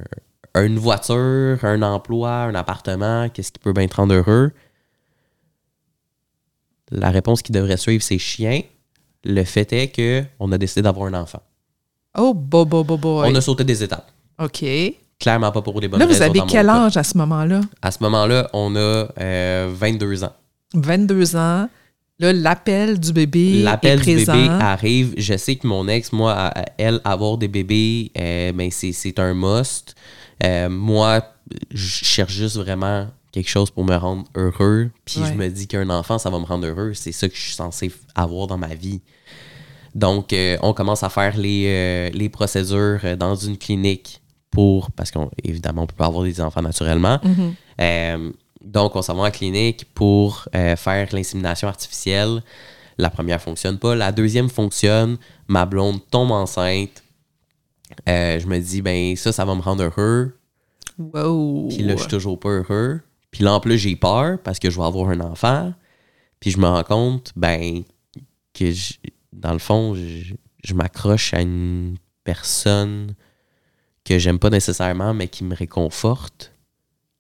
une 0.66 0.78
voiture, 0.78 1.64
un 1.64 1.82
emploi, 1.82 2.32
un 2.32 2.56
appartement, 2.56 3.30
qu'est-ce 3.30 3.52
qui 3.52 3.60
peut 3.60 3.74
bien 3.74 3.88
te 3.88 3.96
rendre 3.96 4.14
heureux? 4.14 4.52
La 6.92 7.12
réponse 7.12 7.42
qui 7.42 7.52
devrait 7.52 7.78
suivre, 7.78 8.04
c'est 8.04 8.18
chien. 8.18 8.62
Le 9.24 9.44
fait 9.44 9.72
est 9.74 9.88
que 9.90 10.24
on 10.40 10.52
a 10.52 10.58
décidé 10.58 10.82
d'avoir 10.82 11.08
un 11.08 11.14
enfant. 11.22 11.42
Oh, 12.18 12.34
bo, 12.34 12.66
bo, 12.66 12.84
bo, 12.84 12.98
boy. 12.98 13.30
On 13.32 13.36
a 13.36 13.42
sauté 13.42 13.64
des 13.64 13.84
étapes. 13.84 14.10
OK. 14.42 14.64
Clairement 15.20 15.52
pas 15.52 15.62
pour 15.62 15.80
les 15.82 15.88
bonnes 15.88 16.00
Là, 16.00 16.06
vous 16.06 16.22
avez 16.22 16.40
quel 16.48 16.70
âge 16.70 16.96
à 16.96 17.04
ce 17.04 17.18
moment-là? 17.18 17.60
À 17.82 17.92
ce 17.92 17.98
moment-là, 18.04 18.50
on 18.54 18.76
a 18.76 19.08
euh, 19.20 19.70
22 19.74 20.24
ans. 20.24 20.34
22 20.74 21.36
ans. 21.36 21.70
Là, 22.20 22.34
l'appel 22.34 23.00
du 23.00 23.14
bébé 23.14 23.62
L'appel 23.62 24.00
du 24.02 24.16
bébé 24.16 24.48
arrive. 24.60 25.14
Je 25.18 25.38
sais 25.38 25.56
que 25.56 25.68
mon 25.68 25.88
ex, 25.88 26.12
moi, 26.12 26.34
à- 26.34 26.60
à 26.62 26.66
elle, 26.78 27.02
avoir 27.04 27.38
des 27.38 27.48
bébés, 27.48 28.12
euh, 28.18 28.52
ben 28.54 28.70
c'est, 28.72 28.92
c'est 28.94 29.20
un 29.20 29.34
must. 29.34 29.96
Euh, 30.44 30.70
moi, 30.70 31.22
je 31.72 31.86
cherche 32.06 32.34
juste 32.34 32.58
vraiment 32.58 33.08
quelque 33.32 33.50
chose 33.50 33.70
pour 33.72 33.84
me 33.86 33.96
rendre 33.96 34.26
heureux. 34.36 34.90
Puis 35.06 35.20
Ouais. 35.20 35.28
je 35.30 35.34
me 35.34 35.48
dis 35.50 35.68
qu'un 35.68 35.90
enfant, 35.90 36.18
ça 36.18 36.30
va 36.30 36.40
me 36.40 36.46
rendre 36.46 36.66
heureux. 36.68 36.94
C'est 36.94 37.12
ça 37.12 37.28
que 37.30 37.36
je 37.36 37.42
suis 37.42 37.54
censé 37.54 37.92
avoir 38.16 38.48
dans 38.48 38.58
ma 38.58 38.74
vie. 38.76 39.02
Donc, 39.96 40.34
euh, 40.34 40.58
on 40.62 40.74
commence 40.74 41.04
à 41.04 41.10
faire 41.10 41.36
les, 41.38 41.66
euh, 41.68 42.10
les 42.16 42.30
procédures 42.30 43.00
euh, 43.04 43.16
dans 43.16 43.36
une 43.36 43.58
clinique 43.58 44.22
pour, 44.52 44.92
parce 44.92 45.12
qu'évidemment, 45.12 45.82
on 45.82 45.86
ne 45.86 45.88
peut 45.90 45.96
pas 45.96 46.06
avoir 46.06 46.24
des 46.24 46.42
enfants 46.42 46.62
naturellement. 46.62 47.20
Mhm. 47.24 47.54
Euh, 47.82 48.32
donc, 48.64 48.96
on 48.96 49.02
s'en 49.02 49.16
va 49.16 49.24
en 49.24 49.32
clinique 49.32 49.86
pour 49.94 50.48
faire 50.52 51.08
l'insémination 51.14 51.68
artificielle. 51.70 52.44
La 52.98 53.10
première 53.10 53.42
fonctionne 53.42 53.78
pas. 53.80 53.96
La 53.96 54.12
deuxième 54.12 54.50
fonctionne. 54.50 55.18
Ma 55.48 55.66
blonde 55.66 56.00
tombe 56.12 56.32
enceinte. 56.32 57.02
Je 58.06 58.46
me 58.46 58.60
dis, 58.60 58.82
ben 58.82 59.16
ça, 59.16 59.32
ça 59.32 59.46
va 59.46 59.56
me 59.56 59.62
rendre 59.62 59.84
heureux. 59.84 60.38
Wow. 60.98 61.70
Puis 61.70 61.84
là, 61.84 61.94
je 61.96 62.00
suis 62.02 62.10
toujours 62.10 62.38
pas 62.40 62.50
heureux. 62.50 63.00
Puis 63.32 63.44
là, 63.44 63.54
en 63.54 63.60
plus, 63.60 63.78
j'ai 63.78 63.96
peur 63.96 64.40
parce 64.44 64.60
que 64.60 64.70
je 64.70 64.78
vais 64.80 64.86
avoir 64.86 65.10
un 65.10 65.20
enfant. 65.20 65.74
Puis 66.40 66.52
je 66.52 66.58
me 66.58 66.66
rends 66.68 66.84
compte, 66.84 67.32
ben, 67.36 67.84
que 68.54 68.72
je- 68.72 68.94
dans 69.34 69.54
le 69.54 69.60
fond, 69.60 69.94
je, 69.96 70.34
je 70.64 70.74
m'accroche 70.74 71.34
à 71.34 71.42
une 71.42 71.96
personne 72.24 73.14
que 74.06 74.18
j'aime 74.18 74.40
pas 74.40 74.50
nécessairement, 74.50 75.14
mais 75.14 75.28
qui 75.28 75.44
me 75.44 75.56
réconforte. 75.56 76.54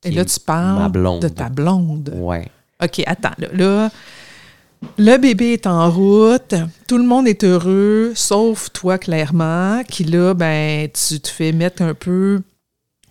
Et 0.03 0.11
là, 0.11 0.25
tu 0.25 0.39
parles 0.39 0.91
de 1.21 1.27
ta 1.27 1.49
blonde. 1.49 2.11
Ouais. 2.15 2.49
OK, 2.81 3.03
attends. 3.05 3.33
Là, 3.37 3.47
là, 3.53 3.89
le 4.97 5.17
bébé 5.17 5.53
est 5.53 5.67
en 5.67 5.91
route. 5.91 6.55
Tout 6.87 6.97
le 6.97 7.03
monde 7.03 7.27
est 7.27 7.43
heureux, 7.43 8.13
sauf 8.15 8.71
toi, 8.71 8.97
clairement, 8.97 9.83
qui 9.83 10.05
là, 10.05 10.33
ben, 10.33 10.87
tu 10.89 11.19
te 11.19 11.27
fais 11.27 11.51
mettre 11.51 11.81
un 11.81 11.93
peu 11.93 12.41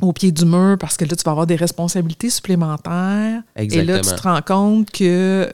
au 0.01 0.13
pied 0.13 0.33
du 0.33 0.45
mur 0.45 0.77
parce 0.79 0.97
que 0.97 1.05
là, 1.05 1.17
tu 1.17 1.23
vas 1.25 1.33
avoir 1.33 1.47
des 1.47 1.57
responsabilités 1.57 2.31
supplémentaires. 2.31 3.43
Et 3.57 3.67
là, 3.67 3.69
tu 3.69 3.81
Exactement. 3.81 4.17
te 4.17 4.23
rends 4.23 4.43
compte 4.43 4.91
que 4.91 5.51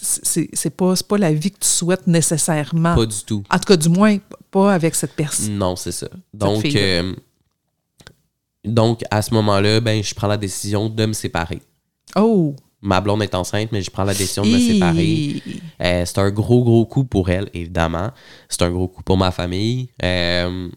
c'est 0.00 0.76
pas, 0.76 0.94
pas 1.08 1.18
la 1.18 1.32
vie 1.32 1.50
que 1.50 1.58
tu 1.60 1.68
souhaites 1.68 2.06
nécessairement. 2.06 2.94
Pas 2.94 3.06
du 3.06 3.22
tout. 3.26 3.44
En 3.50 3.58
tout 3.58 3.64
cas, 3.64 3.76
du 3.76 3.88
moins, 3.88 4.18
pas 4.50 4.74
avec 4.74 4.94
cette 4.94 5.14
personne. 5.14 5.56
Non, 5.56 5.76
c'est 5.76 5.92
ça. 5.92 6.08
Donc, 6.32 6.64
euh, 6.64 7.14
donc 8.64 9.02
à 9.10 9.22
ce 9.22 9.32
moment-là, 9.34 9.80
ben, 9.80 10.02
je 10.02 10.14
prends 10.14 10.26
la 10.26 10.36
décision 10.36 10.88
de 10.88 11.06
me 11.06 11.12
séparer. 11.12 11.60
Oh! 12.16 12.54
Ma 12.80 13.00
blonde 13.00 13.22
est 13.22 13.34
enceinte, 13.34 13.70
mais 13.72 13.80
je 13.80 13.90
prends 13.90 14.04
la 14.04 14.12
décision 14.12 14.42
de 14.42 14.50
me 14.50 14.58
séparer. 14.58 15.42
Euh, 15.80 16.04
c'est 16.04 16.18
un 16.18 16.30
gros, 16.30 16.62
gros 16.62 16.84
coup 16.84 17.04
pour 17.04 17.30
elle, 17.30 17.48
évidemment. 17.54 18.10
C'est 18.48 18.60
un 18.60 18.70
gros 18.70 18.88
coup 18.88 19.02
pour 19.02 19.16
ma 19.16 19.30
famille. 19.30 19.88
Euh, 20.02 20.68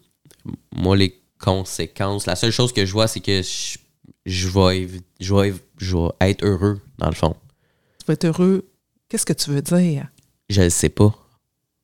moi, 0.74 0.96
les 0.96 1.20
conséquences, 1.40 2.26
la 2.26 2.36
seule 2.36 2.52
chose 2.52 2.74
que 2.74 2.86
je 2.86 2.92
vois, 2.92 3.08
c'est 3.08 3.20
que 3.20 3.42
je, 3.42 3.78
je, 4.26 4.48
vais, 4.50 4.88
je, 5.20 5.34
vais, 5.36 5.52
évi- 5.52 5.62
je 5.78 5.96
vais 5.98 6.10
être 6.22 6.44
heureux, 6.46 6.80
dans 6.98 7.08
le 7.10 7.16
fond. 7.16 7.36
Tu 8.00 8.06
vas 8.08 8.14
être 8.14 8.26
heureux. 8.26 8.66
Qu'est-ce 9.10 9.26
que 9.26 9.34
tu 9.34 9.50
veux 9.52 9.62
dire? 9.62 10.08
Je 10.50 10.62
ne 10.64 10.70
sais 10.70 10.90
pas. 10.90 11.14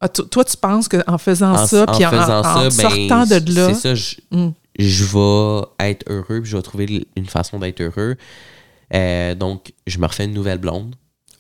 Ah, 0.02 0.10
to- 0.10 0.24
toi, 0.26 0.44
tu 0.44 0.58
penses 0.58 0.88
qu'en 0.90 1.18
faisant 1.18 1.54
En, 1.54 1.66
ça, 1.68 1.86
puis 1.88 2.06
en, 2.06 2.10
faisant 2.10 2.40
en 2.40 2.44
ça, 2.44 2.64
ben, 2.64 2.72
sortant 2.72 3.26
de 3.26 3.56
là, 3.56 3.74
c'est 3.74 3.80
ça, 3.80 3.96
je, 3.96 4.16
Hmm. 4.32 4.52
je 4.78 5.04
vais 5.06 5.88
être 5.90 6.04
heureux, 6.12 6.42
puis 6.42 6.50
je 6.52 6.58
vais 6.58 6.64
trouver 6.64 7.08
une 7.16 7.26
façon 7.26 7.60
d'être 7.60 7.80
heureux. 7.82 8.18
Euh, 8.94 9.34
donc, 9.36 9.72
je 9.88 9.98
me 10.00 10.06
refais 10.06 10.26
une 10.26 10.34
nouvelle 10.34 10.58
blonde. 10.58 10.96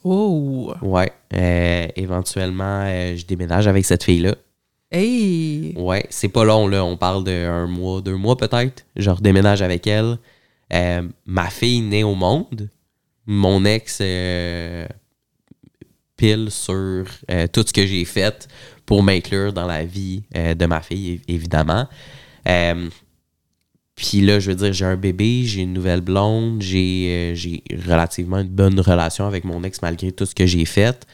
Oh! 0.05 0.73
Ouais. 0.81 1.11
Euh, 1.33 1.87
éventuellement, 1.95 2.83
euh, 2.85 3.15
je 3.17 3.25
déménage 3.25 3.67
avec 3.67 3.85
cette 3.85 4.03
fille-là. 4.03 4.35
Hey! 4.95 5.73
Ouais, 5.75 6.05
c'est 6.11 6.29
pas 6.29 6.43
long, 6.43 6.67
là. 6.67 6.85
On 6.85 6.97
parle 6.97 7.23
d'un 7.23 7.65
mois, 7.65 7.99
deux 7.99 8.15
mois 8.15 8.37
peut-être. 8.37 8.85
Je 8.95 9.09
redéménage 9.09 9.63
avec 9.63 9.87
elle. 9.87 10.19
Euh, 10.71 11.09
ma 11.25 11.49
fille 11.49 11.81
naît 11.81 12.03
au 12.03 12.13
monde. 12.13 12.69
Mon 13.25 13.65
ex 13.65 13.97
euh, 14.01 14.85
pile 16.15 16.51
sur 16.51 17.05
euh, 17.31 17.47
tout 17.51 17.63
ce 17.65 17.73
que 17.73 17.87
j'ai 17.87 18.05
fait 18.05 18.47
pour 18.85 19.01
m'inclure 19.01 19.51
dans 19.51 19.65
la 19.65 19.83
vie 19.83 20.23
de 20.35 20.65
ma 20.67 20.81
fille, 20.81 21.21
évidemment. 21.27 21.87
Puis 23.95 24.21
là, 24.21 24.39
je 24.39 24.51
veux 24.51 24.55
dire, 24.55 24.73
j'ai 24.73 24.85
un 24.85 24.97
bébé, 24.97 25.43
j'ai 25.45 25.61
une 25.61 25.73
nouvelle 25.73 26.01
blonde, 26.01 26.61
j'ai 26.61 27.63
relativement 27.87 28.39
une 28.39 28.49
bonne 28.49 28.79
relation 28.79 29.25
avec 29.25 29.43
mon 29.43 29.63
ex 29.63 29.81
malgré 29.81 30.11
tout 30.11 30.25
ce 30.25 30.35
que 30.35 30.45
j'ai 30.45 30.65
fait. 30.65 31.07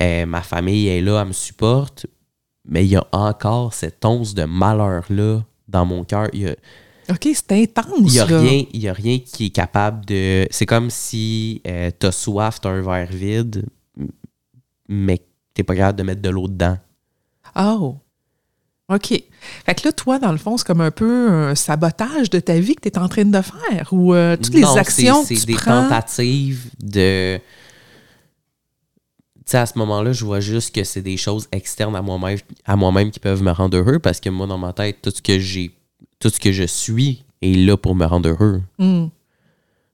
Ma 0.00 0.42
famille 0.42 0.88
est 0.88 1.00
là, 1.00 1.22
elle 1.22 1.28
me 1.28 1.32
supporte, 1.32 2.06
mais 2.70 2.86
il 2.86 2.90
y 2.92 2.96
a 2.96 3.06
encore 3.12 3.74
cette 3.74 4.02
once 4.04 4.32
de 4.32 4.44
malheur-là 4.44 5.42
dans 5.68 5.84
mon 5.84 6.04
cœur. 6.04 6.28
OK, 7.10 7.28
c'est 7.34 7.52
intense, 7.52 7.86
il 7.98 8.14
y 8.14 8.20
a 8.20 8.24
rien, 8.24 8.64
y 8.72 8.88
a 8.88 8.92
rien 8.92 9.18
qui 9.18 9.46
est 9.46 9.50
capable 9.50 10.06
de. 10.06 10.46
C'est 10.50 10.64
comme 10.66 10.88
si 10.90 11.60
euh, 11.66 11.90
t'as 11.98 12.12
soif, 12.12 12.60
t'as 12.60 12.70
un 12.70 12.80
verre 12.82 13.10
vide, 13.10 13.66
mais 14.88 15.20
t'es 15.52 15.64
pas 15.64 15.74
capable 15.74 15.98
de 15.98 16.04
mettre 16.04 16.22
de 16.22 16.30
l'eau 16.30 16.48
dedans. 16.48 16.78
Oh! 17.56 17.96
OK. 18.92 19.08
Fait 19.66 19.74
que 19.74 19.86
là, 19.88 19.92
toi, 19.92 20.18
dans 20.18 20.32
le 20.32 20.38
fond, 20.38 20.56
c'est 20.56 20.66
comme 20.66 20.80
un 20.80 20.90
peu 20.90 21.30
un 21.30 21.54
sabotage 21.54 22.28
de 22.30 22.40
ta 22.40 22.58
vie 22.58 22.74
que 22.74 22.88
tu 22.88 22.88
es 22.88 22.98
en 22.98 23.08
train 23.08 23.24
de 23.24 23.40
faire 23.40 23.88
ou 23.92 24.14
euh, 24.14 24.36
toutes 24.36 24.54
les 24.54 24.62
Non, 24.62 24.76
actions 24.76 25.24
C'est 25.24 25.46
des 25.46 25.54
prends? 25.54 25.82
tentatives 25.82 26.70
de. 26.82 27.38
Sais, 29.50 29.58
à 29.58 29.66
ce 29.66 29.76
moment-là, 29.80 30.12
je 30.12 30.24
vois 30.24 30.38
juste 30.38 30.72
que 30.72 30.84
c'est 30.84 31.02
des 31.02 31.16
choses 31.16 31.48
externes 31.50 31.96
à 31.96 32.02
moi-même 32.02 32.38
à 32.64 32.76
moi-même 32.76 33.10
qui 33.10 33.18
peuvent 33.18 33.42
me 33.42 33.50
rendre 33.50 33.76
heureux 33.76 33.98
parce 33.98 34.20
que 34.20 34.28
moi, 34.28 34.46
dans 34.46 34.58
ma 34.58 34.72
tête, 34.72 34.98
tout 35.02 35.10
ce 35.10 35.20
que 35.20 35.40
j'ai, 35.40 35.72
tout 36.20 36.30
ce 36.30 36.38
que 36.38 36.52
je 36.52 36.62
suis 36.62 37.24
est 37.42 37.56
là 37.56 37.76
pour 37.76 37.96
me 37.96 38.04
rendre 38.04 38.28
heureux. 38.28 38.62
Hmm. 38.78 39.08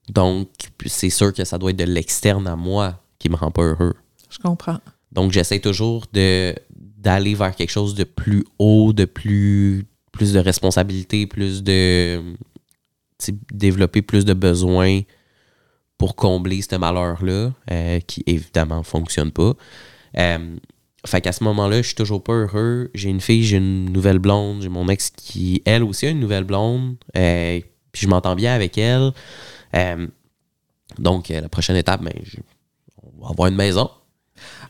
Donc, 0.09 0.47
c'est 0.85 1.09
sûr 1.09 1.33
que 1.33 1.43
ça 1.43 1.57
doit 1.57 1.71
être 1.71 1.77
de 1.77 1.85
l'externe 1.85 2.47
à 2.47 2.55
moi 2.55 3.01
qui 3.17 3.29
me 3.29 3.35
rend 3.35 3.49
pas 3.49 3.63
heureux. 3.63 3.95
Je 4.29 4.37
comprends. 4.37 4.77
Donc, 5.11 5.31
j'essaie 5.31 5.59
toujours 5.59 6.05
de 6.13 6.53
d'aller 6.75 7.33
vers 7.33 7.55
quelque 7.55 7.71
chose 7.71 7.95
de 7.95 8.03
plus 8.03 8.45
haut, 8.59 8.93
de 8.93 9.05
plus, 9.05 9.87
plus 10.11 10.33
de 10.33 10.39
responsabilité, 10.39 11.25
plus 11.25 11.63
de. 11.63 12.21
développer 13.51 14.03
plus 14.03 14.23
de 14.23 14.33
besoins 14.33 15.01
pour 15.97 16.15
combler 16.15 16.61
ce 16.61 16.75
malheur-là, 16.75 17.51
euh, 17.71 17.99
qui 18.01 18.23
évidemment 18.27 18.79
ne 18.79 18.83
fonctionne 18.83 19.31
pas. 19.31 19.53
Euh, 20.17 20.55
fait 21.05 21.21
qu'à 21.21 21.31
ce 21.31 21.43
moment-là, 21.43 21.77
je 21.81 21.87
suis 21.87 21.95
toujours 21.95 22.23
pas 22.23 22.33
heureux. 22.33 22.91
J'ai 22.93 23.09
une 23.09 23.21
fille, 23.21 23.43
j'ai 23.43 23.57
une 23.57 23.85
nouvelle 23.91 24.19
blonde, 24.19 24.61
j'ai 24.61 24.69
mon 24.69 24.87
ex 24.89 25.09
qui, 25.09 25.61
elle 25.65 25.83
aussi, 25.83 26.05
a 26.05 26.09
une 26.09 26.19
nouvelle 26.19 26.43
blonde. 26.43 26.95
euh, 27.15 27.59
puis 27.91 28.03
je 28.03 28.07
m'entends 28.09 28.35
bien 28.35 28.53
avec 28.53 28.77
elle. 28.77 29.11
Donc, 30.99 31.29
la 31.29 31.49
prochaine 31.49 31.75
étape, 31.75 32.01
ben, 32.03 32.13
je- 32.23 32.37
on 33.03 33.23
va 33.23 33.29
avoir 33.31 33.47
une 33.49 33.55
maison. 33.55 33.89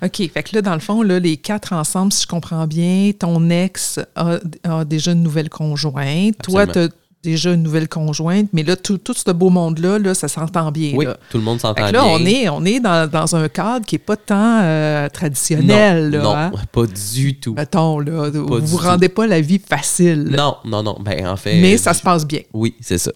OK. 0.01 0.29
Fait 0.31 0.43
que 0.43 0.55
là, 0.55 0.61
dans 0.61 0.73
le 0.73 0.79
fond, 0.79 1.01
là, 1.01 1.19
les 1.19 1.37
quatre 1.37 1.73
ensemble, 1.73 2.11
si 2.13 2.23
je 2.23 2.27
comprends 2.27 2.67
bien, 2.67 3.11
ton 3.17 3.49
ex 3.49 3.99
a, 4.15 4.39
a 4.63 4.85
déjà 4.85 5.11
une 5.11 5.23
nouvelle 5.23 5.49
conjointe. 5.49 6.37
Toi, 6.43 6.65
tu 6.67 6.69
Absolument. 6.79 6.93
as 6.93 7.06
déjà 7.31 7.53
une 7.53 7.63
nouvelle 7.63 7.89
conjointe. 7.89 8.47
Mais 8.53 8.63
là, 8.63 8.75
tout, 8.75 8.97
tout 8.97 9.13
ce 9.13 9.31
beau 9.31 9.49
monde-là, 9.49 9.99
là, 9.99 10.13
ça 10.13 10.27
s'entend 10.27 10.71
bien. 10.71 10.93
Oui, 10.95 11.05
là. 11.05 11.17
tout 11.29 11.37
le 11.37 11.43
monde 11.43 11.59
s'entend 11.59 11.87
que 11.87 11.93
là, 11.93 12.03
bien. 12.03 12.03
on 12.05 12.25
est, 12.25 12.49
on 12.49 12.65
est 12.65 12.79
dans, 12.79 13.09
dans 13.09 13.35
un 13.35 13.49
cadre 13.49 13.85
qui 13.85 13.95
n'est 13.95 13.99
pas 13.99 14.15
tant 14.15 14.61
euh, 14.63 15.09
traditionnel. 15.09 16.09
non, 16.09 16.17
là, 16.17 16.23
non, 16.23 16.35
hein. 16.35 16.51
pas 16.71 16.85
du 16.85 17.39
tout. 17.39 17.53
Mettons, 17.53 17.99
là, 17.99 18.29
vous 18.29 18.59
du 18.59 18.65
vous 18.65 18.77
tout. 18.77 18.83
rendez 18.83 19.09
pas 19.09 19.27
la 19.27 19.41
vie 19.41 19.59
facile. 19.59 20.23
Non, 20.29 20.57
non, 20.65 20.83
non. 20.83 20.97
Ben, 20.99 21.27
en 21.27 21.35
fait. 21.35 21.59
mais 21.59 21.75
euh, 21.75 21.77
ça 21.77 21.93
se 21.93 22.01
passe 22.01 22.25
bien. 22.25 22.41
Oui, 22.53 22.75
c'est 22.79 22.97
ça. 22.97 23.11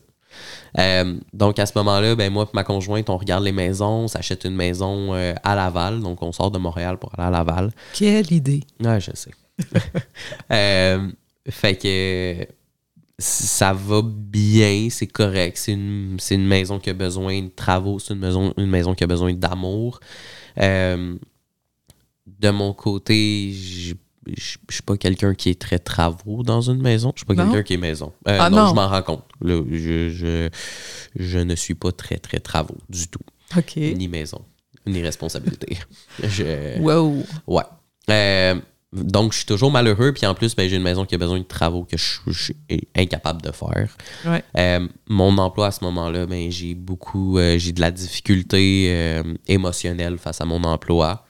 Euh, 0.80 1.16
donc, 1.34 1.60
à 1.60 1.66
ce 1.66 1.74
moment-là, 1.76 2.16
ben, 2.16 2.32
moi 2.32 2.46
et 2.46 2.56
ma 2.56 2.64
conjointe, 2.64 3.10
on 3.10 3.18
regarde 3.18 3.44
les 3.44 3.52
maisons, 3.52 4.04
on 4.04 4.08
s'achète 4.08 4.46
une 4.46 4.56
maison 4.56 5.14
euh, 5.14 5.34
à 5.44 5.56
Laval. 5.56 6.02
Donc, 6.02 6.22
on 6.22 6.32
sort 6.32 6.52
de 6.52 6.58
Montréal 6.58 6.98
pour 6.98 7.12
aller 7.18 7.28
à 7.28 7.32
Laval. 7.32 7.72
Quelle 7.94 8.32
idée. 8.32 8.64
Ouais, 8.84 9.00
je 9.00 9.12
sais. 9.14 9.32
Euh, 10.52 11.08
fait 11.50 11.76
que 11.76 12.48
ça 13.22 13.72
va 13.74 14.02
bien, 14.04 14.88
c'est 14.90 15.08
correct. 15.08 15.58
C'est 15.58 15.74
une, 15.74 16.18
c'est 16.20 16.36
une 16.36 16.46
maison 16.48 16.80
qui 16.80 16.90
a 16.90 16.94
besoin 16.94 17.42
de 17.42 17.48
travaux, 17.50 18.00
c'est 18.00 18.14
une 18.14 18.20
maison, 18.20 18.54
une 18.58 18.70
maison 18.70 18.94
qui 18.94 19.04
a 19.04 19.08
besoin 19.08 19.34
d'amour. 19.34 20.00
Euh, 20.60 21.16
de 22.26 22.50
mon 22.50 22.74
côté, 22.74 23.52
je 23.54 23.94
suis 24.70 24.84
pas 24.86 24.98
quelqu'un 24.98 25.34
qui 25.34 25.50
est 25.50 25.60
très 25.60 25.80
travaux 25.80 26.44
dans 26.44 26.62
une 26.62 26.82
maison. 26.82 27.12
Je 27.16 27.20
suis 27.20 27.26
pas 27.26 27.36
quelqu'un 27.36 27.64
qui 27.64 27.74
est 27.74 27.78
maison. 27.78 28.12
Euh, 28.28 28.38
Ah, 28.40 28.50
non, 28.50 28.58
non. 28.64 28.70
je 28.70 28.74
m'en 28.76 28.88
rends 28.88 29.02
compte. 29.04 29.24
Là, 29.42 29.62
je, 29.72 30.10
je, 30.10 30.50
je 31.16 31.40
ne 31.40 31.56
suis 31.56 31.76
pas 31.76 31.92
très, 31.92 32.18
très 32.18 32.40
travaux 32.40 32.78
du 32.90 33.08
tout. 33.08 33.20
Ni 33.94 34.08
maison, 34.08 34.42
ni 34.86 35.02
responsabilité. 35.02 35.78
je... 36.24 36.80
Wow. 36.80 37.24
Ouais. 37.48 37.64
Euh, 38.10 38.56
donc, 38.94 39.32
je 39.32 39.38
suis 39.38 39.46
toujours 39.46 39.72
malheureux. 39.72 40.12
Puis 40.12 40.26
en 40.26 40.34
plus, 40.34 40.56
ben, 40.56 40.70
j'ai 40.70 40.76
une 40.76 40.84
maison 40.84 41.06
qui 41.06 41.16
a 41.16 41.18
besoin 41.18 41.40
de 41.40 41.46
travaux 41.46 41.86
que 41.86 41.96
je, 41.98 42.20
je 42.28 42.44
suis 42.44 42.56
incapable 42.96 43.42
de 43.42 43.52
faire. 43.52 43.96
Ouais. 44.26 44.44
Euh, 44.58 44.86
mon 45.08 45.38
emploi 45.38 45.68
à 45.68 45.72
ce 45.72 45.84
moment-là, 45.86 46.26
ben, 46.26 46.52
j'ai 46.52 46.74
beaucoup, 46.76 47.38
euh, 47.38 47.58
j'ai 47.58 47.72
de 47.72 47.80
la 47.80 47.92
difficulté 47.92 48.88
euh, 48.90 49.24
émotionnelle 49.48 50.18
face 50.18 50.42
à 50.42 50.46
mon 50.46 50.64
emploi. 50.64 51.26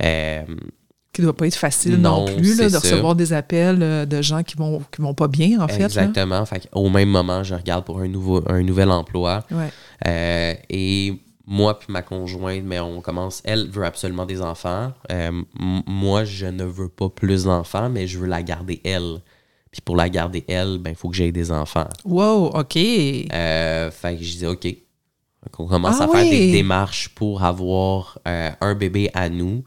Qui 0.00 1.22
doit 1.22 1.36
pas 1.36 1.46
être 1.46 1.56
facile 1.56 1.96
non, 1.96 2.26
Non, 2.26 2.36
plus 2.36 2.58
là, 2.58 2.64
de 2.64 2.70
ça. 2.70 2.78
recevoir 2.78 3.14
des 3.14 3.32
appels 3.32 4.06
de 4.06 4.22
gens 4.22 4.42
qui 4.42 4.54
vont, 4.56 4.82
qui 4.94 5.00
vont 5.00 5.14
pas 5.14 5.28
bien, 5.28 5.60
en 5.60 5.68
fait. 5.68 5.78
là. 5.78 5.84
exactement. 5.86 6.44
Fait 6.44 6.68
Au 6.72 6.90
même 6.90 7.08
moment, 7.08 7.42
je 7.42 7.54
regarde 7.54 7.84
pour 7.84 8.00
un, 8.00 8.08
nouveau, 8.08 8.42
un 8.46 8.62
nouvel 8.62 8.90
emploi. 8.90 9.44
Ouais. 9.50 10.60
Et 10.68 11.14
moi 11.46 11.78
puis 11.78 11.92
ma 11.92 12.02
conjointe, 12.02 12.64
mais 12.64 12.80
on 12.80 13.00
commence. 13.00 13.40
Elle 13.44 13.68
veut 13.68 13.84
absolument 13.84 14.26
des 14.26 14.42
enfants. 14.42 14.92
Euh, 15.12 15.42
moi, 15.54 16.24
je 16.24 16.46
ne 16.46 16.64
veux 16.64 16.88
pas 16.88 17.08
plus 17.08 17.44
d'enfants, 17.44 17.88
mais 17.88 18.06
je 18.06 18.18
veux 18.18 18.26
la 18.26 18.42
garder 18.42 18.80
elle. 18.84 19.22
Puis 19.70 19.80
pour 19.80 19.96
la 19.96 20.08
garder 20.08 20.44
elle, 20.48 20.78
ben 20.78 20.90
il 20.90 20.96
faut 20.96 21.08
que 21.08 21.16
j'aie 21.16 21.32
des 21.32 21.52
enfants. 21.52 21.88
Wow, 22.04 22.46
OK. 22.48 22.76
Euh, 22.76 23.90
fait 23.90 24.16
que 24.16 24.24
je 24.24 24.36
dis 24.38 24.46
OK. 24.46 24.64
Donc, 24.64 25.60
on 25.60 25.66
commence 25.66 26.00
Ah 26.00 26.04
à 26.04 26.08
faire 26.08 26.24
des 26.24 26.50
démarches 26.50 27.10
pour 27.10 27.44
avoir 27.44 28.18
euh, 28.26 28.50
un 28.60 28.74
bébé 28.74 29.10
à 29.14 29.28
nous. 29.28 29.62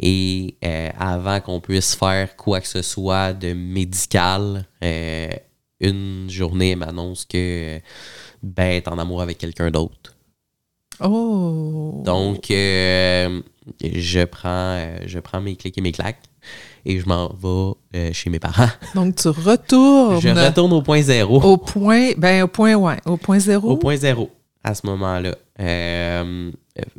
Et 0.00 0.56
avant 0.98 1.40
qu'on 1.40 1.60
puisse 1.60 1.94
faire 1.94 2.34
quoi 2.34 2.60
que 2.60 2.66
ce 2.66 2.82
soit 2.82 3.32
de 3.32 3.52
médical, 3.52 4.66
une 5.80 6.28
journée, 6.28 6.72
elle 6.72 6.78
m'annonce 6.78 7.24
que 7.24 7.78
ben, 8.42 8.72
est 8.72 8.88
en 8.88 8.98
amour 8.98 9.22
avec 9.22 9.38
quelqu'un 9.38 9.70
d'autre. 9.70 10.11
Oh. 11.00 12.02
Donc, 12.04 12.50
euh, 12.50 13.40
je, 13.82 14.24
prends, 14.24 14.48
euh, 14.76 14.98
je 15.06 15.18
prends 15.18 15.40
mes 15.40 15.56
clics 15.56 15.76
et 15.76 15.80
mes 15.80 15.92
claques 15.92 16.22
et 16.84 16.98
je 17.00 17.06
m'en 17.08 17.28
vais 17.28 17.98
euh, 17.98 18.12
chez 18.12 18.30
mes 18.30 18.38
parents. 18.38 18.68
Donc, 18.94 19.16
tu 19.16 19.28
retournes 19.28 20.20
Je 20.20 20.28
retourne 20.28 20.72
au 20.72 20.82
point 20.82 21.02
zéro. 21.02 21.40
au 21.42 21.56
point, 21.56 22.12
ben, 22.16 22.42
au 22.44 22.48
point, 22.48 22.74
ouais, 22.74 22.96
au 23.06 23.16
point 23.16 23.38
zéro? 23.38 23.70
Au 23.70 23.76
point 23.76 23.96
zéro 23.96 24.30
à 24.64 24.74
ce 24.74 24.86
moment-là. 24.86 25.34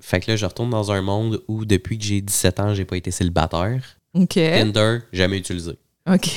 Fait 0.01 0.19
que 0.19 0.31
là, 0.31 0.35
je 0.37 0.45
retourne 0.45 0.69
dans 0.69 0.91
un 0.91 1.01
monde 1.01 1.41
où 1.47 1.65
depuis 1.65 1.97
que 1.97 2.03
j'ai 2.03 2.21
17 2.21 2.59
ans, 2.59 2.73
j'ai 2.73 2.85
pas 2.85 2.97
été 2.97 3.09
célibataire. 3.11 3.81
OK. 4.13 4.33
Tinder, 4.35 4.99
jamais 5.11 5.37
utilisé. 5.37 5.71
OK. 6.11 6.29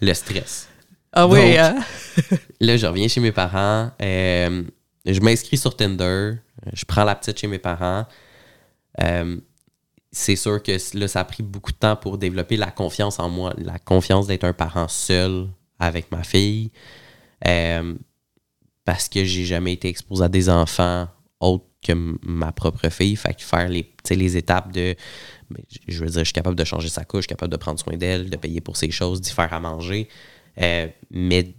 Le 0.00 0.14
stress. 0.14 0.68
ah 1.12 1.26
oui, 1.28 1.38
Donc, 1.50 1.58
hein? 1.58 1.76
Là, 2.60 2.76
je 2.76 2.86
reviens 2.86 3.06
chez 3.08 3.20
mes 3.20 3.32
parents. 3.32 3.90
euh, 4.02 4.62
je 5.06 5.20
m'inscris 5.20 5.56
sur 5.56 5.76
Tinder. 5.76 6.34
Je 6.72 6.84
prends 6.84 7.04
la 7.04 7.14
petite 7.14 7.38
chez 7.38 7.46
mes 7.46 7.58
parents. 7.58 8.06
Euh, 9.00 9.40
c'est 10.12 10.36
sûr 10.36 10.62
que 10.62 10.72
là, 10.98 11.08
ça 11.08 11.20
a 11.20 11.24
pris 11.24 11.42
beaucoup 11.42 11.72
de 11.72 11.76
temps 11.76 11.96
pour 11.96 12.18
développer 12.18 12.56
la 12.56 12.70
confiance 12.70 13.18
en 13.18 13.28
moi, 13.28 13.54
la 13.56 13.78
confiance 13.78 14.26
d'être 14.26 14.44
un 14.44 14.52
parent 14.52 14.88
seul 14.88 15.48
avec 15.78 16.10
ma 16.10 16.22
fille. 16.24 16.72
Euh, 17.46 17.94
parce 18.84 19.08
que 19.08 19.24
j'ai 19.24 19.44
jamais 19.44 19.72
été 19.74 19.88
exposé 19.88 20.24
à 20.24 20.28
des 20.28 20.48
enfants 20.48 21.08
autres 21.38 21.64
que 21.82 21.92
ma 22.22 22.52
propre 22.52 22.88
fille. 22.88 23.16
Fait 23.16 23.34
que 23.34 23.42
faire 23.42 23.68
les, 23.68 23.94
les 24.10 24.36
étapes 24.36 24.72
de. 24.72 24.94
ben, 25.50 25.62
Je 25.88 26.00
veux 26.00 26.10
dire, 26.10 26.20
je 26.20 26.24
suis 26.24 26.32
capable 26.32 26.56
de 26.56 26.64
changer 26.64 26.88
sa 26.88 27.04
couche, 27.04 27.20
je 27.20 27.22
suis 27.22 27.28
capable 27.28 27.52
de 27.52 27.56
prendre 27.56 27.78
soin 27.78 27.96
d'elle, 27.96 28.28
de 28.28 28.36
payer 28.36 28.60
pour 28.60 28.76
ses 28.76 28.90
choses, 28.90 29.20
d'y 29.20 29.30
faire 29.30 29.52
à 29.52 29.60
manger. 29.60 30.08
Euh, 30.60 30.88
mais 31.10 31.54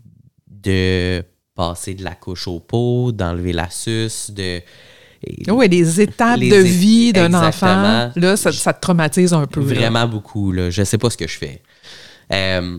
de 0.48 1.24
passer 1.56 1.94
de 1.94 2.04
la 2.04 2.16
couche 2.16 2.48
au 2.48 2.60
pot, 2.60 3.12
d'enlever 3.12 3.54
la 3.54 3.70
suce, 3.70 4.32
de. 4.32 4.62
et- 5.24 5.52
Oui, 5.52 5.68
les 5.68 6.02
étapes 6.02 6.40
Les 6.40 6.50
de 6.50 6.56
é- 6.56 6.64
vie 6.64 7.14
d'un 7.14 7.34
enfant, 7.34 8.12
là, 8.16 8.38
ça, 8.38 8.52
ça 8.52 8.74
te 8.74 8.82
traumatise 8.82 9.34
un 9.34 9.46
peu. 9.48 9.60
là. 9.62 9.66
Vraiment 9.76 10.08
beaucoup, 10.08 10.52
là. 10.52 10.70
Je 10.70 10.84
sais 10.84 10.98
pas 10.98 11.10
ce 11.10 11.18
que 11.18 11.28
je 11.28 11.38
fais. 11.38 11.62
Euh, 12.32 12.78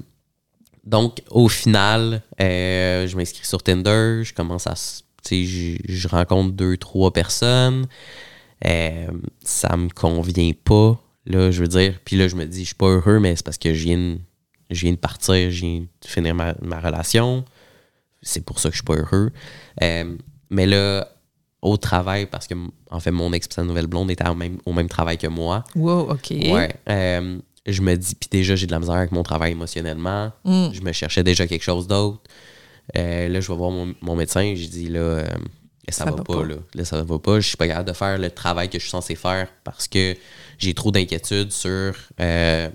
donc, 0.85 1.19
au 1.31 1.49
final, 1.49 2.23
euh, 2.41 3.07
je 3.07 3.17
m'inscris 3.17 3.47
sur 3.47 3.63
Tinder, 3.63 4.23
je 4.25 4.33
commence 4.35 4.67
à. 4.67 4.75
Je, 5.31 5.77
je 5.89 6.09
rencontre 6.09 6.53
deux, 6.53 6.77
trois 6.77 7.13
personnes. 7.13 7.87
euh, 8.67 9.07
ça 9.45 9.77
me 9.77 9.89
convient 9.89 10.53
pas. 10.65 11.01
Là, 11.27 11.51
je 11.53 11.61
veux 11.61 11.69
dire, 11.69 12.01
puis 12.05 12.17
là, 12.17 12.27
je 12.27 12.35
me 12.35 12.45
dis, 12.47 12.61
je 12.63 12.67
suis 12.67 12.75
pas 12.75 12.87
heureux, 12.89 13.21
mais 13.21 13.37
c'est 13.37 13.45
parce 13.45 13.59
que 13.59 13.73
je 13.75 13.85
viens, 13.85 13.99
de, 13.99 14.19
je 14.71 14.81
viens 14.81 14.91
de 14.93 14.97
partir, 14.97 15.51
je 15.53 15.61
viens 15.61 15.81
de 15.81 15.87
finir 16.09 16.35
ma, 16.35 16.55
ma 16.63 16.81
relation. 16.81 17.45
C'est 18.23 18.45
pour 18.45 18.59
ça 18.59 18.69
que 18.69 18.75
je 18.75 18.79
suis 18.79 18.85
pas 18.85 18.95
heureux. 18.97 19.31
Euh, 19.83 20.17
mais 20.51 20.67
là, 20.67 21.09
au 21.61 21.77
travail, 21.77 22.27
parce 22.27 22.47
que, 22.47 22.55
en 22.91 23.01
fait, 23.01 23.11
mon 23.11 23.33
ex 23.33 23.49
sa 23.51 23.63
nouvelle 23.63 23.87
blonde 23.87 24.11
était 24.11 24.27
au 24.29 24.35
même, 24.35 24.59
au 24.67 24.73
même 24.73 24.89
travail 24.89 25.19
que 25.19 25.27
moi. 25.29 25.65
Wow, 25.77 26.11
OK. 26.11 26.31
Ouais. 26.31 26.75
euh, 26.89 27.39
je 27.67 27.83
me 27.83 27.95
dis, 27.97 28.15
puis 28.15 28.29
déjà, 28.31 28.57
j'ai 28.57 28.67
de 28.67 28.73
la 28.73 28.81
misère 28.81 28.97
avec 28.97 29.13
mon 29.13 29.23
travail 29.23 29.53
émotionnellement. 29.53 30.33
Mm. 30.45 30.69
Je 30.73 30.81
me 30.83 30.93
cherchais 30.93 31.23
déjà 31.23 31.47
quelque 31.47 31.63
chose 31.63 31.87
d'autre. 31.87 32.21
Euh, 32.97 33.29
là, 33.29 33.41
je 33.41 33.49
vais 33.49 33.57
voir 33.57 33.71
mon, 33.71 33.95
mon 34.01 34.17
médecin. 34.17 34.55
J'ai 34.57 34.67
dit, 34.67 34.89
là, 34.89 34.99
euh, 35.01 35.25
ça, 35.89 36.05
Ça 36.05 36.05
va, 36.07 36.17
va 36.17 36.25
pas, 36.25 36.35
pas. 36.35 36.45
Là. 36.45 36.57
Là, 36.75 36.85
ça 36.85 37.03
va 37.03 37.19
pas. 37.19 37.39
Je 37.41 37.47
suis 37.47 37.57
pas 37.57 37.69
capable 37.69 37.89
de 37.89 37.95
faire 37.95 38.19
le 38.19 38.31
travail 38.31 38.69
que 38.69 38.79
je 38.79 38.83
suis 38.83 38.91
censé 38.91 39.15
faire 39.15 39.49
parce 39.63 39.87
que 39.87 40.17
j'ai 40.59 40.75
trop 40.75 40.91
d'inquiétudes 40.91 41.53
sur, 41.53 41.95
euh, 42.21 42.69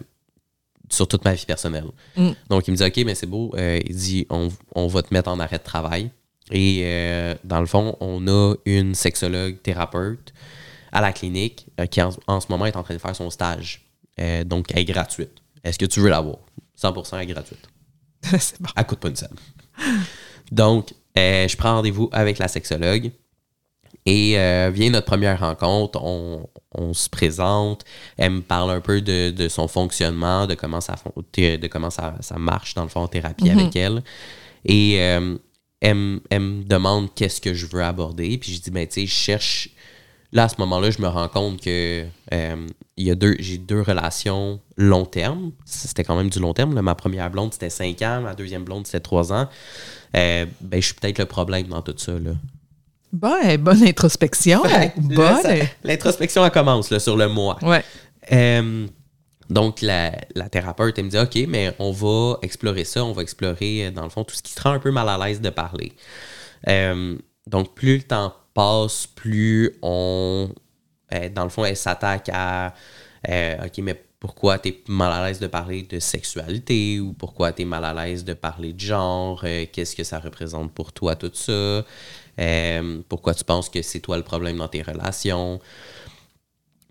sur 0.90 1.08
toute 1.08 1.24
ma 1.26 1.34
vie 1.34 1.46
personnelle. 1.46 1.86
Mm. 2.16 2.32
Donc, 2.50 2.68
il 2.68 2.72
me 2.72 2.78
dit, 2.78 2.84
OK, 2.84 3.06
mais 3.06 3.16
c'est 3.16 3.28
beau. 3.28 3.52
Euh, 3.58 3.80
il 3.86 3.96
dit, 3.96 4.26
on, 4.30 4.50
on 4.74 4.88
va 4.88 5.02
te 5.02 5.14
mettre 5.14 5.30
en 5.30 5.40
arrêt 5.40 5.58
de 5.58 5.64
travail. 5.64 6.12
Et 6.52 6.82
euh, 6.84 7.36
dans 7.44 7.60
le 7.60 7.66
fond, 7.66 7.98
on 8.00 8.28
a 8.28 8.56
une 8.66 8.96
sexologue 8.96 9.62
thérapeute 9.62 10.34
à 10.92 11.02
la 11.02 11.12
clinique 11.12 11.68
euh, 11.80 11.86
qui 11.86 12.02
en, 12.02 12.12
en 12.28 12.40
ce 12.40 12.48
moment 12.50 12.66
est 12.66 12.78
en 12.78 12.84
train 12.84 12.94
de 12.94 13.00
faire 13.00 13.16
son 13.16 13.30
stage. 13.30 13.84
Donc, 14.48 14.72
elle 14.72 14.80
est 14.80 14.86
gratuite. 14.86 15.30
Est-ce 15.64 15.78
que 15.78 15.86
tu 15.86 16.00
veux 16.00 16.10
l'avoir? 16.10 16.38
100% 16.82 17.10
elle 17.14 17.22
est 17.22 17.26
gratuite. 17.28 17.70
c'est 18.24 18.60
bon. 18.60 18.70
Elle 18.76 18.86
coûte 18.88 18.98
pas 18.98 19.10
une 19.10 19.16
scène. 19.16 19.36
Donc, 20.52 20.92
je 21.16 21.56
prends 21.56 21.76
rendez-vous 21.76 22.10
avec 22.12 22.40
la 22.40 22.48
sexologue. 22.48 23.12
Et 24.10 24.40
euh, 24.40 24.72
vient 24.74 24.90
notre 24.90 25.06
première 25.06 25.38
rencontre, 25.42 26.02
on, 26.02 26.48
on 26.74 26.94
se 26.94 27.10
présente, 27.10 27.84
elle 28.16 28.32
me 28.32 28.42
parle 28.42 28.72
un 28.72 28.80
peu 28.80 29.02
de, 29.02 29.32
de 29.32 29.48
son 29.50 29.68
fonctionnement, 29.68 30.48
de 30.48 30.54
comment 30.56 30.80
ça, 30.80 30.96
de 31.36 31.68
comment 31.68 31.90
ça, 31.90 32.16
ça 32.22 32.38
marche 32.38 32.74
dans 32.74 32.84
le 32.84 32.88
fond 32.90 33.02
en 33.02 33.08
thérapie 33.10 33.50
avec 33.60 33.76
elle. 33.76 34.02
Et 34.64 35.02
euh, 35.02 35.36
elle, 35.82 35.96
me- 35.96 36.22
elle 36.30 36.40
me 36.40 36.64
demande 36.64 37.14
qu'est-ce 37.16 37.42
que 37.42 37.54
je 37.54 37.66
veux 37.66 37.84
aborder. 37.84 38.38
Puis 38.38 38.54
je 38.54 38.62
dis, 38.62 38.72
ben 38.72 38.88
tu 38.88 39.02
sais, 39.02 39.06
je 39.08 39.12
cherche. 39.14 39.70
Là, 40.32 40.44
à 40.44 40.50
ce 40.50 40.56
moment-là, 40.60 40.90
je 40.90 41.02
me 41.02 41.08
rends 41.08 41.28
compte 41.28 41.60
que 41.62 42.06
euh, 42.34 42.68
il 42.96 43.06
y 43.08 43.12
a 43.12 43.16
deux, 43.16 43.36
j'ai 43.40 43.58
deux 43.58 43.82
relations 43.82 44.62
long 44.78 45.04
terme. 45.06 45.52
C'était 45.66 46.06
quand 46.06 46.16
même 46.16 46.30
du 46.30 46.40
long 46.40 46.54
terme. 46.54 46.74
là. 46.76 46.82
Ma 46.82 46.96
première 46.96 47.30
blonde, 47.30 47.52
c'était 47.52 47.70
5 47.70 48.02
ans. 48.04 48.22
Ma 48.22 48.36
deuxième 48.36 48.64
blonde, 48.64 48.86
c'était 48.88 49.02
3 49.02 49.34
ans. 49.34 49.50
Ben, 50.14 50.48
je 50.72 50.80
suis 50.80 50.94
peut-être 50.94 51.20
le 51.20 51.26
problème 51.26 51.68
dans 51.68 51.82
tout 51.82 51.94
ça. 51.98 52.14
Là. 52.14 52.32
Bon, 53.20 53.56
bonne 53.60 53.84
introspection. 53.84 54.62
Bonne. 54.98 55.60
L'introspection, 55.84 56.46
elle 56.46 56.52
commence 56.52 56.92
là, 56.92 57.00
sur 57.00 57.18
le 57.18 57.28
moi. 57.28 57.58
Ouais. 57.64 57.84
Euh, 58.32 58.86
donc, 59.50 59.82
la, 59.82 60.12
la 60.36 60.50
thérapeute, 60.50 61.00
elle 61.00 61.06
me 61.06 61.10
dit 61.10 61.18
OK, 61.18 61.48
mais 61.48 61.74
on 61.80 61.92
va 61.92 62.38
explorer 62.44 62.84
ça, 62.84 63.04
on 63.04 63.14
va 63.14 63.24
explorer, 63.24 63.88
euh, 63.88 63.92
dans 63.92 64.04
le 64.04 64.10
fond, 64.10 64.24
tout 64.24 64.36
ce 64.36 64.44
qui 64.44 64.54
te 64.54 64.62
rend 64.62 64.72
un 64.72 64.80
peu 64.80 64.92
mal 64.92 65.10
à 65.10 65.18
l'aise 65.18 65.42
de 65.42 65.50
parler. 65.50 65.94
Euh, 66.68 67.18
donc, 67.48 67.74
plus 67.74 67.98
le 67.98 68.04
temps 68.04 68.34
passe, 68.54 69.08
plus 69.08 69.74
on. 69.82 70.50
euh, 71.14 71.30
dans 71.30 71.44
le 71.44 71.50
fond, 71.50 71.66
elle 71.66 71.78
s'attaque 71.78 72.30
à 72.32 72.74
OK, 73.64 73.80
mais 73.80 74.04
pourquoi 74.20 74.58
tu 74.60 74.70
es 74.70 74.84
mal 74.88 75.12
à 75.12 75.28
l'aise 75.28 75.40
de 75.40 75.48
parler 75.48 75.82
de 75.84 76.00
sexualité 76.00 77.00
ou 77.00 77.14
pourquoi 77.14 77.52
tu 77.52 77.64
es 77.64 77.66
mal 77.66 77.84
à 77.84 77.94
l'aise 77.94 78.24
de 78.24 78.34
parler 78.34 78.74
de 78.74 78.80
genre, 78.80 79.44
qu'est-ce 79.72 79.96
que 79.96 80.04
ça 80.04 80.20
représente 80.20 80.72
pour 80.74 80.92
toi, 80.94 81.16
tout 81.16 81.32
ça, 81.34 81.84
Euh, 82.40 83.02
pourquoi 83.10 83.34
tu 83.34 83.44
penses 83.44 83.70
que 83.70 83.82
c'est 83.82 84.00
toi 84.00 84.18
le 84.18 84.24
problème 84.24 84.58
dans 84.58 84.68
tes 84.68 84.82
relations? 84.82 85.60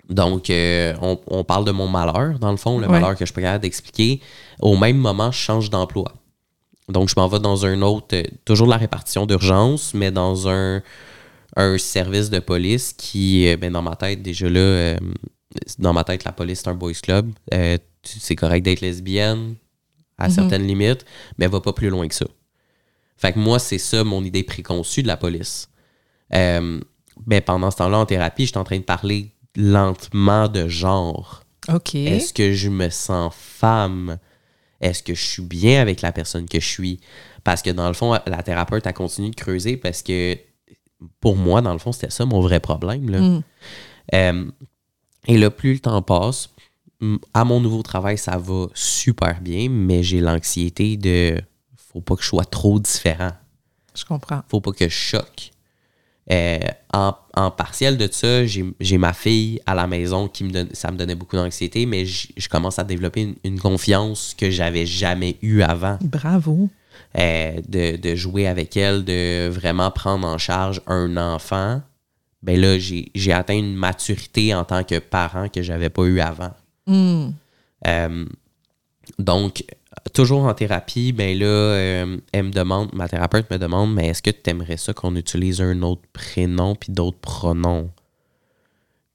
Donc, 0.08 0.50
euh, 0.50 0.94
on, 1.02 1.18
on 1.26 1.42
parle 1.44 1.64
de 1.64 1.72
mon 1.72 1.88
malheur, 1.88 2.38
dans 2.38 2.50
le 2.52 2.56
fond, 2.56 2.78
le 2.78 2.86
Ouais. 2.86 2.92
malheur 3.00 3.16
que 3.16 3.26
je 3.26 3.32
peux 3.32 3.40
capable 3.40 3.62
d'expliquer. 3.62 4.20
Au 4.60 4.76
même 4.76 4.96
moment, 4.98 5.32
je 5.32 5.38
change 5.38 5.68
d'emploi. 5.70 6.12
Donc, 6.88 7.08
je 7.08 7.14
m'en 7.16 7.26
vais 7.26 7.40
dans 7.40 7.66
un 7.66 7.82
autre, 7.82 8.06
euh, 8.14 8.22
toujours 8.44 8.66
de 8.68 8.72
la 8.72 8.76
répartition 8.78 9.26
d'urgence, 9.26 9.94
mais 9.94 10.12
dans 10.12 10.48
un, 10.48 10.80
un 11.56 11.76
service 11.78 12.30
de 12.30 12.38
police 12.38 12.92
qui, 12.92 13.54
ben, 13.56 13.72
dans 13.72 13.82
ma 13.82 13.96
tête, 13.96 14.22
déjà 14.22 14.48
là, 14.48 14.60
euh, 14.60 14.96
dans 15.80 15.92
ma 15.92 16.04
tête, 16.04 16.22
la 16.24 16.30
police, 16.32 16.60
c'est 16.62 16.68
un 16.68 16.74
boys 16.74 16.92
club. 17.02 17.32
Euh, 17.52 17.76
c'est 18.04 18.36
correct 18.36 18.62
d'être 18.64 18.82
lesbienne 18.82 19.56
à 20.18 20.28
Mhm. 20.28 20.34
certaines 20.34 20.66
limites, 20.66 21.04
mais 21.36 21.46
elle 21.46 21.50
va 21.50 21.60
pas 21.60 21.72
plus 21.72 21.88
loin 21.90 22.06
que 22.06 22.14
ça. 22.14 22.26
Fait 23.16 23.32
que 23.32 23.38
moi, 23.38 23.58
c'est 23.58 23.78
ça 23.78 24.04
mon 24.04 24.22
idée 24.24 24.42
préconçue 24.42 25.02
de 25.02 25.08
la 25.08 25.16
police. 25.16 25.68
Euh, 26.34 26.80
ben, 27.26 27.40
pendant 27.40 27.70
ce 27.70 27.78
temps-là, 27.78 27.98
en 27.98 28.06
thérapie, 28.06 28.46
j'étais 28.46 28.58
en 28.58 28.64
train 28.64 28.78
de 28.78 28.84
parler 28.84 29.32
lentement 29.56 30.48
de 30.48 30.68
genre. 30.68 31.42
OK. 31.72 31.94
Est-ce 31.94 32.32
que 32.32 32.52
je 32.52 32.68
me 32.68 32.90
sens 32.90 33.34
femme? 33.34 34.18
Est-ce 34.80 35.02
que 35.02 35.14
je 35.14 35.24
suis 35.24 35.42
bien 35.42 35.80
avec 35.80 36.02
la 36.02 36.12
personne 36.12 36.46
que 36.46 36.60
je 36.60 36.68
suis? 36.68 37.00
Parce 37.42 37.62
que 37.62 37.70
dans 37.70 37.88
le 37.88 37.94
fond, 37.94 38.12
la 38.26 38.42
thérapeute 38.42 38.86
a 38.86 38.92
continué 38.92 39.30
de 39.30 39.34
creuser 39.34 39.76
parce 39.76 40.02
que 40.02 40.36
pour 41.20 41.36
moi, 41.36 41.62
dans 41.62 41.72
le 41.72 41.78
fond, 41.78 41.92
c'était 41.92 42.10
ça 42.10 42.26
mon 42.26 42.40
vrai 42.40 42.60
problème. 42.60 43.08
Là. 43.08 43.20
Mm. 43.20 43.42
Euh, 44.14 44.44
et 45.26 45.38
là, 45.38 45.50
plus 45.50 45.74
le 45.74 45.78
temps 45.78 46.02
passe, 46.02 46.50
à 47.34 47.44
mon 47.44 47.60
nouveau 47.60 47.82
travail, 47.82 48.18
ça 48.18 48.36
va 48.36 48.66
super 48.74 49.40
bien, 49.40 49.68
mais 49.68 50.02
j'ai 50.02 50.20
l'anxiété 50.20 50.96
de 50.96 51.40
faut 51.96 52.02
pas 52.02 52.16
que 52.16 52.22
je 52.22 52.28
sois 52.28 52.44
trop 52.44 52.78
différent 52.78 53.32
Je 53.94 54.04
comprends. 54.04 54.42
faut 54.50 54.60
pas 54.60 54.72
que 54.72 54.86
je 54.86 54.94
choque. 54.94 55.50
Euh, 56.30 56.58
en, 56.92 57.14
en 57.34 57.50
partiel 57.50 57.96
de 57.96 58.08
ça, 58.10 58.44
j'ai 58.44 58.98
ma 58.98 59.12
fille 59.12 59.60
à 59.64 59.74
la 59.74 59.86
maison 59.86 60.28
qui 60.28 60.44
me 60.44 60.50
donne, 60.50 60.68
ça 60.74 60.90
me 60.90 60.96
donnait 60.98 61.14
beaucoup 61.14 61.36
d'anxiété, 61.36 61.86
mais 61.86 62.04
je 62.04 62.48
commence 62.50 62.78
à 62.78 62.84
développer 62.84 63.22
une, 63.22 63.34
une 63.44 63.60
confiance 63.60 64.34
que 64.36 64.50
j'avais 64.50 64.84
jamais 64.84 65.36
eue 65.40 65.62
avant. 65.62 65.98
Bravo. 66.02 66.68
Euh, 67.18 67.60
de, 67.66 67.96
de 67.96 68.14
jouer 68.14 68.46
avec 68.46 68.76
elle, 68.76 69.04
de 69.04 69.48
vraiment 69.48 69.90
prendre 69.90 70.26
en 70.26 70.36
charge 70.36 70.82
un 70.86 71.16
enfant. 71.16 71.80
Ben 72.42 72.60
là, 72.60 72.78
j'ai 72.78 73.10
j'ai 73.14 73.32
atteint 73.32 73.56
une 73.56 73.74
maturité 73.74 74.54
en 74.54 74.64
tant 74.64 74.84
que 74.84 74.98
parent 74.98 75.48
que 75.48 75.62
j'avais 75.62 75.88
pas 75.88 76.02
eu 76.02 76.20
avant. 76.20 76.52
Mm. 76.86 77.28
Euh, 77.86 78.26
donc, 79.18 79.64
toujours 80.12 80.44
en 80.44 80.54
thérapie, 80.54 81.12
ben 81.12 81.38
là, 81.38 81.46
euh, 81.46 82.16
elle 82.32 82.44
me 82.44 82.50
demande, 82.50 82.90
ma 82.92 83.08
thérapeute 83.08 83.50
me 83.50 83.58
demande, 83.58 83.92
mais 83.94 84.08
est-ce 84.08 84.22
que 84.22 84.30
tu 84.30 84.50
aimerais 84.50 84.76
ça 84.76 84.92
qu'on 84.92 85.14
utilise 85.16 85.60
un 85.60 85.82
autre 85.82 86.02
prénom 86.12 86.74
puis 86.74 86.92
d'autres 86.92 87.18
pronoms? 87.18 87.90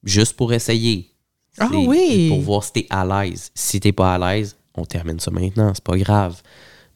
Juste 0.04 0.36
pour 0.36 0.54
essayer. 0.54 1.10
Ah 1.60 1.70
oui! 1.72 2.30
Pour 2.30 2.42
voir 2.42 2.64
si 2.64 2.74
t'es 2.74 2.88
à 2.90 3.06
l'aise. 3.06 3.52
Si 3.54 3.80
t'es 3.80 3.92
pas 3.92 4.16
à 4.16 4.18
l'aise, 4.36 4.58
on 4.76 4.86
termine 4.86 5.20
ça 5.20 5.32
maintenant, 5.32 5.72
c'est 5.74 5.84
pas 5.84 5.98
grave. 5.98 6.42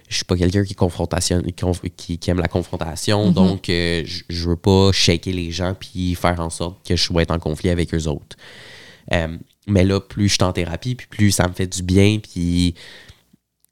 je 0.09 0.17
suis 0.17 0.25
pas 0.27 0.37
quelqu'un 0.37 0.63
qui, 0.65 0.75
confrontation, 0.75 1.41
qui, 1.43 1.53
conf- 1.65 1.91
qui- 1.97 2.19
qui 2.19 2.31
aime 2.31 2.39
la 2.39 2.47
confrontation, 2.47 3.31
donc 3.33 3.69
euh, 3.69 4.03
je, 4.07 4.23
je 4.29 4.49
veux 4.51 4.57
pas 4.57 4.93
shaker 4.93 5.33
les 5.35 5.51
gens 5.51 5.75
puis 5.75 6.15
faire 6.15 6.39
en 6.41 6.51
sorte 6.51 6.87
que 6.87 6.95
je 6.95 7.03
sois 7.03 7.25
en 7.33 7.39
conflit 7.39 7.71
avec 7.71 7.93
eux 7.95 8.07
autres. 8.07 8.37
Mais 9.67 9.83
là, 9.85 10.01
plus 10.01 10.29
je 10.29 10.35
suis 10.35 10.43
en 10.45 10.53
thérapie, 10.53 10.95
puis 10.95 11.07
plus 11.07 11.31
ça 11.31 11.49
me 11.49 11.55
fait 11.55 11.67
du 11.67 11.83
bien, 11.83 12.19
puis 12.19 12.75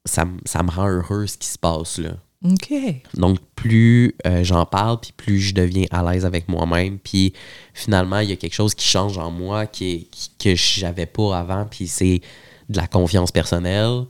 ça, 0.06 0.24
me- 0.24 0.38
ça 0.46 0.62
me 0.62 0.70
rend 0.70 0.88
heureux 0.88 1.26
ce 1.26 1.36
qui 1.36 1.46
se 1.48 1.58
passe 1.58 1.98
là. 1.98 2.16
OK. 2.44 2.74
Donc, 3.14 3.38
plus 3.54 4.14
euh, 4.26 4.42
j'en 4.42 4.66
parle, 4.66 5.00
puis 5.00 5.12
plus 5.16 5.38
je 5.40 5.54
deviens 5.54 5.86
à 5.90 6.02
l'aise 6.12 6.24
avec 6.24 6.48
moi-même. 6.48 6.98
Puis 6.98 7.32
finalement, 7.72 8.18
il 8.18 8.30
y 8.30 8.32
a 8.32 8.36
quelque 8.36 8.54
chose 8.54 8.74
qui 8.74 8.86
change 8.86 9.16
en 9.18 9.30
moi 9.30 9.66
qui 9.66 9.90
est- 9.92 10.10
qui- 10.10 10.30
que 10.38 10.54
j'avais 10.56 11.06
pas 11.06 11.38
avant. 11.38 11.66
Puis 11.66 11.86
c'est 11.86 12.20
de 12.68 12.76
la 12.76 12.86
confiance 12.88 13.30
personnelle, 13.30 14.04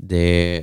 de 0.00 0.60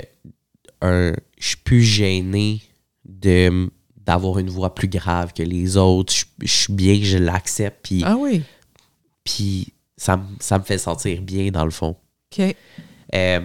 un, 0.82 1.14
je 1.40 1.48
suis 1.48 1.58
plus 1.58 1.82
gêné 1.84 2.62
de 3.06 3.70
d'avoir 4.06 4.38
une 4.38 4.52
voix 4.52 4.76
plus 4.76 4.88
grave 4.88 5.34
que 5.34 5.42
les 5.42 5.78
autres. 5.78 6.14
Je, 6.14 6.26
je 6.42 6.52
suis 6.52 6.74
bien, 6.74 7.00
je 7.02 7.18
l'accepte, 7.18 7.80
puis, 7.82 8.04
Ah 8.06 8.16
oui. 8.16 8.44
puis 9.24 9.74
ça, 9.98 10.18
me- 10.18 10.24
ça 10.40 10.60
me 10.60 10.64
fait 10.64 10.78
sentir 10.78 11.24
bien 11.24 11.50
dans 11.50 11.66
le 11.66 11.72
fond. 11.72 11.96
OK. 12.38 12.56
Euh, 13.16 13.40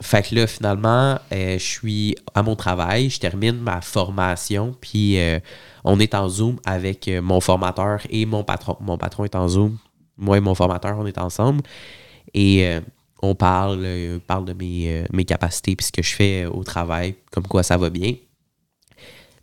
fait 0.00 0.28
que 0.28 0.34
là, 0.34 0.46
finalement, 0.46 1.18
euh, 1.32 1.58
je 1.58 1.64
suis 1.64 2.16
à 2.34 2.42
mon 2.42 2.56
travail, 2.56 3.10
je 3.10 3.20
termine 3.20 3.58
ma 3.58 3.80
formation, 3.80 4.74
puis 4.80 5.18
euh, 5.18 5.38
on 5.84 6.00
est 6.00 6.14
en 6.14 6.28
Zoom 6.28 6.58
avec 6.64 7.06
euh, 7.06 7.22
mon 7.22 7.40
formateur 7.40 8.00
et 8.10 8.26
mon 8.26 8.42
patron. 8.42 8.76
Mon 8.80 8.98
patron 8.98 9.24
est 9.24 9.36
en 9.36 9.46
Zoom, 9.46 9.78
moi 10.16 10.36
et 10.36 10.40
mon 10.40 10.54
formateur, 10.54 10.98
on 10.98 11.06
est 11.06 11.18
ensemble. 11.18 11.62
Et 12.32 12.68
on 13.22 13.36
parle, 13.36 13.86
parle 14.26 14.44
de 14.44 14.54
mes, 14.54 15.04
mes 15.12 15.24
capacités, 15.24 15.76
puis 15.76 15.86
ce 15.86 15.92
que 15.92 16.02
je 16.02 16.14
fais 16.16 16.46
au 16.46 16.64
travail, 16.64 17.14
comme 17.30 17.46
quoi 17.46 17.62
ça 17.62 17.76
va 17.76 17.88
bien. 17.88 18.14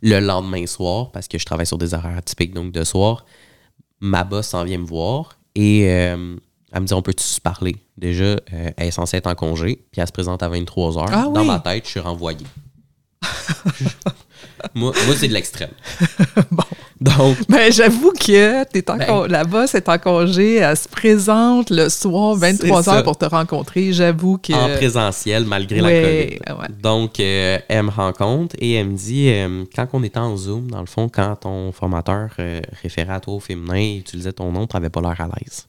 Le 0.02 0.18
lendemain 0.20 0.66
soir, 0.66 1.10
parce 1.10 1.26
que 1.26 1.38
je 1.38 1.46
travaille 1.46 1.66
sur 1.66 1.78
des 1.78 1.94
horaires 1.94 2.18
atypiques, 2.18 2.52
donc 2.52 2.70
de 2.72 2.84
soir, 2.84 3.24
ma 4.00 4.24
boss 4.24 4.48
s'en 4.48 4.64
vient 4.64 4.76
me 4.76 4.84
voir 4.84 5.38
et 5.54 5.88
elle 6.72 6.80
me 6.82 6.86
dit 6.86 6.94
on 6.94 7.02
peut-tu 7.02 7.24
se 7.24 7.40
parler? 7.40 7.76
Déjà, 7.96 8.24
euh, 8.24 8.38
elle 8.76 8.86
est 8.88 8.90
censée 8.90 9.16
être 9.18 9.26
en 9.26 9.34
congé, 9.34 9.84
puis 9.92 10.00
elle 10.00 10.06
se 10.06 10.12
présente 10.12 10.42
à 10.42 10.48
23 10.48 10.92
h 10.92 11.06
Ah 11.12 11.28
Dans 11.32 11.40
oui. 11.42 11.46
ma 11.46 11.58
tête, 11.60 11.84
je 11.84 11.90
suis 11.90 12.00
renvoyé. 12.00 12.38
moi, 14.74 14.92
moi 15.06 15.14
c'est 15.16 15.28
de 15.28 15.32
l'extrême. 15.34 15.70
Bon. 16.50 16.62
Donc, 17.00 17.36
Ben, 17.48 17.72
j'avoue 17.72 18.12
que 18.12 18.62
t'es 18.64 18.82
Ben. 18.82 19.04
con- 19.06 19.24
là-bas, 19.24 19.66
c'est 19.66 19.88
en 19.88 19.98
congé, 19.98 20.56
elle 20.56 20.76
se 20.76 20.86
présente 20.88 21.70
le 21.70 21.88
soir, 21.88 22.36
23 22.36 22.82
C'est 22.82 22.90
ça. 22.90 22.96
heures 22.98 23.02
pour 23.02 23.18
te 23.18 23.24
rencontrer. 23.24 23.92
J'avoue 23.92 24.38
que. 24.38 24.52
en 24.52 24.68
présentiel, 24.76 25.44
malgré 25.44 25.80
Ouais, 25.80 26.38
la 26.44 26.56
COVID. 26.56 26.60
ouais. 26.60 26.76
Donc, 26.80 27.18
euh, 27.18 27.58
elle 27.68 27.82
me 27.84 27.90
rencontre 27.90 28.54
et 28.60 28.74
elle 28.74 28.88
me 28.90 28.96
dit 28.96 29.30
euh, 29.30 29.64
quand 29.74 29.88
on 29.94 30.02
était 30.04 30.18
en 30.20 30.36
Zoom, 30.36 30.70
dans 30.70 30.78
le 30.80 30.86
fond, 30.86 31.08
quand 31.08 31.34
ton 31.40 31.72
formateur 31.72 32.30
euh, 32.38 32.60
référait 32.82 33.14
à 33.14 33.18
toi 33.20 33.34
au 33.34 33.40
féminin 33.40 33.74
et 33.74 33.96
utilisait 33.96 34.32
ton 34.32 34.52
nom, 34.52 34.68
tu 34.68 34.76
n'avais 34.76 34.90
pas 34.90 35.00
l'air 35.00 35.20
à 35.20 35.26
l'aise. 35.26 35.66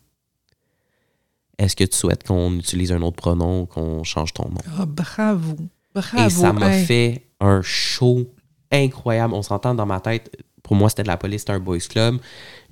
Est-ce 1.58 1.76
que 1.76 1.84
tu 1.84 1.96
souhaites 1.98 2.24
qu'on 2.26 2.54
utilise 2.58 2.92
un 2.92 3.02
autre 3.02 3.16
pronom 3.18 3.62
ou 3.62 3.66
qu'on 3.66 4.04
change 4.04 4.34
ton 4.34 4.50
nom? 4.50 4.58
Ah, 4.78 4.86
bravo. 4.86 5.56
Bravo. 5.94 6.26
Et 6.26 6.30
ça 6.30 6.52
m'a 6.54 6.76
Hey. 6.76 6.86
fait 6.86 7.28
un 7.40 7.62
show 7.62 8.28
incroyable. 8.72 9.34
On 9.36 9.44
s'entend 9.44 9.76
dans 9.76 9.86
ma 9.86 10.00
tête. 10.00 10.36
Pour 10.64 10.76
moi, 10.76 10.90
c'était 10.90 11.04
de 11.04 11.08
la 11.10 11.18
police, 11.18 11.42
c'était 11.42 11.54
un 11.54 11.60
boys 11.60 11.78
club. 11.80 12.18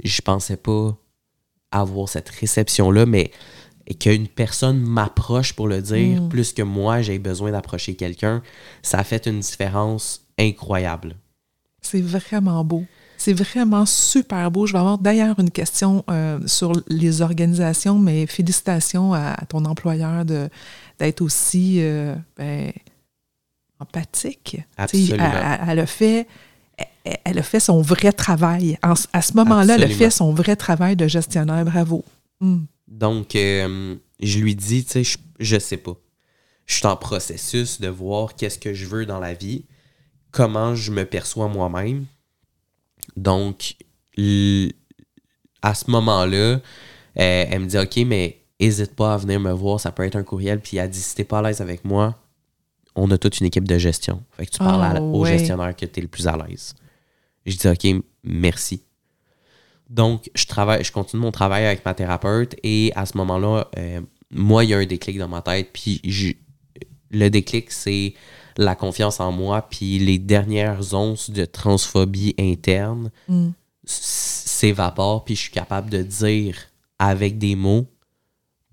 Je 0.04 0.22
pensais 0.22 0.58
pas 0.58 0.98
avoir 1.72 2.10
cette 2.10 2.30
réception-là, 2.30 3.06
mais 3.06 3.32
qu'une 4.00 4.28
personne 4.28 4.80
m'approche 4.80 5.54
pour 5.54 5.68
le 5.68 5.82
dire, 5.82 6.22
Mm. 6.22 6.30
plus 6.30 6.54
que 6.54 6.62
moi, 6.62 7.02
j'ai 7.02 7.20
besoin 7.20 7.52
d'approcher 7.52 7.96
quelqu'un, 7.96 8.42
ça 8.82 9.00
a 9.00 9.04
fait 9.04 9.26
une 9.28 9.42
différence 9.42 10.26
incroyable. 10.40 11.16
C'est 11.82 12.02
vraiment 12.02 12.64
beau. 12.64 12.86
C'est 13.24 13.34
vraiment 13.34 13.86
super 13.86 14.50
beau. 14.50 14.66
Je 14.66 14.74
vais 14.74 14.80
avoir 14.80 14.98
d'ailleurs 14.98 15.40
une 15.40 15.52
question 15.52 16.04
euh, 16.10 16.40
sur 16.48 16.72
les 16.88 17.22
organisations, 17.22 18.00
mais 18.00 18.26
félicitations 18.26 19.14
à, 19.14 19.34
à 19.34 19.46
ton 19.46 19.64
employeur 19.66 20.26
de 20.26 20.50
d'être 20.98 21.22
aussi 21.22 21.78
euh, 21.82 22.16
ben, 22.36 22.72
empathique. 23.80 24.58
Absolument. 24.76 25.32
Elle, 25.68 25.80
a 25.80 25.86
fait, 25.86 26.28
elle, 27.04 27.18
elle 27.24 27.38
a 27.38 27.44
fait 27.44 27.60
son 27.60 27.82
vrai 27.82 28.12
travail. 28.12 28.80
En- 28.84 28.94
à 29.14 29.22
ce 29.22 29.34
moment-là, 29.36 29.76
elle 29.76 29.84
a 29.84 29.88
fait 29.88 30.10
son 30.10 30.34
vrai 30.34 30.56
travail 30.56 30.96
de 30.96 31.08
gestionnaire. 31.08 31.64
Bravo. 31.64 32.04
Mm. 32.40 32.64
Donc, 32.88 33.36
euh, 33.36 33.96
je 34.20 34.40
lui 34.40 34.56
dis, 34.56 34.84
tu 34.84 34.92
sais, 34.92 35.04
je, 35.04 35.18
je 35.40 35.60
sais 35.60 35.78
pas. 35.78 35.96
Je 36.66 36.76
suis 36.76 36.88
en 36.88 36.96
processus 36.96 37.80
de 37.82 37.88
voir 37.88 38.36
qu'est-ce 38.36 38.58
que 38.58 38.74
je 38.74 38.88
veux 38.88 39.06
dans 39.06 39.20
la 39.20 39.36
vie, 39.36 39.66
comment 40.32 40.74
je 40.74 40.92
me 40.92 41.06
perçois 41.06 41.48
moi-même. 41.50 42.06
Donc, 43.18 43.76
à 45.62 45.74
ce 45.74 45.90
moment-là, 45.92 46.36
euh, 46.58 46.60
elle 47.16 47.60
me 47.60 47.66
dit, 47.68 47.78
OK, 47.78 47.98
mais 48.08 48.42
hésite 48.60 48.96
pas 48.96 49.14
à 49.14 49.18
venir 49.18 49.40
me 49.40 49.52
voir, 49.52 49.80
ça 49.80 49.92
peut 49.92 50.04
être 50.04 50.16
un 50.16 50.24
courriel. 50.24 50.60
Puis 50.60 50.78
elle 50.78 50.90
dit, 50.90 51.00
si 51.02 51.16
t'es 51.16 51.24
pas 51.24 51.40
à 51.40 51.42
l'aise 51.42 51.62
avec 51.62 51.84
moi, 51.86 52.18
on 52.96 53.10
a 53.12 53.18
toute 53.18 53.40
une 53.40 53.48
équipe 53.48 53.68
de 53.68 53.78
gestion. 53.78 54.24
Fait 54.32 54.46
que 54.46 54.52
tu 54.52 54.58
parles 54.60 55.00
Oh, 55.02 55.18
au 55.20 55.22
ouais. 55.24 55.30
gestionnaire 55.38 55.76
que 55.76 55.86
tu 55.86 56.00
es 56.00 56.02
le 56.04 56.08
plus 56.08 56.28
à 56.28 56.38
l'aise. 56.38 56.74
Je 57.46 57.56
dis, 57.58 57.68
OK, 57.68 58.04
merci. 58.24 58.84
Donc, 59.90 60.30
je 60.36 60.46
travaille, 60.46 60.84
je 60.84 60.92
continue 60.92 61.22
mon 61.22 61.32
travail 61.32 61.66
avec 61.66 61.84
ma 61.84 61.94
thérapeute 61.94 62.56
et 62.64 62.92
à 62.96 63.06
ce 63.06 63.18
moment-là, 63.18 63.68
euh, 63.78 64.00
moi, 64.30 64.64
il 64.64 64.70
y 64.70 64.74
a 64.74 64.78
un 64.78 64.86
déclic 64.86 65.18
dans 65.18 65.28
ma 65.28 65.42
tête. 65.42 65.70
Puis 65.74 66.00
je- 66.06 66.32
le 67.10 67.30
déclic, 67.30 67.72
c'est 67.72 68.14
la 68.64 68.76
confiance 68.76 69.20
en 69.20 69.32
moi. 69.32 69.64
Puis 69.70 70.00
les 70.00 70.20
dernières 70.20 70.94
onces 70.94 71.30
de 71.30 71.46
transphobie 71.46 72.36
interne 72.40 73.12
Mm. 73.28 73.50
s'évaporent. 73.84 75.24
Puis 75.26 75.36
je 75.36 75.42
suis 75.42 75.52
capable 75.52 75.90
de 75.90 76.02
dire 76.02 76.58
avec 77.00 77.38
des 77.38 77.56
mots 77.56 77.88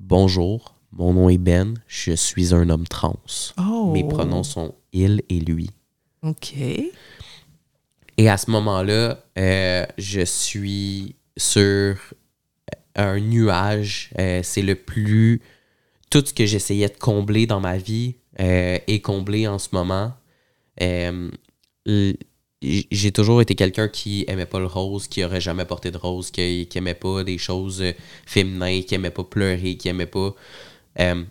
Bonjour, 0.01 0.75
mon 0.93 1.13
nom 1.13 1.29
est 1.29 1.39
Ben, 1.39 1.75
je 1.89 2.13
suis 2.13 2.55
un 2.55 2.71
homme 2.71 2.87
trans. 2.87 3.17
Oh. 3.59 3.91
Mes 3.93 4.05
pronoms 4.05 4.45
sont 4.45 4.75
il 4.93 5.23
et 5.29 5.41
lui. 5.41 5.71
OK. 6.23 6.55
Et 8.17 8.29
à 8.29 8.37
ce 8.37 8.51
moment-là, 8.53 9.19
euh, 9.39 9.87
je 9.97 10.25
suis 10.25 11.17
sur 11.37 11.97
un 12.95 13.21
nuage. 13.21 14.11
Euh, 14.19 14.41
c'est 14.43 14.63
le 14.63 14.75
plus... 14.77 15.41
Tout 16.11 16.25
ce 16.25 16.33
que 16.33 16.47
j'essayais 16.47 16.89
de 16.89 16.97
combler 16.97 17.47
dans 17.47 17.61
ma 17.61 17.77
vie 17.77 18.15
euh, 18.41 18.79
est 18.87 19.01
comblé 19.01 19.47
en 19.49 19.59
ce 19.59 19.69
moment. 19.73 20.13
Euh, 20.83 21.31
j'ai 22.61 23.13
toujours 23.13 23.41
été 23.41 23.55
quelqu'un 23.55 23.89
qui 23.89 24.25
aimait 24.27 24.47
pas 24.47 24.59
le 24.59 24.67
rose, 24.67 25.07
qui 25.07 25.23
aurait 25.25 25.41
jamais 25.41 25.65
porté 25.65 25.91
de 25.91 25.97
rose, 25.97 26.31
qui, 26.31 26.67
qui 26.69 26.79
aimait 26.79 26.95
pas 26.95 27.23
des 27.25 27.39
choses 27.39 27.81
euh, 27.83 27.93
féminines, 28.27 28.85
qui 28.85 28.95
aimait 28.97 29.11
pas 29.11 29.25
pleurer, 29.25 29.77
qui 29.77 29.89
aimait 29.89 30.07
pas... 30.07 30.35
euh, 31.01 31.23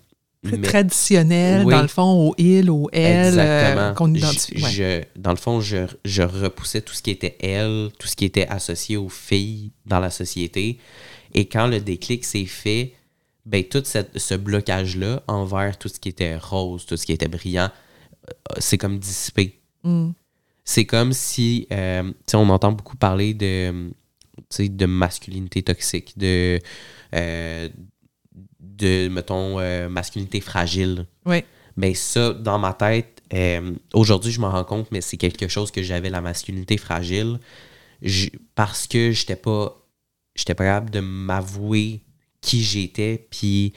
mais- 0.44 0.62
traditionnel, 0.62 1.66
Oui. 1.66 1.74
dans 1.74 1.82
le 1.82 1.88
fond, 1.90 2.30
au 2.30 2.36
il, 2.38 2.70
au 2.70 2.90
elle, 2.94 3.38
euh, 3.40 3.64
Exactement. 3.66 3.94
qu'on 3.96 4.14
identifie. 4.14 4.64
Ouais. 4.64 4.70
je- 4.72 5.04
dans 5.20 5.32
le 5.32 5.38
fond, 5.38 5.60
je, 5.60 5.86
je 6.06 6.22
repoussais 6.24 6.82
tout 6.82 6.94
ce 6.94 7.02
qui 7.02 7.12
était 7.12 7.36
elle, 7.42 7.90
tout 8.00 8.08
ce 8.08 8.16
qui 8.16 8.24
était 8.26 8.48
associé 8.48 8.96
aux 8.96 9.10
filles 9.10 9.72
dans 9.86 10.00
la 10.00 10.10
société. 10.12 10.78
Et 11.34 11.46
quand 11.48 11.68
le 11.68 11.82
déclic 11.82 12.24
s'est 12.24 12.46
fait, 12.46 12.94
ben, 13.48 13.64
tout 13.64 13.82
cette- 13.86 14.20
ce 14.20 14.36
blocage-là 14.36 15.24
envers 15.28 15.78
tout 15.80 15.88
ce 15.88 16.00
qui 16.00 16.10
était 16.10 16.36
rose, 16.38 16.86
tout 16.86 16.98
ce 16.98 17.06
qui 17.06 17.14
était 17.14 17.30
brillant, 17.30 17.70
euh, 18.30 18.34
c'est 18.60 18.78
comme 18.78 19.00
dissipé. 19.00 19.62
Mm. 19.84 20.10
C'est 20.66 20.86
comme 20.86 21.14
si, 21.14 21.66
euh, 21.72 22.04
tu 22.04 22.14
sais, 22.28 22.36
on 22.36 22.50
entend 22.50 22.74
beaucoup 22.74 22.98
parler 22.98 23.34
de, 23.34 23.90
de 24.60 24.86
masculinité 24.86 25.64
toxique, 25.64 26.18
de, 26.18 26.60
euh, 27.16 27.70
de 28.60 29.08
mettons, 29.08 29.60
euh, 29.62 29.88
masculinité 29.88 30.42
fragile. 30.42 31.08
Ouais. 31.26 31.46
Mais 31.78 31.94
ça, 31.94 32.34
dans 32.34 32.60
ma 32.60 32.74
tête, 32.74 33.24
aujourd'hui, 33.94 34.32
je 34.34 34.42
m'en 34.42 34.50
rends 34.52 34.66
compte, 34.66 34.92
mais 34.92 35.00
c'est 35.00 35.18
quelque 35.18 35.48
chose 35.48 35.72
que 35.72 35.82
j'avais 35.84 36.10
la 36.10 36.20
masculinité 36.22 36.76
fragile 36.78 37.40
parce 38.56 38.88
que 38.88 39.12
j'étais 39.12 39.36
pas, 39.36 39.86
j'étais 40.36 40.56
pas 40.56 40.66
capable 40.66 40.90
de 40.90 41.00
m'avouer 41.00 42.02
qui 42.48 42.64
j'étais, 42.64 43.28
puis 43.30 43.74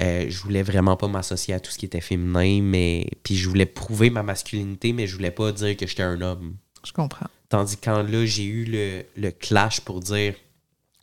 euh, 0.00 0.26
je 0.28 0.38
voulais 0.38 0.62
vraiment 0.62 0.96
pas 0.96 1.08
m'associer 1.08 1.54
à 1.54 1.60
tout 1.60 1.70
ce 1.70 1.78
qui 1.78 1.86
était 1.86 2.00
féminin, 2.00 2.62
mais 2.62 3.06
puis 3.22 3.36
je 3.36 3.48
voulais 3.48 3.66
prouver 3.66 4.10
ma 4.10 4.22
masculinité, 4.22 4.92
mais 4.92 5.06
je 5.06 5.16
voulais 5.16 5.30
pas 5.30 5.50
dire 5.52 5.76
que 5.76 5.86
j'étais 5.86 6.04
un 6.04 6.20
homme. 6.20 6.56
Je 6.84 6.92
comprends. 6.92 7.26
Tandis 7.48 7.76
que 7.76 7.84
quand 7.84 8.02
là, 8.02 8.24
j'ai 8.24 8.44
eu 8.44 8.64
le, 8.64 9.02
le 9.16 9.30
clash 9.30 9.80
pour 9.80 10.00
dire 10.00 10.34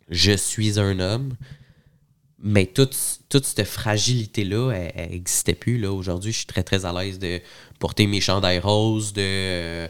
je 0.08 0.32
suis 0.32 0.78
un 0.80 0.98
homme. 0.98 1.34
Mais 2.46 2.66
toute, 2.66 2.94
toute 3.30 3.46
cette 3.46 3.66
fragilité-là, 3.66 4.70
elle 4.72 5.10
n'existait 5.12 5.54
plus. 5.54 5.78
Là. 5.78 5.90
Aujourd'hui, 5.92 6.30
je 6.30 6.38
suis 6.38 6.46
très, 6.46 6.62
très 6.62 6.84
à 6.84 6.92
l'aise 6.92 7.18
de 7.18 7.40
porter 7.78 8.06
mes 8.06 8.20
chandails 8.20 8.58
roses, 8.58 9.14
de, 9.14 9.88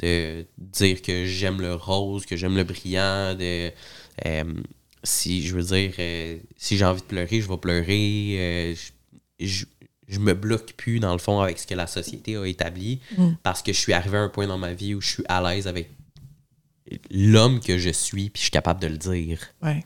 de 0.00 0.44
dire 0.58 1.00
que 1.00 1.24
j'aime 1.24 1.62
le 1.62 1.74
rose, 1.74 2.26
que 2.26 2.36
j'aime 2.36 2.56
le 2.56 2.64
brillant, 2.64 3.34
de... 3.34 3.70
Euh, 4.26 4.44
si, 5.04 5.46
je 5.46 5.54
veux 5.54 5.62
dire, 5.62 5.92
euh, 5.98 6.38
si 6.56 6.76
j'ai 6.76 6.84
envie 6.84 7.00
de 7.00 7.06
pleurer, 7.06 7.40
je 7.40 7.48
vais 7.48 7.56
pleurer. 7.56 8.36
Euh, 8.38 8.74
je, 9.38 9.64
je, 10.08 10.18
me 10.18 10.34
bloque 10.34 10.72
plus, 10.72 11.00
dans 11.00 11.12
le 11.12 11.18
fond, 11.18 11.40
avec 11.40 11.58
ce 11.58 11.66
que 11.66 11.74
la 11.74 11.86
société 11.86 12.36
a 12.36 12.44
établi, 12.46 13.00
Mm. 13.16 13.32
parce 13.42 13.62
que 13.62 13.72
je 13.72 13.78
suis 13.78 13.92
arrivé 13.92 14.18
à 14.18 14.22
un 14.22 14.28
point 14.28 14.46
dans 14.46 14.58
ma 14.58 14.72
vie 14.72 14.94
où 14.94 15.00
je 15.00 15.08
suis 15.08 15.24
à 15.28 15.40
l'aise 15.42 15.66
avec 15.68 15.90
l'homme 17.10 17.60
que 17.60 17.78
je 17.78 17.90
suis, 17.90 18.30
puis 18.30 18.40
je 18.40 18.44
suis 18.44 18.50
capable 18.50 18.80
de 18.80 18.88
le 18.88 18.98
dire. 18.98 19.38
Ouais. 19.62 19.84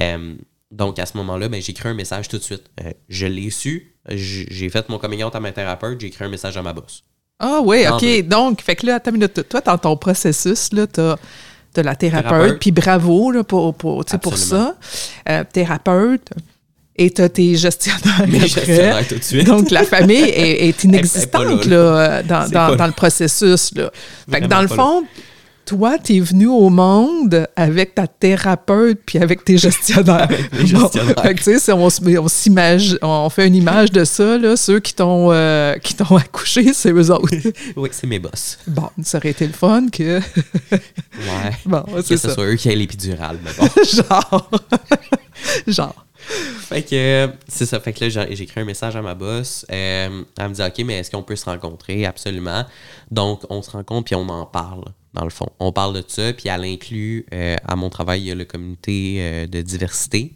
Euh, 0.00 0.34
donc, 0.70 0.98
à 0.98 1.06
ce 1.06 1.16
moment-là, 1.18 1.48
ben, 1.48 1.62
j'ai 1.62 1.70
écrit 1.70 1.88
un 1.88 1.94
message 1.94 2.28
tout 2.28 2.38
de 2.38 2.42
suite. 2.42 2.64
Je 3.08 3.26
l'ai 3.26 3.50
su. 3.50 3.94
J'ai 4.08 4.68
fait 4.68 4.88
mon 4.88 4.98
coming 4.98 5.22
out 5.22 5.34
à 5.34 5.40
ma 5.40 5.52
thérapeute. 5.52 6.00
J'ai 6.00 6.08
écrit 6.08 6.24
un 6.24 6.28
message 6.28 6.56
à 6.56 6.62
ma 6.62 6.72
boss. 6.72 7.04
Ah 7.38 7.60
oui, 7.62 7.86
OK. 7.86 8.26
Donc, 8.26 8.62
fait 8.62 8.76
que 8.76 8.86
là, 8.86 8.96
attends 8.96 9.10
une 9.10 9.18
minute. 9.18 9.48
Toi, 9.48 9.60
dans 9.60 9.78
ton 9.78 9.96
processus, 9.96 10.72
là, 10.72 10.86
t'as 10.86 11.16
as 11.80 11.82
la 11.82 11.94
thérapeute, 11.96 12.30
Thérapeute. 12.30 12.58
puis 12.60 12.70
bravo 12.72 13.30
là, 13.30 13.44
pour, 13.44 13.74
pour, 13.74 14.04
tu 14.04 14.16
pour 14.18 14.36
ça. 14.38 14.76
Euh, 15.28 15.44
thérapeute, 15.52 16.30
et 16.98 17.10
t'as 17.10 17.28
tes 17.28 17.56
gestionnaires 17.56 18.26
Mes 18.26 18.36
après. 18.36 18.48
gestionnaires 18.48 19.06
tout 19.08 19.16
de 19.18 19.22
suite. 19.22 19.46
Donc, 19.46 19.70
la 19.70 19.84
famille 19.84 20.16
est, 20.22 20.68
est 20.68 20.84
inexistante 20.84 21.66
là, 21.66 21.76
là, 21.76 22.22
dans, 22.22 22.48
dans- 22.48 22.70
dans 22.70 22.76
là. 22.76 22.86
le 22.86 22.92
processus. 22.94 23.74
Là. 23.74 23.90
Fait 24.30 24.40
que 24.40 24.46
dans 24.46 24.62
le 24.62 24.68
fond, 24.68 25.04
toi, 25.66 25.98
tu 25.98 26.14
es 26.16 26.20
venu 26.20 26.46
au 26.46 26.70
monde 26.70 27.48
avec 27.56 27.96
ta 27.96 28.06
thérapeute 28.06 29.00
puis 29.04 29.18
avec 29.18 29.44
tes 29.44 29.58
gestionnaires. 29.58 30.28
mes 30.52 30.64
gestionnaires. 30.64 31.20
Fait 31.20 31.34
que, 31.34 31.42
sais, 31.42 31.58
si 31.58 31.72
on, 31.72 31.90
s'imagine, 32.28 32.98
on 33.02 33.28
fait 33.28 33.48
une 33.48 33.56
image 33.56 33.90
de 33.90 34.04
ça, 34.04 34.38
là, 34.38 34.56
ceux 34.56 34.78
qui 34.78 34.94
t'ont 34.94 35.32
euh, 35.32 35.74
qui 35.78 35.94
t'ont 35.94 36.16
accouché, 36.16 36.72
c'est 36.72 36.92
eux 36.92 37.10
autres. 37.10 37.26
Oui, 37.76 37.88
c'est 37.92 38.06
mes 38.06 38.18
boss. 38.18 38.58
Bon, 38.66 38.88
ça 39.02 39.18
aurait 39.18 39.30
été 39.30 39.46
le 39.46 39.52
fun 39.52 39.88
que. 39.90 40.20
Ouais. 40.70 41.52
Bon, 41.66 41.82
que 41.82 42.16
ce 42.16 42.30
soit 42.30 42.46
eux 42.46 42.54
qui 42.54 42.68
aient 42.68 42.76
l'épidurale, 42.76 43.38
mais 43.44 43.50
bon. 43.58 43.68
Genre. 43.84 44.50
Genre. 45.66 46.06
fait 46.68 46.82
que 46.82 47.28
c'est 47.48 47.66
ça. 47.66 47.80
Fait 47.80 47.92
que 47.92 48.04
là, 48.04 48.08
j'ai 48.08 48.36
j'ai 48.36 48.44
écrit 48.44 48.60
un 48.60 48.64
message 48.64 48.94
à 48.94 49.02
ma 49.02 49.14
boss. 49.14 49.66
Euh, 49.70 50.22
elle 50.38 50.48
me 50.48 50.54
dit 50.54 50.62
OK, 50.62 50.84
mais 50.86 50.98
est-ce 50.98 51.10
qu'on 51.10 51.22
peut 51.22 51.36
se 51.36 51.44
rencontrer? 51.44 52.06
Absolument. 52.06 52.64
Donc, 53.10 53.42
on 53.50 53.62
se 53.62 53.70
rencontre 53.70 54.04
puis 54.04 54.14
on 54.14 54.28
en 54.28 54.46
parle, 54.46 54.84
dans 55.16 55.24
le 55.24 55.30
fond. 55.30 55.48
On 55.58 55.72
parle 55.72 55.94
de 55.94 56.04
ça, 56.06 56.32
puis 56.32 56.48
elle 56.48 56.64
inclut 56.64 57.26
euh, 57.32 57.56
à 57.64 57.74
mon 57.74 57.90
travail, 57.90 58.20
il 58.20 58.26
y 58.26 58.30
a 58.30 58.34
le 58.34 58.44
comité 58.44 59.16
euh, 59.20 59.46
de 59.46 59.62
diversité. 59.62 60.34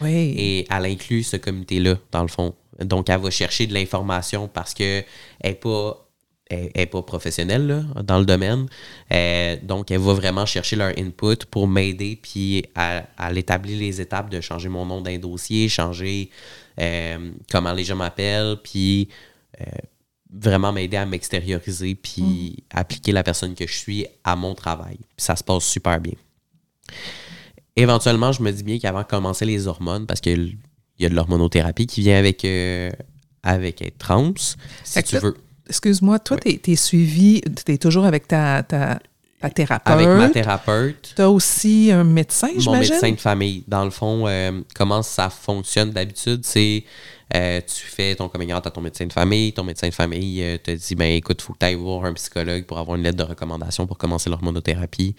Oui. 0.00 0.34
Et 0.36 0.66
elle 0.70 0.86
inclut 0.86 1.22
ce 1.22 1.36
comité-là, 1.36 1.98
dans 2.12 2.22
le 2.22 2.28
fond. 2.28 2.54
Donc, 2.80 3.08
elle 3.08 3.20
va 3.20 3.30
chercher 3.30 3.66
de 3.66 3.74
l'information 3.74 4.48
parce 4.48 4.74
qu'elle 4.74 5.04
n'est 5.42 5.54
pas, 5.54 6.08
elle, 6.48 6.70
elle 6.74 6.82
est 6.82 6.86
pas 6.86 7.02
professionnelle 7.02 7.66
là, 7.66 8.02
dans 8.02 8.18
le 8.18 8.26
domaine. 8.26 8.66
Euh, 9.12 9.56
donc, 9.62 9.90
elle 9.90 10.00
va 10.00 10.12
vraiment 10.12 10.46
chercher 10.46 10.76
leur 10.76 10.92
input 10.98 11.44
pour 11.50 11.68
m'aider 11.68 12.18
puis 12.20 12.64
à, 12.74 13.04
à 13.16 13.32
l'établir 13.32 13.78
les 13.78 14.00
étapes 14.00 14.30
de 14.30 14.40
changer 14.40 14.68
mon 14.68 14.84
nom 14.84 15.00
d'un 15.00 15.18
dossier, 15.18 15.68
changer 15.68 16.30
euh, 16.80 17.30
comment 17.50 17.72
les 17.72 17.84
gens 17.84 17.96
m'appellent, 17.96 18.56
puis 18.62 19.08
euh, 19.60 19.64
vraiment 20.32 20.72
m'aider 20.72 20.96
à 20.96 21.06
m'extérioriser 21.06 21.94
puis 21.94 22.64
appliquer 22.70 23.12
la 23.12 23.22
personne 23.22 23.54
que 23.54 23.66
je 23.66 23.74
suis 23.74 24.06
à 24.24 24.36
mon 24.36 24.54
travail. 24.54 24.96
Puis 24.96 25.24
ça 25.24 25.36
se 25.36 25.44
passe 25.44 25.64
super 25.64 26.00
bien. 26.00 26.14
Éventuellement, 27.76 28.32
je 28.32 28.42
me 28.42 28.50
dis 28.50 28.62
bien 28.62 28.78
qu'avant 28.78 29.02
de 29.02 29.06
commencer 29.06 29.44
les 29.44 29.66
hormones, 29.66 30.06
parce 30.06 30.20
qu'il 30.20 30.56
y 30.98 31.06
a 31.06 31.08
de 31.08 31.14
l'hormonothérapie 31.14 31.86
qui 31.86 32.00
vient 32.00 32.18
avec, 32.18 32.44
euh, 32.44 32.90
avec 33.42 33.82
être 33.82 33.98
trans, 33.98 34.32
si 34.84 35.02
tu 35.02 35.18
veux. 35.18 35.36
Excuse-moi, 35.68 36.18
toi, 36.20 36.36
t'es 36.38 36.60
es 36.66 36.76
suivi, 36.76 37.40
t'es 37.42 37.76
toujours 37.76 38.06
avec 38.06 38.28
ta, 38.28 38.62
ta, 38.62 38.98
ta 39.40 39.50
thérapeute. 39.50 39.92
Avec 39.92 40.06
ma 40.06 40.30
thérapeute, 40.30 41.12
T'as 41.16 41.26
aussi 41.28 41.90
un 41.92 42.04
médecin, 42.04 42.48
mon 42.54 42.60
j'imagine? 42.60 42.94
médecin 42.94 43.10
de 43.10 43.16
famille. 43.16 43.64
Dans 43.68 43.84
le 43.84 43.90
fond, 43.90 44.26
euh, 44.26 44.60
comment 44.74 45.02
ça 45.02 45.28
fonctionne 45.28 45.90
d'habitude, 45.90 46.44
c'est 46.44 46.84
euh, 47.34 47.60
tu 47.60 47.84
fais 47.86 48.14
ton 48.14 48.28
coming 48.28 48.52
out 48.52 48.66
à 48.66 48.70
ton 48.70 48.80
médecin 48.80 49.06
de 49.06 49.12
famille, 49.12 49.52
ton 49.52 49.64
médecin 49.64 49.88
de 49.88 49.94
famille 49.94 50.42
euh, 50.42 50.58
te 50.58 50.70
dit 50.70 50.94
ben 50.94 51.10
écoute, 51.12 51.42
faut 51.42 51.52
que 51.54 51.58
tu 51.58 51.66
ailles 51.66 51.74
voir 51.74 52.04
un 52.04 52.12
psychologue 52.14 52.64
pour 52.66 52.78
avoir 52.78 52.96
une 52.96 53.02
lettre 53.02 53.16
de 53.16 53.22
recommandation 53.24 53.86
pour 53.86 53.98
commencer 53.98 54.30
l'hormonothérapie. 54.30 55.16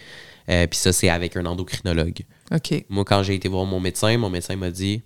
Euh, 0.49 0.65
Puis 0.67 0.79
ça, 0.79 0.93
c'est 0.93 1.09
avec 1.09 1.35
un 1.35 1.45
endocrinologue. 1.45 2.21
OK. 2.53 2.85
Moi, 2.89 3.03
quand 3.03 3.23
j'ai 3.23 3.35
été 3.35 3.49
voir 3.49 3.65
mon 3.65 3.79
médecin, 3.81 4.17
mon 4.17 4.29
médecin 4.29 4.55
m'a 4.55 4.71
dit 4.71 5.01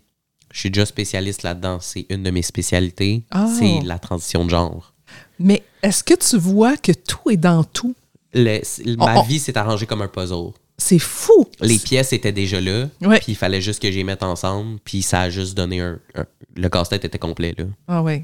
Je 0.52 0.60
suis 0.60 0.70
déjà 0.70 0.86
spécialiste 0.86 1.42
là-dedans. 1.44 1.80
C'est 1.82 2.06
une 2.10 2.22
de 2.24 2.30
mes 2.30 2.44
spécialités. 2.44 3.24
Ah. 3.32 3.48
C'est 3.58 3.82
la 3.84 3.98
transition 3.98 4.46
de 4.46 4.50
genre. 4.52 4.94
Mais 5.40 5.64
est-ce 5.82 6.04
que 6.04 6.14
tu 6.14 6.38
vois 6.38 6.78
que 6.78 6.92
tout 6.92 7.32
est 7.32 7.38
dans 7.38 7.64
tout? 7.64 7.96
Le- 8.34 8.62
ma 8.98 9.16
Oh, 9.18 9.22
oh. 9.24 9.28
vie 9.28 9.40
s'est 9.40 9.58
arrangée 9.58 9.86
comme 9.88 10.04
un 10.04 10.08
puzzle. 10.08 10.52
C'est 10.84 11.00
fou! 11.00 11.46
Les 11.60 11.78
pièces 11.78 12.12
étaient 12.12 12.32
déjà 12.32 12.60
là, 12.60 12.88
Ouais. 13.02 13.20
puis 13.20 13.34
il 13.34 13.36
fallait 13.36 13.62
juste 13.62 13.82
que 13.82 13.92
j'y 13.92 14.04
mette 14.04 14.24
ensemble, 14.24 14.80
puis 14.84 15.02
ça 15.04 15.22
a 15.22 15.30
juste 15.30 15.56
donné 15.56 15.80
un. 15.80 16.00
un- 16.16 16.26
le 16.56 16.68
casse-tête 16.70 17.06
était 17.06 17.20
complet. 17.20 17.54
Là. 17.58 17.66
Ah 17.88 18.02
oui. 18.04 18.24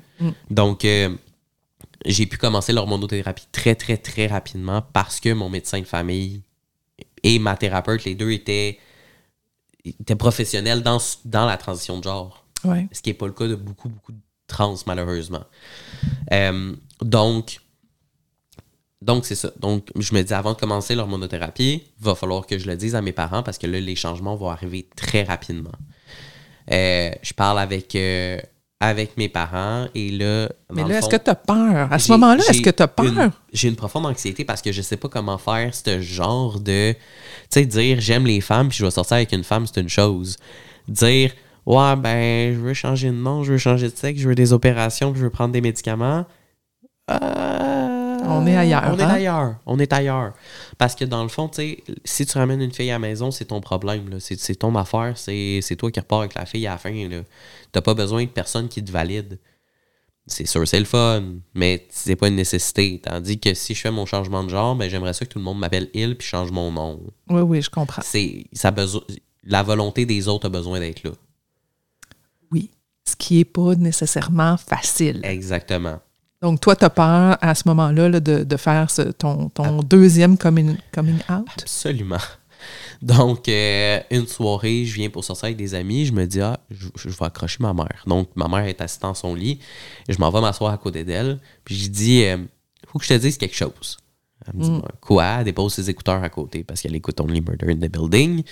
Donc, 0.49 0.83
euh, 0.83 1.15
j'ai 2.05 2.25
pu 2.25 2.37
commencer 2.37 2.73
l'hormonothérapie 2.73 3.45
très, 3.51 3.75
très, 3.75 3.95
très 3.97 4.27
rapidement 4.27 4.81
parce 4.91 5.19
que 5.19 5.31
mon 5.33 5.49
médecin 5.49 5.79
de 5.79 5.85
famille 5.85 6.41
et 7.23 7.39
ma 7.39 7.55
thérapeute, 7.55 8.03
les 8.05 8.15
deux 8.15 8.31
étaient, 8.31 8.79
étaient 9.85 10.15
professionnels 10.15 10.81
dans, 10.83 10.97
dans 11.25 11.45
la 11.45 11.57
transition 11.57 11.99
de 11.99 12.03
genre. 12.03 12.43
Ouais. 12.63 12.87
ce 12.91 13.01
qui 13.03 13.09
n'est 13.11 13.13
pas 13.13 13.27
le 13.27 13.33
cas 13.33 13.47
de 13.47 13.55
beaucoup, 13.55 13.87
beaucoup 13.87 14.11
de 14.11 14.17
trans, 14.47 14.75
malheureusement. 14.87 15.43
Euh, 16.33 16.75
donc, 17.01 17.59
donc 19.01 19.25
c'est 19.25 19.35
ça. 19.35 19.51
Donc, 19.59 19.89
je 19.95 20.13
me 20.15 20.21
dis, 20.21 20.33
avant 20.33 20.53
de 20.53 20.57
commencer 20.57 20.95
l'hormonothérapie, 20.95 21.83
il 21.99 22.03
va 22.03 22.15
falloir 22.15 22.45
que 22.45 22.57
je 22.57 22.67
le 22.67 22.75
dise 22.75 22.95
à 22.95 23.01
mes 23.01 23.11
parents 23.11 23.43
parce 23.43 23.57
que 23.57 23.67
là, 23.67 23.79
les 23.79 23.95
changements 23.95 24.35
vont 24.35 24.49
arriver 24.49 24.87
très 24.95 25.23
rapidement. 25.23 25.71
Euh, 26.71 27.11
je 27.21 27.33
parle 27.33 27.59
avec, 27.59 27.95
euh, 27.95 28.39
avec 28.79 29.15
mes 29.17 29.29
parents 29.29 29.87
et 29.93 30.09
là... 30.09 30.49
Mais 30.73 30.83
là, 30.83 30.97
est-ce 30.97 31.09
que 31.09 31.15
tu 31.15 31.29
as 31.29 31.35
peur? 31.35 31.91
À 31.91 31.99
ce 31.99 32.11
moment-là, 32.13 32.43
est-ce 32.49 32.61
que 32.61 32.69
tu 32.69 32.83
as 32.83 32.87
peur? 32.87 33.31
J'ai 33.53 33.69
une 33.69 33.75
profonde 33.75 34.05
anxiété 34.07 34.43
parce 34.43 34.61
que 34.61 34.71
je 34.71 34.81
sais 34.81 34.97
pas 34.97 35.09
comment 35.09 35.37
faire 35.37 35.73
ce 35.73 36.01
genre 36.01 36.59
de. 36.59 36.93
Tu 36.93 36.97
sais, 37.49 37.65
dire 37.65 38.01
j'aime 38.01 38.25
les 38.25 38.41
femmes 38.41 38.69
puis 38.69 38.79
je 38.79 38.85
vais 38.85 38.91
sortir 38.91 39.15
avec 39.15 39.31
une 39.31 39.43
femme, 39.43 39.65
c'est 39.67 39.79
une 39.79 39.89
chose. 39.89 40.37
Dire 40.87 41.31
ouais, 41.67 41.95
ben, 41.97 42.53
je 42.55 42.59
veux 42.59 42.73
changer 42.73 43.09
de 43.09 43.15
nom, 43.15 43.43
je 43.43 43.53
veux 43.53 43.57
changer 43.57 43.89
de 43.89 43.95
sexe, 43.95 44.19
je 44.19 44.27
veux 44.27 44.35
des 44.35 44.53
opérations, 44.53 45.11
puis 45.11 45.19
je 45.19 45.25
veux 45.25 45.31
prendre 45.31 45.53
des 45.53 45.61
médicaments. 45.61 46.25
Euh, 47.11 47.86
On 48.23 48.45
est 48.47 48.55
ailleurs, 48.55 48.83
On 48.87 48.97
est 48.97 49.03
hein? 49.03 49.09
ailleurs. 49.09 49.55
On 49.65 49.79
est 49.79 49.93
ailleurs. 49.93 50.33
Parce 50.77 50.95
que 50.95 51.05
dans 51.05 51.23
le 51.23 51.29
fond, 51.29 51.47
tu 51.49 51.55
sais, 51.55 51.83
si 52.05 52.25
tu 52.25 52.37
ramènes 52.37 52.61
une 52.61 52.73
fille 52.73 52.89
à 52.89 52.93
la 52.93 52.99
maison, 52.99 53.31
c'est 53.31 53.45
ton 53.45 53.61
problème. 53.61 54.19
C'est 54.19 54.55
ton 54.55 54.75
affaire. 54.75 55.13
C'est 55.17 55.75
toi 55.77 55.91
qui 55.91 55.99
repars 55.99 56.19
avec 56.19 56.35
la 56.35 56.45
fille 56.45 56.67
à 56.67 56.71
la 56.71 56.77
fin. 56.77 56.91
Tu 56.91 57.07
n'as 57.09 57.81
pas 57.81 57.93
besoin 57.93 58.23
de 58.23 58.29
personne 58.29 58.67
qui 58.67 58.83
te 58.83 58.91
valide. 58.91 59.39
C'est 60.29 60.45
sûr, 60.45 60.67
c'est 60.67 60.79
le 60.79 60.85
fun, 60.85 61.23
mais 61.53 61.87
c'est 61.89 62.17
pas 62.17 62.27
une 62.27 62.35
nécessité. 62.35 62.99
Tandis 63.01 63.39
que 63.39 63.53
si 63.53 63.73
je 63.73 63.79
fais 63.79 63.91
mon 63.91 64.05
changement 64.05 64.43
de 64.43 64.49
genre, 64.49 64.75
ben, 64.75 64.89
j'aimerais 64.89 65.13
ça 65.13 65.25
que 65.25 65.31
tout 65.31 65.39
le 65.39 65.45
monde 65.45 65.57
m'appelle 65.57 65.89
il 65.93 66.17
puis 66.17 66.27
change 66.27 66.51
mon 66.51 66.69
nom. 66.69 66.99
Oui, 67.29 67.41
oui, 67.41 67.61
je 67.61 67.69
comprends. 67.69 68.01
C'est 68.03 68.43
ça 68.51 68.67
a 68.67 68.71
besoin 68.71 69.01
la 69.47 69.63
volonté 69.63 70.05
des 70.05 70.27
autres 70.27 70.47
a 70.47 70.49
besoin 70.49 70.79
d'être 70.79 71.03
là. 71.03 71.11
Oui. 72.51 72.69
Ce 73.07 73.15
qui 73.15 73.37
n'est 73.37 73.45
pas 73.45 73.75
nécessairement 73.75 74.57
facile. 74.57 75.21
Exactement. 75.23 75.99
Donc, 76.41 76.61
toi, 76.61 76.75
tu 76.75 76.85
as 76.85 76.89
peur 76.89 77.37
à 77.41 77.55
ce 77.55 77.63
moment-là 77.67 78.09
là, 78.09 78.19
de, 78.19 78.43
de 78.43 78.57
faire 78.57 78.91
ce- 78.91 79.01
ton, 79.11 79.49
ton 79.49 79.81
deuxième 79.81 80.37
coming, 80.37 80.77
coming 80.93 81.17
out? 81.31 81.47
Absolument. 81.61 82.17
Donc, 83.01 83.47
euh, 83.49 83.99
une 84.11 84.27
soirée, 84.27 84.85
je 84.85 84.93
viens 84.95 85.09
pour 85.09 85.23
sortir 85.23 85.45
avec 85.45 85.57
des 85.57 85.73
amis. 85.73 86.05
Je 86.05 86.13
me 86.13 86.25
dis, 86.25 86.41
ah, 86.41 86.59
je, 86.69 86.87
je 86.95 87.09
vais 87.09 87.25
accrocher 87.25 87.57
ma 87.61 87.73
mère. 87.73 88.03
Donc, 88.05 88.29
ma 88.35 88.47
mère 88.47 88.65
est 88.65 88.79
assise 88.81 88.99
dans 88.99 89.13
son 89.13 89.33
lit. 89.35 89.59
Je 90.09 90.17
m'en 90.19 90.29
vais 90.29 90.41
m'asseoir 90.41 90.73
à 90.73 90.77
côté 90.77 91.03
d'elle. 91.03 91.39
Puis, 91.63 91.75
je 91.75 91.89
dis, 91.89 92.23
euh, 92.25 92.37
faut 92.87 92.99
que 92.99 93.05
je 93.05 93.13
te 93.13 93.19
dise 93.19 93.37
quelque 93.37 93.55
chose. 93.55 93.97
Elle 94.47 94.59
me 94.59 94.63
dit, 94.63 94.81
quoi? 95.01 95.25
Elle 95.39 95.45
dépose 95.45 95.73
ses 95.73 95.89
écouteurs 95.89 96.23
à 96.23 96.29
côté 96.29 96.63
parce 96.63 96.81
qu'elle 96.81 96.95
écoute 96.95 97.19
Only 97.19 97.41
Murder 97.41 97.71
in 97.71 97.75
the 97.75 97.91
Building. 97.91 98.43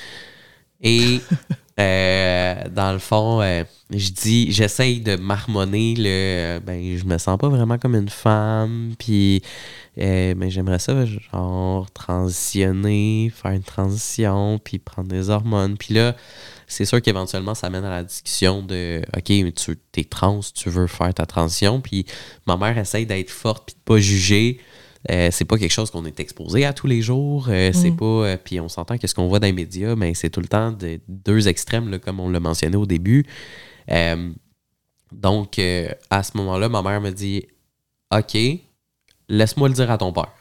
Et 0.81 1.21
euh, 1.79 2.55
dans 2.69 2.93
le 2.93 2.99
fond, 2.99 3.41
euh, 3.41 3.63
je 3.91 4.09
dis, 4.09 4.51
j'essaye 4.51 5.01
de 5.01 5.15
marmonner 5.17 5.93
le. 5.97 6.59
Ben, 6.59 6.97
je 6.97 7.03
me 7.05 7.17
sens 7.17 7.37
pas 7.37 7.49
vraiment 7.49 7.77
comme 7.77 7.95
une 7.95 8.09
femme. 8.09 8.93
Puis, 8.97 9.41
mais 9.97 10.49
j'aimerais 10.49 10.79
ça, 10.79 11.05
genre, 11.05 11.89
transitionner, 11.91 13.31
faire 13.35 13.51
une 13.51 13.63
transition, 13.63 14.59
puis 14.63 14.79
prendre 14.79 15.09
des 15.09 15.29
hormones. 15.29 15.77
Puis 15.77 15.93
là, 15.93 16.15
c'est 16.67 16.85
sûr 16.85 17.01
qu'éventuellement, 17.01 17.55
ça 17.55 17.69
mène 17.69 17.85
à 17.85 17.89
la 17.89 18.03
discussion 18.03 18.61
de 18.61 19.01
OK, 19.15 19.25
tu 19.25 19.77
es 19.97 20.03
trans, 20.05 20.39
tu 20.53 20.69
veux 20.69 20.87
faire 20.87 21.13
ta 21.13 21.25
transition. 21.25 21.81
Puis 21.81 22.05
ma 22.47 22.57
mère 22.57 22.77
essaye 22.77 23.05
d'être 23.05 23.29
forte, 23.29 23.65
puis 23.67 23.75
de 23.75 23.81
pas 23.83 23.99
juger. 23.99 24.59
Euh, 25.11 25.29
c'est 25.31 25.45
pas 25.45 25.57
quelque 25.57 25.71
chose 25.71 25.91
qu'on 25.91 26.05
est 26.05 26.19
exposé 26.19 26.65
à 26.65 26.73
tous 26.73 26.87
les 26.87 27.01
jours. 27.01 27.47
Euh, 27.49 27.71
C'est 27.73 27.91
Mm. 27.91 27.95
pas. 27.97 28.05
euh, 28.05 28.37
puis 28.43 28.59
on 28.59 28.69
s'entend 28.69 28.97
que 28.97 29.05
ce 29.07 29.13
qu'on 29.13 29.27
voit 29.27 29.39
dans 29.39 29.45
les 29.47 29.53
médias, 29.53 29.95
mais 29.95 30.13
c'est 30.15 30.29
tout 30.31 30.39
le 30.41 30.47
temps 30.47 30.71
de 30.71 30.99
deux 31.07 31.47
extrêmes, 31.47 31.89
là, 31.89 31.99
comme 31.99 32.19
on 32.19 32.29
l'a 32.29 32.39
mentionné 32.39 32.75
au 32.75 32.85
début. 32.87 33.25
Donc, 35.11 35.59
à 36.09 36.23
ce 36.23 36.37
moment-là, 36.37 36.69
ma 36.69 36.81
mère 36.81 37.01
me 37.01 37.11
dit 37.11 37.45
OK, 38.13 38.37
laisse-moi 39.29 39.67
le 39.69 39.73
dire 39.75 39.91
à 39.91 39.97
ton 39.97 40.11
père. 40.11 40.33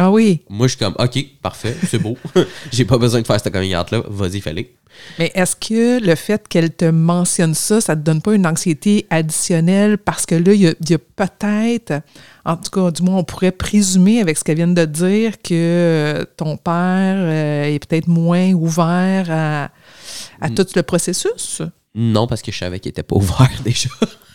Ah 0.00 0.12
oui. 0.12 0.42
Moi, 0.48 0.68
je 0.68 0.76
suis 0.76 0.78
comme 0.84 0.94
OK, 0.96 1.18
parfait, 1.42 1.76
c'est 1.88 1.98
beau. 1.98 2.16
J'ai 2.72 2.84
pas 2.84 2.98
besoin 2.98 3.20
de 3.20 3.26
faire 3.26 3.40
cette 3.40 3.52
coming 3.52 3.74
out-là. 3.74 4.02
Vas-y, 4.08 4.40
fallait. 4.40 4.72
Mais 5.18 5.32
est-ce 5.34 5.56
que 5.56 6.00
le 6.04 6.14
fait 6.14 6.46
qu'elle 6.48 6.72
te 6.74 6.84
mentionne 6.84 7.52
ça, 7.54 7.80
ça 7.80 7.96
te 7.96 8.00
donne 8.00 8.22
pas 8.22 8.34
une 8.34 8.46
anxiété 8.46 9.06
additionnelle? 9.10 9.98
Parce 9.98 10.24
que 10.24 10.36
là, 10.36 10.52
il 10.52 10.60
y 10.62 10.94
a, 10.94 10.98
peut-être, 10.98 12.00
en 12.44 12.56
tout 12.56 12.70
cas, 12.70 12.90
du 12.92 13.02
moins, 13.02 13.16
on 13.16 13.24
pourrait 13.24 13.50
présumer 13.52 14.20
avec 14.20 14.38
ce 14.38 14.44
qu'elle 14.44 14.56
vient 14.56 14.68
de 14.68 14.84
dire 14.84 15.42
que 15.42 15.50
euh, 15.52 16.24
ton 16.36 16.56
père 16.56 17.16
euh, 17.18 17.64
est 17.64 17.84
peut-être 17.84 18.06
moins 18.08 18.52
ouvert 18.52 19.26
à, 19.30 19.70
à 20.40 20.48
Mm. 20.48 20.54
tout 20.54 20.66
le 20.76 20.82
processus? 20.82 21.60
Non, 21.94 22.26
parce 22.28 22.42
que 22.42 22.52
je 22.52 22.58
savais 22.58 22.78
qu'il 22.78 22.90
était 22.90 23.02
pas 23.02 23.16
ouvert 23.16 23.50
déjà. 23.64 23.90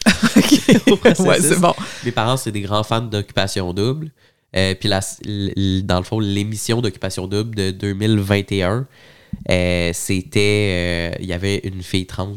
OK. 0.36 1.20
ouais, 1.20 1.39
c'est 1.41 1.59
bon. 1.59 1.74
Mes 2.03 2.11
parents, 2.11 2.36
c'est 2.38 2.51
des 2.51 2.61
grands 2.61 2.84
fans 2.84 3.01
d'Occupation 3.01 3.74
Double. 3.74 4.11
Euh, 4.56 4.76
puis 4.80 4.88
la- 4.89 4.99
dans 5.84 5.97
le 5.97 6.04
fond, 6.04 6.20
l'émission 6.20 6.82
d'Occupation 6.82 7.28
Double 7.28 7.56
de 7.56 7.72
2021, 7.72 8.86
euh, 9.49 9.89
c'était. 9.93 11.12
euh, 11.14 11.18
Il 11.20 11.26
y 11.26 11.34
avait 11.34 11.58
une 11.64 11.82
fille 11.82 12.06
trans 12.06 12.34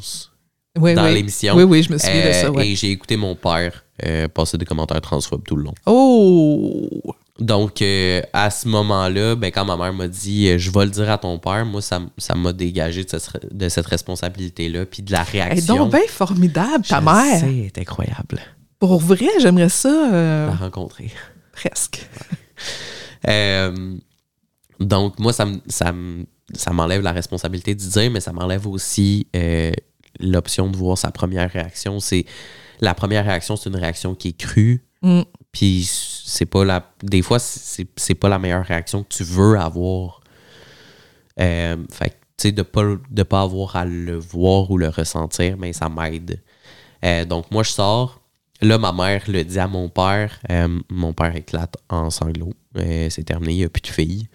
Oui, 0.78 0.94
dans 0.94 1.04
oui. 1.06 1.14
l'émission. 1.14 1.54
Oui, 1.56 1.62
oui, 1.64 1.82
je 1.82 1.92
me 1.92 1.98
souviens 1.98 2.26
de 2.28 2.32
ça. 2.32 2.46
Euh, 2.46 2.50
ouais. 2.50 2.68
Et 2.68 2.74
j'ai 2.76 2.90
écouté 2.90 3.16
mon 3.16 3.34
père 3.34 3.84
euh, 4.04 4.28
passer 4.28 4.56
des 4.58 4.64
commentaires 4.64 5.00
transphobes 5.00 5.44
tout 5.44 5.56
le 5.56 5.64
long. 5.64 5.74
Oh! 5.86 6.88
Donc, 7.38 7.82
euh, 7.82 8.22
à 8.32 8.48
ce 8.50 8.66
moment-là, 8.68 9.34
ben, 9.36 9.50
quand 9.50 9.66
ma 9.66 9.76
mère 9.76 9.92
m'a 9.92 10.08
dit 10.08 10.48
euh, 10.48 10.56
Je 10.56 10.70
vais 10.70 10.86
le 10.86 10.90
dire 10.90 11.10
à 11.10 11.18
ton 11.18 11.38
père, 11.38 11.66
moi, 11.66 11.82
ça 11.82 12.00
ça 12.16 12.34
m'a 12.34 12.54
dégagé 12.54 13.04
de 13.04 13.10
cette, 13.10 13.54
de 13.54 13.68
cette 13.68 13.86
responsabilité-là, 13.86 14.86
puis 14.86 15.02
de 15.02 15.12
la 15.12 15.20
Elle 15.32 15.36
est 15.40 15.42
réaction. 15.44 15.76
donc 15.76 15.90
bien 15.92 16.00
formidable, 16.08 16.84
ta 16.88 17.00
Je 17.00 17.04
mère. 17.04 17.40
sais, 17.40 17.46
elle 17.46 17.64
est 17.66 17.78
incroyable. 17.78 18.40
Pour 18.78 18.98
vrai, 19.00 19.26
j'aimerais 19.40 19.68
ça 19.68 19.88
euh, 20.14 20.46
La 20.48 20.54
rencontrer. 20.54 21.10
Presque. 21.56 22.06
Euh, 23.28 23.96
donc, 24.78 25.18
moi, 25.18 25.32
ça, 25.32 25.46
me- 25.46 25.60
ça, 25.68 25.92
me- 25.92 26.26
ça 26.54 26.72
m'enlève 26.72 27.02
la 27.02 27.12
responsabilité 27.12 27.74
de 27.74 27.80
dire, 27.80 28.10
mais 28.10 28.20
ça 28.20 28.32
m'enlève 28.32 28.66
aussi 28.66 29.26
euh, 29.34 29.72
l'option 30.20 30.68
de 30.70 30.76
voir 30.76 30.96
sa 30.98 31.10
première 31.10 31.50
réaction. 31.50 31.98
C'est 32.00 32.24
La 32.80 32.92
première 32.94 33.24
réaction, 33.24 33.56
c'est 33.56 33.70
une 33.70 33.76
réaction 33.76 34.14
qui 34.14 34.28
est 34.28 34.36
crue, 34.36 34.84
Mm. 35.02 35.22
puis 35.50 35.88
c'est 35.88 36.44
pas 36.44 36.62
la. 36.64 36.92
Des 37.02 37.22
fois, 37.22 37.38
c'est 37.38 38.14
pas 38.14 38.28
la 38.28 38.38
meilleure 38.38 38.64
réaction 38.66 39.02
que 39.02 39.08
tu 39.08 39.24
veux 39.24 39.58
avoir. 39.58 40.20
Euh, 41.40 41.76
fait 41.92 42.10
que, 42.10 42.14
tu 42.14 42.48
sais, 42.48 42.52
de 42.52 42.60
pas, 42.62 42.82
de 43.10 43.22
pas 43.22 43.40
avoir 43.42 43.76
à 43.76 43.84
le 43.86 44.16
voir 44.18 44.70
ou 44.70 44.76
le 44.78 44.88
ressentir, 44.90 45.56
mais 45.56 45.72
ça 45.72 45.88
m'aide. 45.88 46.42
Euh, 47.04 47.24
donc, 47.24 47.50
moi, 47.50 47.62
je 47.62 47.70
sors. 47.70 48.20
Là, 48.62 48.78
ma 48.78 48.92
mère 48.92 49.22
le 49.28 49.44
dit 49.44 49.58
à 49.58 49.68
mon 49.68 49.88
père. 49.88 50.40
Euh, 50.50 50.80
mon 50.88 51.12
père 51.12 51.34
éclate 51.36 51.76
en 51.88 52.10
sanglots. 52.10 52.54
Euh, 52.76 53.08
c'est 53.10 53.24
terminé, 53.24 53.52
il 53.52 53.58
n'y 53.58 53.64
a 53.64 53.68
plus 53.68 53.82
de 53.82 53.86
fille. 53.88 54.28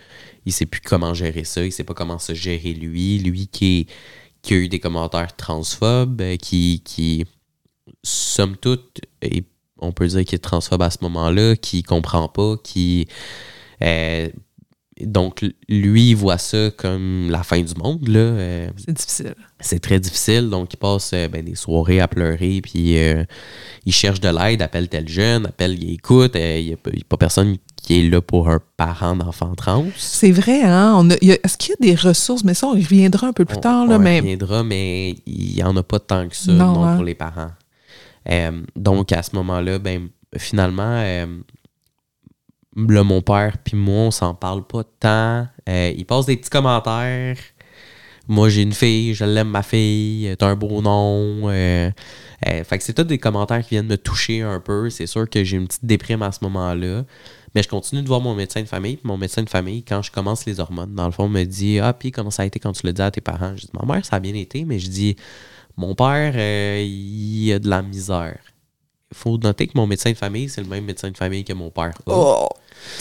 Il 0.46 0.54
sait 0.54 0.66
plus 0.66 0.82
comment 0.82 1.14
gérer 1.14 1.44
ça. 1.44 1.66
Il 1.66 1.72
sait 1.72 1.84
pas 1.84 1.94
comment 1.94 2.20
se 2.20 2.34
gérer 2.34 2.74
lui. 2.74 3.20
Lui 3.20 3.48
qui, 3.48 3.88
a 4.50 4.54
eu 4.54 4.68
des 4.68 4.80
commentaires 4.80 5.36
transphobes, 5.36 6.22
euh, 6.22 6.38
qui, 6.38 7.26
somme 8.04 8.58
toute, 8.58 9.02
et 9.22 9.44
on 9.80 9.92
peut 9.92 10.08
dire 10.08 10.24
qu'il 10.24 10.36
est 10.36 10.40
transphobe 10.40 10.84
à 10.84 10.92
ce 10.92 11.00
moment-là, 11.02 11.56
qui 11.56 11.84
comprend 11.84 12.28
pas, 12.28 12.58
qui. 12.64 13.08
Donc, 15.06 15.46
lui, 15.70 16.10
il 16.10 16.16
voit 16.16 16.38
ça 16.38 16.70
comme 16.78 17.30
la 17.30 17.44
fin 17.44 17.62
du 17.62 17.74
monde, 17.76 18.08
là. 18.08 18.20
Euh, 18.20 18.70
C'est 18.78 18.92
difficile. 18.94 19.36
c'est 19.60 19.80
très 19.80 20.00
difficile. 20.00 20.50
Donc, 20.50 20.74
il 20.74 20.78
passe 20.78 21.12
euh, 21.14 21.28
ben, 21.28 21.44
des 21.46 21.56
soirées 21.56 22.00
à 22.00 22.08
pleurer, 22.08 22.62
puis 22.62 22.98
euh, 22.98 23.24
il 23.86 23.94
cherche 23.94 24.20
de 24.20 24.30
l'aide, 24.30 24.62
appelle 24.62 24.88
tel 24.90 25.08
jeune, 25.08 25.46
appelle, 25.46 25.82
il 25.82 25.94
écoute. 25.94 26.34
Il 26.36 26.66
n'y 26.66 26.74
a, 26.74 26.78
pas- 26.78 26.92
a 26.92 27.18
personne 27.18 27.58
qui 27.82 28.00
est 28.00 28.10
là 28.10 28.22
pour 28.22 28.50
un 28.50 28.60
parent 28.78 29.16
d'enfant 29.16 29.54
trans. 29.56 29.86
C'est 29.98 30.32
vrai, 30.32 30.62
hein? 30.64 30.94
On 30.98 31.10
Est-ce 31.10 31.58
qu'il 31.58 31.76
y 31.80 31.90
a 31.90 31.94
des 31.94 31.96
ressources? 31.96 32.44
Mais 32.44 32.54
ça, 32.54 32.68
on 32.68 32.76
y 32.76 32.84
reviendra 32.84 33.28
un 33.28 33.34
peu 33.34 33.46
plus 33.46 33.58
On- 33.58 33.62
tard, 33.62 33.84
on 33.86 33.88
là, 33.90 33.96
y 33.96 34.00
mais 34.00 34.20
reviendra, 34.20 34.64
mais 34.64 35.16
il 35.26 35.56
n'y 35.56 35.64
en 35.64 35.76
a 35.78 35.84
pas 35.84 36.00
tant 36.00 36.28
que 36.28 36.36
ça 36.36 36.52
Non, 36.52 36.74
non, 36.74 36.84
hein? 36.86 36.96
pour 36.96 37.06
les 37.06 37.16
parents. 37.16 37.52
Donc, 38.76 39.12
à 39.12 39.24
ce 39.24 39.36
moment-là, 39.36 39.80
ben, 39.80 40.10
finalement, 40.38 41.04
là, 42.76 43.04
mon 43.04 43.22
père 43.22 43.58
puis 43.58 43.76
moi, 43.76 44.04
on 44.04 44.12
s'en 44.12 44.34
parle 44.34 44.66
pas 44.66 44.84
tant. 45.00 45.48
Euh, 45.68 45.94
il 45.96 46.06
passe 46.06 46.26
des 46.26 46.38
petits 46.38 46.50
commentaires. 46.50 47.38
Moi, 48.28 48.50
j'ai 48.50 48.62
une 48.62 48.74
fille, 48.74 49.14
je 49.14 49.26
l'aime, 49.26 49.50
ma 49.50 49.64
fille, 49.64 50.34
t'as 50.38 50.48
un 50.48 50.56
beau 50.56 50.82
nom. 50.82 51.50
euh, 51.50 51.92
euh, 52.48 52.64
fait 52.64 52.78
que 52.78 52.84
c'est 52.84 52.94
tous 52.94 53.04
des 53.04 53.18
commentaires 53.18 53.62
qui 53.62 53.72
viennent 53.72 53.88
me 53.88 53.98
toucher 53.98 54.42
un 54.42 54.60
peu. 54.60 54.90
C'est 54.90 55.08
sûr 55.08 55.30
que 55.30 55.44
j'ai 55.44 55.58
une 55.58 55.68
petite 55.68 55.86
déprime 55.86 56.22
à 56.22 56.32
ce 56.32 56.40
moment-là. 56.44 57.04
Mais 57.54 57.64
je 57.64 57.68
continue 57.68 58.02
de 58.02 58.08
voir 58.08 58.22
mon 58.22 58.34
médecin 58.34 58.62
de 58.62 58.68
famille. 58.68 58.96
Puis 58.96 59.08
mon 59.08 59.18
médecin 59.18 59.44
de 59.44 59.50
famille, 59.50 59.84
quand 59.84 60.02
je 60.02 60.12
commence 60.12 60.46
les 60.46 60.60
hormones, 60.60 60.96
dans 60.96 61.06
le 61.06 61.12
fond, 61.12 61.28
me 61.28 61.44
dit 61.44 61.80
Ah, 61.80 61.94
puis 61.94 62.12
comment 62.12 62.32
ça 62.32 62.44
a 62.44 62.46
été 62.46 62.60
quand 62.60 62.72
tu 62.72 62.86
l'as 62.86 62.94
dit 62.94 63.02
à 63.02 63.12
tes 63.12 63.22
parents 63.22 63.56
Je 63.58 63.64
dis 63.64 63.72
Ma 63.74 63.94
mère, 63.94 64.06
ça 64.06 64.16
a 64.16 64.20
bien 64.20 64.36
été, 64.36 64.64
mais 64.64 64.80
je 64.80 64.90
dis 64.90 65.18
Mon 65.76 65.94
père, 65.94 66.34
il 66.38 67.52
a 67.52 67.60
de 67.60 67.68
la 67.68 67.82
misère. 67.82 68.40
Il 69.12 69.18
faut 69.18 69.38
noter 69.38 69.68
que 69.68 69.74
mon 69.76 69.88
médecin 69.88 70.12
de 70.12 70.18
famille, 70.18 70.48
c'est 70.48 70.62
le 70.62 70.70
même 70.70 70.86
médecin 70.86 71.12
de 71.12 71.18
famille 71.18 71.44
que 71.44 71.52
mon 71.52 71.70
père. 71.70 71.94
oh, 72.06 72.48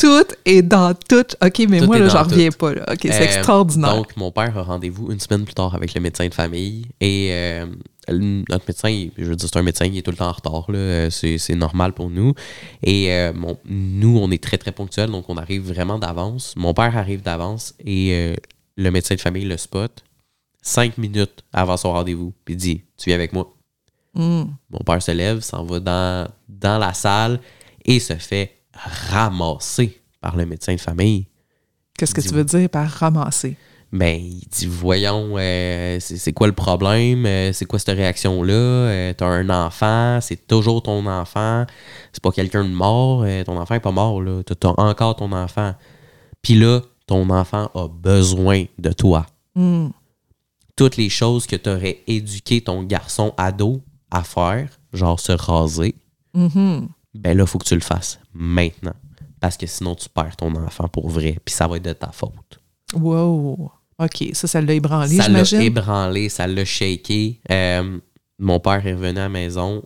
tout 0.01 0.25
est 0.45 0.63
dans 0.63 0.95
tout. 0.95 1.25
OK, 1.45 1.67
mais 1.69 1.81
Tout 1.81 1.87
moi, 1.87 1.99
là, 1.99 2.09
j'en 2.09 2.23
reviens 2.23 2.51
pas. 2.51 2.75
Là. 2.75 2.85
OK, 2.93 2.99
c'est 3.03 3.21
Euh, 3.21 3.25
extraordinaire. 3.25 3.95
Donc, 3.97 4.17
mon 4.17 4.31
père 4.31 4.57
a 4.57 4.63
rendez-vous 4.63 5.11
une 5.13 5.21
semaine 5.21 5.45
plus 5.45 5.55
tard 5.55 5.75
avec 5.75 5.95
le 5.95 6.01
médecin 6.01 6.27
de 6.29 6.35
famille. 6.35 6.87
Et 7.01 7.29
euh, 7.33 7.67
notre 8.09 8.65
médecin, 8.69 9.09
je 9.17 9.25
veux 9.25 9.37
dire, 9.37 9.49
c'est 9.53 9.59
un 9.59 9.63
médecin, 9.63 9.87
il 9.87 9.97
est 9.99 10.03
tout 10.03 10.11
le 10.11 10.17
temps 10.17 10.29
en 10.29 10.33
retard. 10.33 10.71
là. 10.71 10.79
Euh, 10.79 11.11
C'est, 11.11 11.39
c'est 11.39 11.55
normal 11.55 11.93
pour 11.93 12.11
nous. 12.11 12.35
Et 12.83 13.13
euh, 13.13 13.33
nous, 13.67 14.19
on 14.19 14.31
est 14.31 14.43
très, 14.43 14.59
très 14.59 14.73
ponctuels, 14.73 15.11
donc 15.11 15.27
on 15.29 15.37
arrive 15.37 15.63
vraiment 15.73 15.99
d'avance. 15.99 16.55
Mon 16.57 16.75
père 16.75 16.97
arrive 16.97 17.23
d'avance 17.23 17.75
et 17.85 18.35
le 18.77 18.91
médecin 18.91 19.15
de 19.15 19.21
famille 19.21 19.45
le 19.45 19.57
spot 19.57 20.03
cinq 20.63 20.99
minutes 20.99 21.43
avant 21.53 21.77
son 21.77 21.93
rendez-vous. 21.93 22.33
Puis 22.45 22.55
il 22.55 22.57
dit 22.59 22.83
Tu 22.99 23.09
viens 23.11 23.17
avec 23.17 23.33
moi. 23.33 23.55
Mm. 24.15 24.43
Mon 24.71 24.79
père 24.85 25.03
se 25.03 25.11
lève, 25.13 25.41
s'en 25.41 25.65
va 25.65 25.81
dans, 25.81 26.29
dans 26.49 26.79
la 26.79 26.93
salle 26.95 27.41
et 27.85 28.01
se 28.01 28.15
fait 28.15 28.60
ramasser 28.85 30.01
par 30.21 30.37
le 30.37 30.47
médecin 30.47 30.75
de 30.75 30.81
famille. 30.81 31.27
Qu'est-ce 31.99 32.15
que 32.15 32.21
tu 32.21 32.29
veux 32.35 32.45
dire 32.45 32.69
par 32.71 32.89
ramasser? 32.89 33.57
Ben, 33.93 34.21
il 34.21 34.47
dit 34.49 34.67
Voyons, 34.67 35.35
euh, 35.37 35.99
c'est 36.01 36.33
quoi 36.33 36.47
le 36.47 36.53
problème? 36.53 37.27
Euh, 37.27 37.53
C'est 37.53 37.65
quoi 37.65 37.79
cette 37.81 37.97
réaction-là? 37.97 38.53
Euh, 38.55 39.13
T'as 39.17 39.27
un 39.27 39.51
enfant, 39.51 40.21
c'est 40.23 40.47
toujours 40.47 40.83
ton 40.83 41.05
enfant. 41.07 41.67
C'est 42.13 42.23
pas 42.23 42.31
quelqu'un 42.31 42.65
de 42.65 42.71
mort. 42.71 43.25
ton 43.45 43.59
enfant 43.59 43.75
est 43.75 43.81
pas 43.81 43.91
mort, 43.91 44.23
là. 44.23 44.43
T'as 44.45 44.69
encore 44.77 45.17
ton 45.17 45.33
enfant. 45.33 45.75
Puis 46.41 46.55
là, 46.55 46.81
ton 47.07 47.29
enfant 47.31 47.69
a 47.75 47.89
besoin 47.89 48.65
de 48.79 48.93
toi. 48.93 49.27
Mm. 49.57 49.89
Toutes 50.77 50.97
les 50.97 51.09
choses 51.11 51.47
que 51.47 51.57
t'aurais 51.57 51.99
éduqué 52.07 52.61
ton 52.63 52.85
garçon 52.85 53.35
ado 53.37 53.83
à 54.11 54.23
faire, 54.23 54.69
genre 54.93 55.19
se 55.21 55.33
raser, 55.33 55.95
Mhm. 56.33 56.89
Ben 57.15 57.37
là, 57.37 57.47
faut 57.47 57.59
que 57.59 57.65
tu 57.65 57.75
le 57.75 57.81
fasses 57.81 58.21
maintenant. 58.33 58.95
Parce 59.41 59.57
que 59.57 59.67
sinon, 59.67 59.95
tu 59.95 60.09
perds 60.09 60.37
ton 60.37 60.55
enfant 60.57 60.89
pour 60.89 61.09
vrai. 61.09 61.39
Puis 61.45 61.55
ça 61.55 61.67
va 61.67 61.77
être 61.79 61.85
de 61.85 61.93
ta 61.93 62.13
faute. 62.13 62.61
Wow. 62.95 63.73
OK, 63.99 64.31
ça, 64.33 64.47
ça 64.47 64.61
l'a 64.61 64.75
ébranlé, 64.75 65.17
ça 65.17 65.29
l'a 65.29 65.63
ébranlé, 65.63 66.29
ça 66.29 66.47
l'a 66.47 66.65
shaké. 66.65 67.41
Euh, 67.51 67.99
mon 68.39 68.59
père 68.61 68.87
est 68.87 68.95
revenu 68.95 69.19
à 69.19 69.23
la 69.25 69.29
maison 69.29 69.83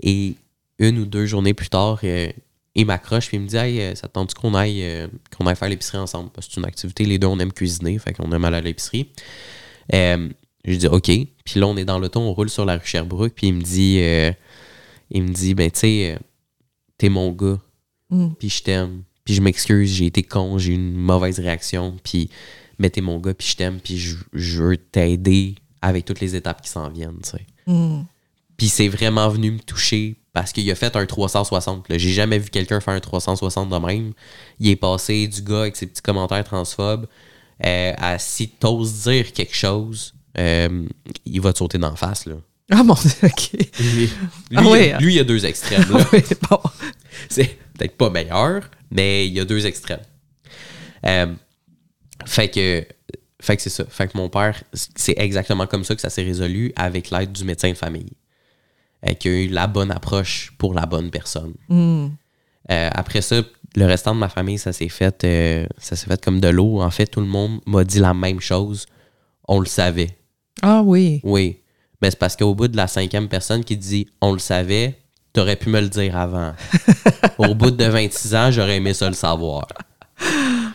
et 0.00 0.34
une 0.78 0.98
ou 0.98 1.04
deux 1.04 1.26
journées 1.26 1.54
plus 1.54 1.68
tard, 1.68 1.98
euh, 2.04 2.30
il 2.74 2.86
m'accroche 2.86 3.32
et 3.32 3.36
il 3.36 3.40
me 3.40 3.46
dit 3.46 3.56
Hey, 3.56 3.80
euh, 3.80 3.94
ça 3.94 4.08
te 4.08 4.12
tente 4.12 4.34
qu'on 4.34 4.54
aille, 4.54 4.82
euh, 4.82 5.08
qu'on 5.36 5.46
aille 5.46 5.56
faire 5.56 5.68
l'épicerie 5.68 5.98
ensemble? 5.98 6.30
Parce 6.30 6.46
que 6.46 6.54
c'est 6.54 6.60
une 6.60 6.66
activité, 6.66 7.04
les 7.04 7.18
deux, 7.18 7.26
on 7.26 7.38
aime 7.38 7.52
cuisiner, 7.52 7.98
fait 7.98 8.12
qu'on 8.12 8.30
aime 8.32 8.44
aller 8.44 8.58
à 8.58 8.60
l'épicerie. 8.60 9.10
Euh, 9.92 10.28
je 10.64 10.74
dis 10.76 10.86
OK. 10.86 11.06
Puis 11.06 11.60
là, 11.60 11.66
on 11.66 11.76
est 11.76 11.84
dans 11.84 11.98
l'auto, 11.98 12.20
on 12.20 12.32
roule 12.32 12.50
sur 12.50 12.64
la 12.64 12.76
rue 12.76 12.86
Sherbrooke, 12.86 13.32
puis 13.34 13.48
il 13.48 13.54
me 13.54 13.62
dit 13.62 13.98
euh, 14.00 14.32
Il 15.10 15.24
me 15.24 15.32
dit 15.32 15.54
Ben, 15.54 15.70
tu 15.70 15.80
sais, 15.80 16.18
t'es 17.00 17.08
mon 17.08 17.32
gars, 17.32 17.58
Mm. 18.10 18.30
puis 18.38 18.48
je 18.50 18.62
t'aime, 18.62 19.02
puis 19.24 19.34
je 19.34 19.40
m'excuse, 19.40 19.88
j'ai 19.92 20.06
été 20.06 20.22
con, 20.24 20.58
j'ai 20.58 20.72
eu 20.72 20.74
une 20.74 20.94
mauvaise 20.96 21.38
réaction, 21.38 21.96
puis 22.02 22.28
mais 22.78 22.90
t'es 22.90 23.00
mon 23.00 23.18
gars, 23.18 23.34
puis 23.34 23.46
je 23.46 23.56
t'aime, 23.56 23.78
puis 23.78 23.98
je, 23.98 24.16
je 24.32 24.62
veux 24.62 24.76
t'aider 24.76 25.54
avec 25.80 26.04
toutes 26.04 26.20
les 26.20 26.34
étapes 26.34 26.60
qui 26.60 26.68
s'en 26.70 26.88
viennent, 26.90 27.20
tu 27.22 27.30
sais. 27.30 27.46
Mm. 27.66 28.02
Puis 28.56 28.68
c'est 28.68 28.88
vraiment 28.88 29.28
venu 29.28 29.52
me 29.52 29.58
toucher 29.60 30.16
parce 30.32 30.52
qu'il 30.52 30.68
a 30.70 30.74
fait 30.74 30.94
un 30.96 31.06
360. 31.06 31.88
là. 31.88 31.98
J'ai 31.98 32.10
jamais 32.12 32.38
vu 32.38 32.50
quelqu'un 32.50 32.80
faire 32.80 32.94
un 32.94 33.00
360 33.00 33.70
de 33.70 33.76
même. 33.86 34.12
Il 34.58 34.68
est 34.68 34.76
passé 34.76 35.26
du 35.28 35.40
gars 35.42 35.60
avec 35.62 35.76
ses 35.76 35.86
petits 35.86 36.02
commentaires 36.02 36.44
transphobes 36.44 37.06
euh, 37.64 37.92
à 37.96 38.18
si 38.18 38.48
t'oses 38.48 39.04
dire 39.04 39.32
quelque 39.32 39.54
chose, 39.54 40.14
euh, 40.36 40.84
il 41.24 41.40
va 41.40 41.52
te 41.52 41.58
sauter 41.58 41.78
d'en 41.78 41.94
face, 41.96 42.26
là. 42.26 42.34
Ah 42.72 42.82
mon 42.84 42.94
Dieu, 42.94 43.10
OK. 43.24 43.50
Lui, 43.80 44.10
Ah 44.54 44.60
lui, 44.62 44.68
ouais. 44.68 44.96
lui, 45.00 45.14
il 45.14 45.20
a 45.20 45.24
deux 45.24 45.44
extrêmes, 45.44 45.84
là. 45.92 46.06
Oui, 46.12 46.22
bon. 46.48 46.60
c'est 47.28 47.58
peut-être 47.76 47.96
pas 47.96 48.10
meilleur, 48.10 48.70
mais 48.90 49.26
il 49.26 49.32
y 49.34 49.40
a 49.40 49.44
deux 49.44 49.66
extrêmes. 49.66 50.00
Euh, 51.06 51.26
fait 52.26 52.48
que, 52.48 52.86
fait 53.40 53.56
que 53.56 53.62
c'est 53.62 53.70
ça. 53.70 53.84
Fait 53.88 54.06
que 54.06 54.16
mon 54.16 54.28
père, 54.28 54.62
c'est 54.72 55.14
exactement 55.18 55.66
comme 55.66 55.82
ça 55.82 55.94
que 55.94 56.00
ça 56.00 56.10
s'est 56.10 56.22
résolu 56.22 56.72
avec 56.76 57.10
l'aide 57.10 57.32
du 57.32 57.44
médecin 57.44 57.70
de 57.70 57.76
famille. 57.76 58.12
Euh, 59.08 59.14
qui 59.14 59.28
a 59.28 59.32
eu 59.32 59.48
la 59.48 59.66
bonne 59.66 59.90
approche 59.90 60.52
pour 60.58 60.74
la 60.74 60.84
bonne 60.84 61.10
personne. 61.10 61.54
Hmm. 61.70 62.08
Euh, 62.70 62.90
après 62.92 63.22
ça, 63.22 63.42
le 63.74 63.86
restant 63.86 64.14
de 64.14 64.20
ma 64.20 64.28
famille, 64.28 64.58
ça 64.58 64.74
s'est 64.74 64.90
fait, 64.90 65.24
euh, 65.24 65.66
ça 65.78 65.96
s'est 65.96 66.06
fait 66.06 66.22
comme 66.22 66.38
de 66.38 66.48
l'eau. 66.48 66.82
En 66.82 66.90
fait, 66.90 67.06
tout 67.06 67.20
le 67.20 67.26
monde 67.26 67.60
m'a 67.66 67.82
dit 67.82 67.98
la 67.98 68.12
même 68.12 68.40
chose. 68.40 68.84
On 69.48 69.58
le 69.58 69.64
savait. 69.66 70.18
Ah 70.60 70.82
oui. 70.84 71.20
Oui. 71.24 71.59
Mais 72.02 72.10
c'est 72.10 72.18
parce 72.18 72.36
qu'au 72.36 72.54
bout 72.54 72.68
de 72.68 72.76
la 72.76 72.86
cinquième 72.86 73.28
personne 73.28 73.62
qui 73.64 73.76
dit 73.76 74.06
on 74.20 74.32
le 74.32 74.38
savait, 74.38 74.98
t'aurais 75.32 75.56
pu 75.56 75.68
me 75.68 75.80
le 75.80 75.88
dire 75.88 76.16
avant. 76.16 76.52
Au 77.38 77.54
bout 77.54 77.70
de 77.70 77.84
26 77.84 78.34
ans, 78.34 78.50
j'aurais 78.50 78.76
aimé 78.76 78.94
ça 78.94 79.08
le 79.08 79.14
savoir. 79.14 79.66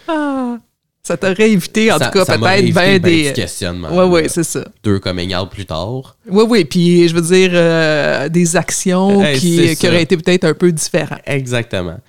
Ah, 0.07 0.57
ça 1.03 1.17
t'aurait 1.17 1.51
évité, 1.51 1.91
en 1.91 1.97
Ça- 1.99 2.07
tout 2.07 2.17
cas, 2.19 2.26
peut-être 2.26 2.73
ben 2.73 2.99
des. 2.99 3.28
du 3.28 3.34
questionnement. 3.34 3.89
Oui, 3.91 4.05
oui, 4.23 4.30
c'est 4.30 4.43
ça. 4.43 4.65
Deux 4.84 4.99
comme 4.99 5.19
égales 5.19 5.49
plus 5.49 5.65
tard. 5.65 6.17
Oui, 6.28 6.43
oui. 6.47 6.65
Puis, 6.65 7.07
je 7.07 7.13
veux 7.15 7.21
dire, 7.21 7.51
euh, 7.53 8.28
des 8.30 8.55
actions 8.55 9.23
Hey, 9.23 9.38
qui, 9.39 9.76
qui 9.76 9.88
auraient 9.88 10.03
été 10.03 10.17
peut-être 10.17 10.45
un 10.45 10.53
peu 10.53 10.71
différentes. 10.71 11.19
Exactement. 11.26 11.99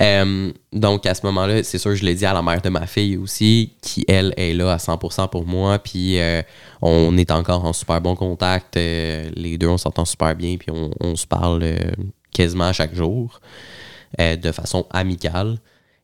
Euh, 0.00 0.52
donc, 0.72 1.06
à 1.06 1.14
ce 1.14 1.26
moment-là, 1.26 1.62
c'est 1.62 1.78
sûr, 1.78 1.94
je 1.94 2.04
l'ai 2.04 2.14
dit 2.14 2.24
à 2.24 2.32
la 2.32 2.42
mère 2.42 2.62
de 2.62 2.68
ma 2.68 2.86
fille 2.86 3.16
aussi, 3.16 3.72
qui, 3.82 4.04
elle, 4.06 4.32
est 4.36 4.54
là 4.54 4.72
à 4.72 4.76
100% 4.76 5.28
pour 5.28 5.46
moi. 5.46 5.78
Puis, 5.78 6.18
euh, 6.20 6.42
on 6.80 7.16
est 7.16 7.30
encore 7.30 7.64
en 7.64 7.72
super 7.72 8.00
bon 8.00 8.14
contact. 8.14 8.76
Euh, 8.76 9.30
les 9.34 9.58
deux, 9.58 9.68
on 9.68 9.78
s'entend 9.78 10.04
super 10.04 10.34
bien. 10.36 10.56
Puis, 10.56 10.70
on, 10.70 10.90
on 11.00 11.16
se 11.16 11.26
parle 11.26 11.62
euh, 11.62 11.90
quasiment 12.32 12.64
à 12.64 12.72
chaque 12.72 12.94
jour 12.94 13.40
de 14.18 14.52
façon 14.52 14.86
amicale. 14.90 15.58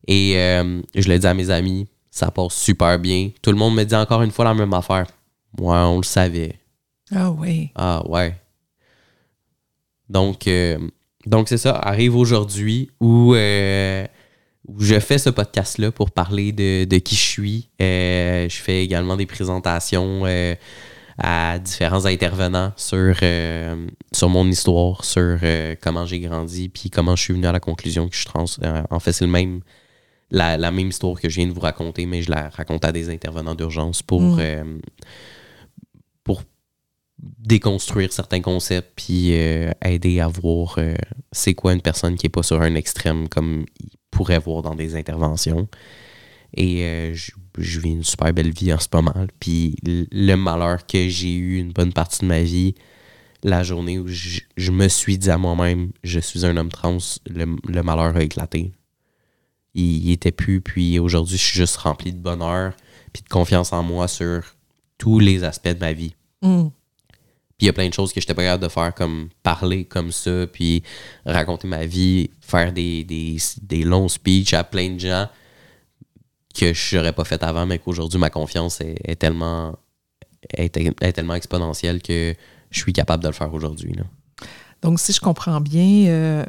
Et 0.07 0.35
je 0.35 1.09
l'ai 1.09 1.19
dit 1.19 1.27
à 1.27 1.33
mes 1.33 1.49
amis, 1.49 1.89
ça 2.11 2.31
passe 2.31 2.53
super 2.53 2.99
bien. 2.99 3.31
Tout 3.41 3.51
le 3.51 3.57
monde 3.57 3.75
me 3.75 3.83
dit 3.83 3.95
encore 3.95 4.21
une 4.21 4.31
fois 4.31 4.45
la 4.45 4.53
même 4.53 4.75
affaire. 4.75 5.07
Moi, 5.59 5.89
on 5.89 5.97
le 5.97 6.03
savait. 6.03 6.59
Ah 7.15 7.31
oui. 7.31 7.71
Ah 7.75 8.07
ouais. 8.07 8.37
Donc, 10.11 10.47
donc 11.27 11.49
c'est 11.49 11.59
ça, 11.59 11.75
arrive 11.77 12.17
aujourd'hui 12.17 12.91
où, 13.01 13.35
euh, 13.35 14.07
où 14.69 14.81
je 14.81 14.99
fais 15.01 15.19
ce 15.19 15.31
podcast-là 15.31 15.91
pour 15.93 16.11
parler 16.11 16.53
de, 16.53 16.85
de 16.85 16.99
qui 16.99 17.15
je 17.17 17.23
suis. 17.23 17.69
Euh, 17.81 18.49
je 18.49 18.57
fais 18.57 18.85
également 18.85 19.17
des 19.17 19.27
présentations 19.27 20.23
euh, 20.25 20.55
à 21.19 21.59
différents 21.59 22.07
intervenants 22.07 22.73
sur, 22.77 23.17
sur 24.13 24.29
mon 24.29 24.49
histoire, 24.49 25.05
sur 25.05 25.39
comment 25.81 26.07
j'ai 26.07 26.21
grandi, 26.21 26.69
puis 26.69 26.91
comment 26.91 27.15
je 27.15 27.23
suis 27.23 27.35
venu 27.35 27.47
à 27.47 27.53
la 27.53 27.61
conclusion 27.61 28.09
que 28.09 28.15
je 28.15 28.21
suis 28.21 28.27
trans. 28.27 28.47
En 28.91 28.99
fait, 28.99 29.13
c'est 29.13 29.25
le 29.25 29.31
même, 29.31 29.61
la, 30.31 30.57
la 30.57 30.73
même 30.73 30.89
histoire 30.89 31.21
que 31.21 31.29
je 31.29 31.37
viens 31.37 31.47
de 31.47 31.53
vous 31.53 31.61
raconter, 31.61 32.07
mais 32.07 32.23
je 32.23 32.31
la 32.31 32.49
raconte 32.49 32.85
à 32.85 32.91
des 32.91 33.11
intervenants 33.11 33.55
d'urgence 33.55 34.03
pour, 34.03 34.23
Mm. 34.23 34.81
Déconstruire 37.39 38.13
certains 38.13 38.41
concepts 38.41 38.93
puis 38.97 39.33
euh, 39.33 39.71
aider 39.85 40.21
à 40.21 40.29
voir 40.29 40.77
euh, 40.79 40.95
c'est 41.33 41.55
quoi 41.55 41.73
une 41.73 41.83
personne 41.83 42.17
qui 42.17 42.27
est 42.27 42.31
pas 42.31 42.43
sur 42.43 42.61
un 42.61 42.75
extrême 42.75 43.29
comme 43.29 43.65
il 43.81 43.91
pourrait 44.11 44.39
voir 44.39 44.63
dans 44.63 44.75
des 44.75 44.97
interventions. 44.97 45.69
Et 46.57 46.85
euh, 46.85 47.15
je, 47.15 47.81
vis 47.81 47.91
une 47.91 48.05
super 48.05 48.33
belle 48.33 48.53
vie 48.53 48.73
en 48.73 48.79
ce 48.79 48.89
moment. 48.93 49.27
Puis 49.41 49.77
le 49.85 50.35
malheur 50.37 50.87
que 50.87 51.09
j'ai 51.09 51.35
eu 51.35 51.59
une 51.59 51.73
bonne 51.73 51.93
partie 51.93 52.21
de 52.21 52.27
ma 52.27 52.43
vie, 52.43 52.75
la 53.43 53.63
journée 53.63 53.99
où 53.99 54.07
je, 54.07 54.71
me 54.71 54.89
suis 54.89 55.19
dit 55.19 55.31
à 55.31 55.39
moi-même, 55.39 55.91
je 56.05 56.21
suis 56.21 56.47
un 56.47 56.57
homme 56.57 56.71
trans, 56.71 56.99
le, 57.29 57.83
malheur 57.83 58.17
a 58.17 58.23
éclaté. 58.23 58.73
Il, 59.75 60.07
il 60.07 60.13
était 60.13 60.33
plus, 60.33 60.61
puis 60.61 61.01
aujourd'hui, 61.01 61.37
je 61.37 61.43
suis 61.43 61.59
juste 61.59 61.77
rempli 61.77 62.13
de 62.13 62.19
bonheur, 62.19 62.75
puis 63.13 63.23
de 63.23 63.29
confiance 63.29 63.73
en 63.73 63.83
moi 63.83 64.07
sur 64.07 64.45
tous 64.97 65.19
les 65.19 65.43
aspects 65.43 65.69
de 65.69 65.81
ma 65.81 65.93
vie. 65.93 66.15
Hmm. 66.41 66.69
Puis 67.57 67.67
il 67.67 67.67
y 67.67 67.71
a 67.71 67.73
plein 67.73 67.89
de 67.89 67.95
choses 67.95 68.13
que 68.13 68.21
j'étais 68.21 68.35
pas 68.35 68.43
capable 68.43 68.65
de 68.65 68.69
faire, 68.69 68.95
comme 68.95 69.29
parler 69.43 69.85
comme 69.85 70.11
ça, 70.11 70.47
puis 70.53 70.83
raconter 71.25 71.69
ma 71.69 71.87
vie, 71.87 72.31
faire 72.41 72.73
des, 72.73 73.05
des, 73.05 73.37
des 73.63 73.85
longs 73.85 74.09
speeches 74.09 74.55
à 74.55 74.65
plein 74.65 74.91
de 74.91 74.99
gens 74.99 75.29
que 76.55 76.73
je 76.73 76.97
n'aurais 76.97 77.13
pas 77.13 77.25
fait 77.25 77.43
avant, 77.43 77.67
mais 77.67 77.79
qu'aujourd'hui, 77.79 78.19
ma 78.19 78.31
confiance 78.31 78.81
est, 78.81 79.17
tellement, 79.17 79.77
est, 80.57 80.77
est 80.77 81.13
tellement 81.13 81.35
exponentielle 81.35 82.01
que 82.01 82.35
je 82.71 82.79
suis 82.79 82.93
capable 82.93 83.23
de 83.23 83.29
le 83.29 83.35
faire 83.35 83.53
aujourd'hui. 83.53 83.95
Donc, 84.83 85.01
si 85.01 85.13
je 85.13 85.21
comprends 85.21 85.61
bien, 85.61 86.07
euh, 86.09 86.45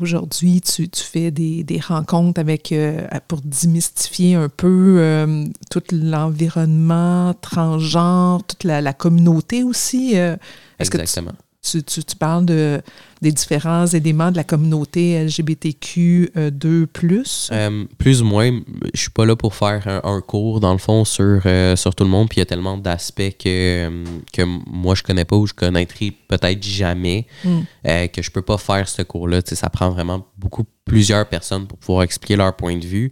aujourd'hui, 0.00 0.60
tu, 0.60 0.88
tu 0.88 1.02
fais 1.02 1.30
des, 1.30 1.64
des 1.64 1.80
rencontres 1.80 2.40
avec 2.40 2.72
euh, 2.72 3.06
pour 3.28 3.40
démystifier 3.42 4.34
un 4.34 4.48
peu 4.48 4.96
euh, 4.98 5.46
tout 5.70 5.82
l'environnement 5.92 7.34
transgenre, 7.40 8.42
toute 8.44 8.64
la, 8.64 8.80
la 8.80 8.92
communauté 8.92 9.62
aussi. 9.62 10.18
euh. 10.18 10.36
Exactement. 10.78 11.32
Tu, 11.64 11.82
tu- 11.82 12.04
tu 12.04 12.16
parles 12.16 12.44
de, 12.44 12.82
des 13.22 13.32
différents 13.32 13.86
éléments 13.86 14.30
de 14.30 14.36
la 14.36 14.44
communauté 14.44 15.24
LGBTQ2+. 15.24 17.48
Euh, 17.52 17.84
plus? 17.98 18.22
Ou 18.22 18.24
moins, 18.24 18.50
je 18.92 19.00
suis 19.00 19.10
pas 19.10 19.24
là 19.26 19.36
pour 19.36 19.54
faire 19.54 19.86
un, 19.86 20.00
un 20.16 20.20
cours, 20.20 20.60
dans 20.60 20.72
le 20.72 20.78
fond, 20.78 21.04
sur, 21.04 21.40
euh, 21.46 21.76
sur 21.76 21.94
tout 21.94 22.04
le 22.04 22.10
monde. 22.10 22.28
Puis 22.28 22.36
il 22.36 22.40
y 22.40 22.42
a 22.42 22.46
tellement 22.46 22.76
d'aspects 22.76 23.36
que, 23.38 23.88
euh, 23.88 24.04
que 24.32 24.42
moi, 24.42 24.94
je 24.94 25.02
connais 25.02 25.24
pas 25.24 25.36
ou 25.36 25.46
je 25.46 25.54
connaîtrai 25.54 26.12
peut-être 26.28 26.62
jamais 26.62 27.26
Mm. 27.44 27.60
euh, 27.86 28.06
que 28.08 28.22
je 28.22 28.30
peux 28.30 28.42
pas 28.42 28.58
faire 28.58 28.88
ce 28.88 29.02
cours-là. 29.02 29.42
Tu 29.42 29.50
sais, 29.50 29.56
ça 29.56 29.70
prend 29.70 29.90
vraiment 29.90 30.26
beaucoup, 30.38 30.64
plusieurs 30.84 31.26
personnes 31.28 31.66
pour 31.66 31.78
pouvoir 31.78 32.02
expliquer 32.04 32.36
leur 32.36 32.54
point 32.56 32.76
de 32.76 32.86
vue. 32.86 33.10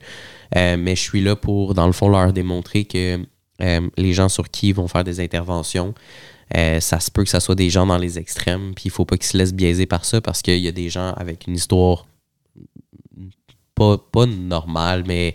Euh, 0.57 0.77
mais 0.79 0.97
je 0.97 1.01
suis 1.01 1.23
là 1.23 1.37
pour, 1.37 1.75
dans 1.75 1.87
le 1.87 1.93
fond, 1.93 2.09
leur 2.09 2.33
démontrer 2.33 2.85
que 2.85 3.19
euh, 3.61 3.81
les 3.97 4.13
gens 4.13 4.29
sur 4.29 4.51
qui 4.51 4.69
ils 4.69 4.75
vont 4.75 4.89
faire 4.89 5.05
des 5.05 5.21
interventions, 5.21 5.95
euh, 6.57 6.81
ça 6.81 7.01
se 7.01 7.11
peut 7.11 7.25
que 7.25 7.31
ça 7.31 7.41
soit 7.41 7.55
des 7.55 7.71
gens 7.71 7.87
dans 7.87 7.99
les 7.99 8.19
extrêmes, 8.19 8.73
puis 8.75 8.85
il 8.87 8.91
faut 8.91 9.05
pas 9.05 9.17
qu'ils 9.17 9.27
se 9.27 9.37
laissent 9.37 9.55
biaiser 9.55 9.87
par 9.87 10.05
ça 10.05 10.21
parce 10.21 10.43
qu'il 10.43 10.59
y 10.59 10.69
a 10.69 10.73
des 10.73 10.91
gens 10.91 11.13
avec 11.15 11.47
une 11.47 11.55
histoire 11.55 12.07
pas, 13.75 13.99
pas 13.99 14.27
normale, 14.27 15.05
mais 15.07 15.35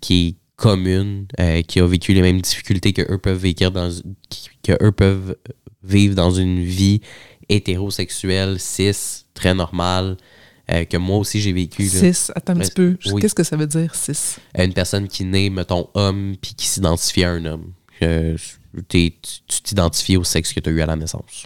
qui 0.00 0.28
est 0.28 0.34
commune, 0.56 1.26
euh, 1.38 1.62
qui 1.62 1.80
a 1.80 1.86
vécu 1.86 2.14
les 2.14 2.22
mêmes 2.22 2.40
difficultés 2.40 2.92
que 2.92 3.02
eux 3.12 3.18
peuvent 3.18 3.40
vivre 3.42 3.70
dans 3.70 3.90
qui- 4.28 4.48
que 4.62 4.72
eux 4.82 4.92
peuvent 4.92 5.36
vivre 5.84 6.14
dans 6.14 6.30
une 6.30 6.62
vie 6.62 7.00
hétérosexuelle, 7.48 8.58
cis, 8.58 9.24
très 9.34 9.54
normale, 9.54 10.16
euh, 10.72 10.84
que 10.84 10.96
moi 10.96 11.18
aussi 11.18 11.40
j'ai 11.40 11.52
vécu. 11.52 11.86
Cis, 11.88 12.32
attends 12.34 12.54
un 12.54 12.58
petit 12.60 12.70
peu. 12.72 12.96
oui. 13.12 13.20
Qu'est-ce 13.20 13.34
que 13.34 13.44
ça 13.44 13.56
veut 13.56 13.66
dire, 13.68 13.94
cis? 13.94 14.36
Une 14.58 14.72
personne 14.72 15.06
qui 15.08 15.24
naît, 15.24 15.50
mettons, 15.50 15.88
homme, 15.94 16.34
puis 16.40 16.54
qui 16.54 16.66
s'identifie 16.66 17.22
à 17.24 17.30
un 17.30 17.44
homme. 17.44 17.72
Euh, 18.02 18.36
tu 18.80 19.12
tu 19.46 19.62
t'identifies 19.62 20.16
au 20.16 20.24
sexe 20.24 20.52
que 20.52 20.60
tu 20.60 20.68
as 20.70 20.72
eu 20.72 20.80
à 20.80 20.86
la 20.86 20.96
naissance. 20.96 21.44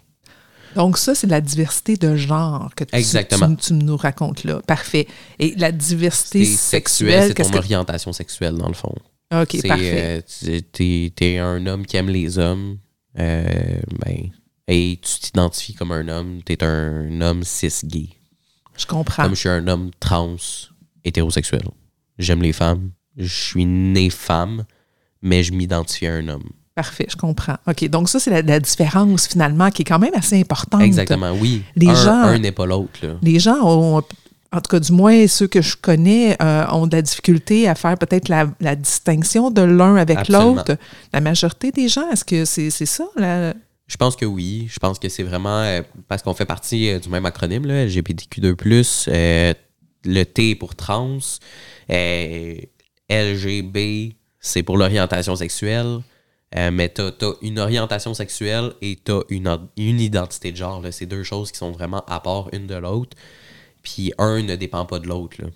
Donc, 0.77 0.99
ça, 0.99 1.15
c'est 1.17 1.27
la 1.27 1.41
diversité 1.41 1.97
de 1.97 2.15
genre 2.15 2.73
que 2.77 2.85
tu, 2.85 2.95
Exactement. 2.95 3.55
tu- 3.57 3.67
tu 3.69 3.73
nous 3.75 3.97
racontes 3.97 4.45
là. 4.45 4.61
Parfait. 4.67 5.09
Et 5.41 5.55
la 5.57 5.73
diversité 5.73 6.45
sexuelle, 6.45 7.29
c'est 7.37 7.43
ton 7.43 7.51
que... 7.51 7.57
orientation 7.57 8.13
sexuelle, 8.13 8.55
dans 8.55 8.69
le 8.69 8.75
fond. 8.75 8.95
OK, 9.33 9.67
parfait. 9.67 10.21
euh, 10.21 10.21
tu- 10.23 10.63
t'es, 10.63 11.13
t'es 11.15 11.39
un 11.39 11.67
homme 11.67 11.85
qui 11.87 11.97
aime 11.97 12.09
les 12.09 12.39
hommes, 12.39 12.79
euh, 13.19 13.81
ben, 14.05 14.31
et 14.69 15.01
tu 15.03 15.19
t'identifies 15.21 15.75
comme 15.75 15.91
un 15.91 16.07
homme, 16.09 16.41
t'es 16.45 16.63
un 16.63 17.21
homme 17.21 17.43
cis-gay. 17.43 18.11
Je 18.77 18.87
comprends. 18.87 19.25
Comme 19.25 19.35
je 19.35 19.41
suis 19.41 19.49
un 19.49 19.67
homme 19.67 19.91
trans 19.99 20.37
hétérosexuel. 21.05 21.63
J'aime 22.19 22.43
les 22.43 22.53
femmes. 22.53 22.91
Je 23.17 23.27
suis 23.27 23.67
né 23.67 24.09
femme, 24.09 24.65
mais 25.21 25.43
je 25.43 25.53
m'identifie 25.53 26.07
à 26.07 26.15
un 26.15 26.29
homme. 26.29 26.49
Parfait, 26.83 27.07
je 27.11 27.17
comprends. 27.17 27.57
OK, 27.67 27.89
donc 27.89 28.09
ça, 28.09 28.19
c'est 28.21 28.31
la, 28.31 28.43
la 28.43 28.61
différence 28.61 29.27
finalement 29.27 29.71
qui 29.71 29.83
est 29.83 29.85
quand 29.85 29.99
même 29.99 30.15
assez 30.15 30.39
importante. 30.41 30.81
Exactement, 30.83 31.33
oui. 31.41 31.63
Les 31.77 31.89
un, 31.89 31.95
gens- 31.95 32.23
un 32.23 32.39
n'est 32.39 32.53
pas 32.53 32.67
l'autre. 32.67 33.01
Les 33.23 33.39
gens 33.39 33.59
ont, 33.63 33.99
en 34.53 34.61
tout 34.61 34.69
cas 34.71 34.81
du 34.81 34.93
moins 34.93 35.27
ceux 35.27 35.47
que 35.47 35.61
je 35.63 35.77
connais, 35.77 36.37
euh, 36.43 36.65
ont 36.73 36.87
de 36.87 36.97
la 36.97 37.03
difficulté 37.03 37.69
à 37.69 37.75
faire 37.75 37.97
peut-être 37.99 38.29
la, 38.29 38.47
la 38.61 38.75
distinction 38.77 39.51
de 39.51 39.63
l'un 39.63 39.97
avec 39.97 40.19
l'autre. 40.29 40.77
La 41.13 41.21
majorité 41.21 41.71
des 41.71 41.89
gens, 41.89 42.09
est-ce 42.11 42.25
que 42.25 42.45
c'est 42.45 42.71
ça? 42.71 43.05
la- 43.17 43.55
Je 43.87 43.97
pense 43.97 44.17
que 44.17 44.25
oui. 44.25 44.67
Je 44.73 44.79
pense 44.79 44.99
que 44.99 45.09
c'est 45.09 45.23
vraiment 45.25 45.59
euh, 45.61 45.83
parce 46.09 46.23
qu'on 46.23 46.35
fait 46.35 46.47
partie 46.47 46.89
euh, 46.91 46.99
du 46.99 47.09
même 47.11 47.27
acronyme, 47.27 47.67
là, 47.67 47.85
LGBTQ2+. 47.87 49.05
euh, 49.09 49.53
le 50.05 50.25
T 50.25 50.51
est 50.51 50.55
pour 50.55 50.75
trans. 50.75 51.19
LGB, 53.11 54.15
c'est 54.41 54.63
pour 54.63 54.77
l'orientation 54.79 55.37
sexuelle. 55.37 55.99
Euh, 56.57 56.71
mais 56.73 56.89
t'as 56.89 57.09
as 57.09 57.33
une 57.43 57.59
orientation 57.61 58.13
sexuelle 58.13 58.73
et 58.83 58.97
t'as 59.03 59.21
une, 59.29 59.47
od- 59.47 59.69
une 59.77 60.01
identité 60.01 60.51
de 60.51 60.57
genre. 60.57 60.81
là. 60.81 60.91
C'est 60.91 61.07
deux 61.07 61.23
choses 61.23 61.53
qui 61.53 61.59
sont 61.59 61.71
vraiment 61.71 62.05
à 62.07 62.21
part 62.21 62.49
une 62.53 62.67
de 62.67 62.75
l'autre. 62.75 63.17
Puis 63.83 64.13
un 64.19 64.43
ne 64.43 64.57
dépend 64.57 64.85
pas 64.85 64.99
de 64.99 65.07
l'autre. 65.07 65.41
là. 65.41 65.49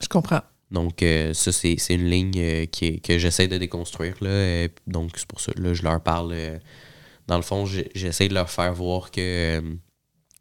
Je 0.00 0.08
comprends. 0.08 0.42
Donc, 0.70 1.02
euh, 1.02 1.32
ça, 1.34 1.50
c'est 1.52 1.74
une 1.88 2.04
ligne 2.08 2.32
euh, 2.38 2.66
qui 2.66 3.00
que 3.00 3.18
j'essaie 3.18 3.48
de 3.48 3.56
déconstruire. 3.58 4.14
Là, 4.20 4.68
donc, 4.86 5.12
c'est 5.16 5.26
pour 5.26 5.40
ça 5.40 5.52
que 5.52 5.74
je 5.74 5.82
leur 5.82 6.00
parle. 6.02 6.34
dans 7.26 7.36
le 7.36 7.42
fond, 7.42 7.64
j'essaie 7.66 8.28
de 8.28 8.34
leur 8.34 8.50
faire 8.50 8.72
voir 8.74 9.10
que 9.10 9.62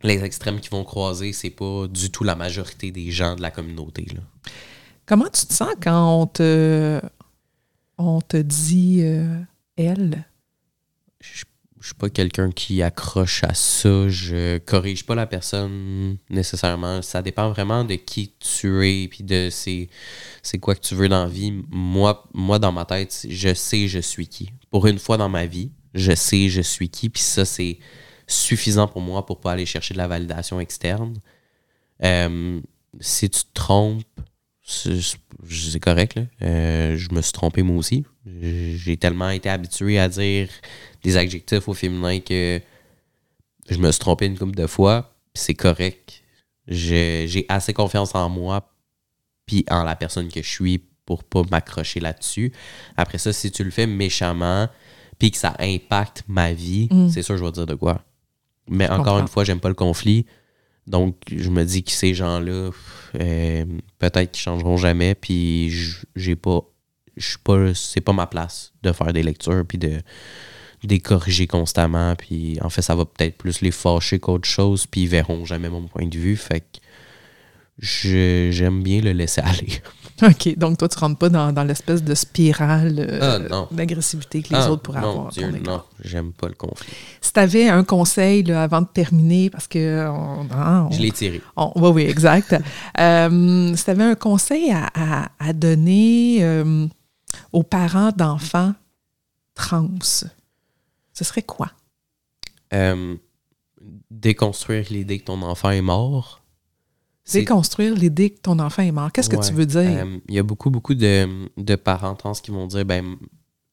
les 0.04 0.24
extrêmes 0.24 0.60
qui 0.60 0.70
vont 0.70 0.84
croiser, 0.84 1.34
c'est 1.34 1.50
pas 1.50 1.88
du 1.88 2.12
tout 2.12 2.24
la 2.24 2.36
majorité 2.36 2.92
des 2.92 3.12
gens 3.12 3.36
de 3.36 3.42
la 3.42 3.50
communauté. 3.52 4.06
Là. 4.14 4.22
Comment 5.06 5.30
tu 5.30 5.46
te 5.46 5.54
sens 5.54 5.74
quand 5.82 6.22
on 6.22 6.28
te, 6.28 7.02
on 7.98 8.22
te 8.22 8.38
dit 8.38 9.00
euh, 9.04 9.40
elle? 9.80 10.26
Je, 11.22 11.44
je 11.80 11.88
suis 11.88 11.96
pas 11.96 12.10
quelqu'un 12.10 12.52
qui 12.52 12.82
accroche 12.82 13.44
à 13.44 13.54
ça. 13.54 14.10
Je 14.10 14.58
corrige 14.58 15.06
pas 15.06 15.16
la 15.16 15.26
personne 15.26 16.18
nécessairement. 16.30 17.02
Ça 17.02 17.22
dépend 17.22 17.50
vraiment 17.50 17.86
de 17.86 17.96
qui 17.96 18.34
tu 18.40 18.86
es 18.88 19.08
puis 19.08 19.24
de 19.24 19.50
c'est, 19.50 19.90
c'est 20.44 20.58
quoi 20.58 20.76
que 20.76 20.82
tu 20.82 20.96
veux 20.96 21.08
dans 21.08 21.24
la 21.24 21.30
vie. 21.30 21.64
Moi, 21.70 22.28
moi, 22.34 22.60
dans 22.60 22.72
ma 22.72 22.86
tête, 22.86 23.26
je 23.30 23.54
sais 23.54 23.88
je 23.88 24.00
suis 24.00 24.28
qui. 24.28 24.52
Pour 24.70 24.88
une 24.88 25.00
fois 25.00 25.18
dans 25.18 25.30
ma 25.30 25.46
vie, 25.46 25.72
je 25.94 26.14
sais 26.14 26.50
je 26.50 26.62
suis 26.62 26.90
qui. 26.90 27.10
Puis 27.10 27.24
ça, 27.24 27.46
c'est 27.46 27.80
suffisant 28.28 28.88
pour 28.88 29.02
moi 29.02 29.26
pour 29.26 29.40
pas 29.40 29.54
aller 29.54 29.66
chercher 29.66 29.94
de 29.94 30.00
la 30.00 30.08
validation 30.08 30.60
externe. 30.60 31.18
Euh, 32.04 32.60
si 33.00 33.30
tu 33.30 33.42
te 33.42 33.54
trompes, 33.54 34.19
c'est 34.70 35.80
correct. 35.80 36.16
Là. 36.16 36.24
Euh, 36.44 36.98
je 36.98 37.10
me 37.12 37.22
suis 37.22 37.32
trompé 37.34 37.64
moi 37.64 37.78
aussi. 37.78 38.06
J'ai 38.42 38.98
tellement 38.98 39.30
été 39.30 39.50
habitué 39.50 39.98
à 40.00 40.08
dire 40.08 40.48
des 41.04 41.18
adjectifs 41.18 41.68
au 41.68 41.74
féminin 41.74 42.20
que 42.20 42.62
je 43.70 43.78
me 43.78 43.92
suis 43.92 44.00
trompé 44.00 44.26
une 44.28 44.38
couple 44.38 44.56
de 44.56 44.68
fois. 44.68 45.14
C'est 45.34 45.56
correct. 45.56 46.22
J'ai 46.68 47.46
assez 47.50 47.74
confiance 47.74 48.14
en 48.14 48.30
moi 48.30 48.72
puis 49.46 49.66
en 49.72 49.84
la 49.84 49.96
personne 49.96 50.28
que 50.30 50.42
je 50.44 50.48
suis 50.50 50.84
pour 51.06 51.24
pas 51.24 51.42
m'accrocher 51.50 52.00
là-dessus. 52.00 52.52
Après 52.96 53.18
ça, 53.18 53.34
si 53.34 53.50
tu 53.52 53.64
le 53.64 53.72
fais 53.72 53.88
méchamment 53.88 54.68
puis 55.18 55.32
que 55.32 55.38
ça 55.38 55.56
impacte 55.60 56.24
ma 56.28 56.54
vie, 56.54 56.88
Mm. 56.92 57.10
c'est 57.10 57.24
sûr 57.24 57.36
je 57.38 57.44
vais 57.44 57.52
dire 57.52 57.66
de 57.66 57.74
quoi. 57.74 58.04
Mais 58.68 58.86
Je 58.86 58.92
encore 58.92 59.06
comprends. 59.06 59.20
une 59.22 59.28
fois, 59.28 59.44
j'aime 59.44 59.60
pas 59.60 59.70
le 59.70 59.74
conflit. 59.76 60.28
Donc, 60.90 61.16
je 61.32 61.50
me 61.50 61.64
dis 61.64 61.84
que 61.84 61.92
ces 61.92 62.16
gens-là, 62.16 62.72
euh, 63.20 63.66
peut-être 64.00 64.32
qu'ils 64.32 64.42
changeront 64.42 64.76
jamais, 64.76 65.14
puis 65.16 65.72
j'ai 66.16 66.36
pas. 66.36 66.62
Je 67.16 67.28
suis 67.28 67.38
pas. 67.38 67.74
C'est 67.76 68.02
pas 68.02 68.14
ma 68.14 68.26
place 68.26 68.74
de 68.82 68.92
faire 68.92 69.14
des 69.14 69.22
lectures, 69.22 69.64
puis 69.68 69.78
de, 69.78 69.90
de 69.90 70.90
les 70.90 71.00
corriger 71.00 71.46
constamment. 71.46 72.16
Puis 72.16 72.58
en 72.62 72.70
fait, 72.70 72.82
ça 72.82 72.96
va 72.96 73.06
peut-être 73.06 73.38
plus 73.38 73.62
les 73.62 73.72
fâcher 73.72 74.20
qu'autre 74.20 74.48
chose, 74.48 74.88
puis 74.88 75.02
ils 75.02 75.08
verront 75.08 75.46
jamais 75.46 75.70
mon 75.70 75.88
point 75.88 76.08
de 76.08 76.18
vue. 76.18 76.36
Fait 76.36 76.62
que 76.62 76.80
j'aime 77.78 78.82
bien 78.82 79.02
le 79.02 79.12
laisser 79.12 79.42
aller. 79.44 79.82
OK, 80.22 80.58
donc 80.58 80.78
toi, 80.78 80.90
tu 80.90 80.98
rentres 81.00 81.18
pas 81.18 81.30
dans, 81.30 81.52
dans 81.54 81.64
l'espèce 81.64 82.04
de 82.04 82.14
spirale 82.14 82.96
euh, 83.00 83.48
Ah, 83.52 83.68
d'agressivité 83.72 84.42
que 84.42 84.50
les 84.50 84.56
Ah, 84.60 84.72
autres 84.72 84.82
pourraient 84.82 85.02
non, 85.02 85.10
avoir. 85.12 85.28
Dieu, 85.32 85.50
non, 85.64 85.82
j'aime 86.04 86.34
pas 86.34 86.48
le 86.48 86.56
conflit. 86.56 86.94
Si 87.22 87.32
tu 87.34 87.40
avais 87.40 87.70
un 87.70 87.84
conseil 87.84 88.44
là, 88.44 88.64
avant 88.64 88.82
de 88.82 88.88
terminer, 88.88 89.50
parce 89.50 89.68
que. 89.68 90.08
On, 90.10 90.42
hein, 90.52 90.88
on- 90.90 90.92
Je 90.92 91.02
l'ai 91.02 91.12
tiré. 91.12 91.42
on- 91.56 91.72
oui, 91.76 91.90
oui, 91.94 92.04
exact. 92.04 92.56
Euh, 93.00 93.76
si 93.76 93.84
tu 93.86 93.90
avais 93.92 94.04
un 94.04 94.16
conseil 94.16 94.72
à, 94.72 94.90
à- 94.94 95.30
à 95.40 95.54
donner 95.54 96.40
euh, 96.42 96.86
aux 97.54 97.64
parents 97.64 98.12
d'enfants 98.12 98.74
trans, 99.56 99.88
ce 100.02 100.26
serait 101.24 101.44
quoi? 101.44 101.72
Euh, 102.74 103.16
déconstruire 104.12 104.86
l'idée 104.90 105.20
que 105.20 105.26
ton 105.26 105.42
enfant 105.42 105.70
est 105.72 105.82
mort. 105.82 106.39
Déconstruire 107.34 107.94
l'idée 107.96 108.32
que 108.32 108.40
ton 108.42 108.58
enfant 108.60 108.82
est 108.84 108.92
mort. 108.92 109.12
Qu'est-ce 109.12 109.30
que 109.30 109.36
tu 109.48 109.54
veux 109.54 109.66
dire? 109.66 109.80
Euh, 110.06 110.18
Il 110.28 110.36
y 110.36 110.40
a 110.40 110.44
beaucoup, 110.44 110.70
beaucoup 110.70 110.94
de, 110.96 111.28
de 111.58 111.76
parents 111.76 112.16
trans 112.16 112.34
qui 112.34 112.52
vont 112.52 112.66
dire 112.68 112.86
ben, 112.86 113.16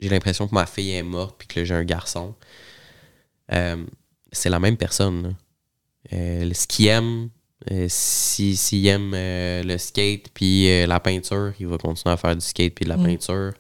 j'ai 0.01 0.09
l'impression 0.09 0.47
que 0.47 0.55
ma 0.55 0.67
fille 0.67 0.91
est 0.93 1.03
morte 1.03 1.37
puis 1.39 1.49
que 1.49 1.65
j'ai 1.65 1.75
un 1.75 1.85
garçon. 1.85 2.35
Euh, 3.53 3.85
c'est 4.33 4.51
la 4.51 4.59
même 4.59 4.77
personne. 4.77 5.37
Euh, 6.13 6.51
ce 6.53 6.67
qu'il 6.67 6.87
aime, 6.89 7.31
euh, 7.71 7.87
si- 7.89 8.57
s'il 8.57 8.87
aime 8.87 9.13
le 9.15 9.77
skate 9.79 10.29
puis 10.35 10.87
la 10.87 11.01
peinture, 11.01 11.53
il 11.59 11.67
va 11.67 11.79
continuer 11.79 12.13
à 12.13 12.17
faire 12.17 12.35
du 12.37 12.45
skate 12.45 12.75
puis 12.75 12.85
de 12.85 12.91
la 12.91 12.97
Mm. 12.97 13.05
peinture. 13.05 13.53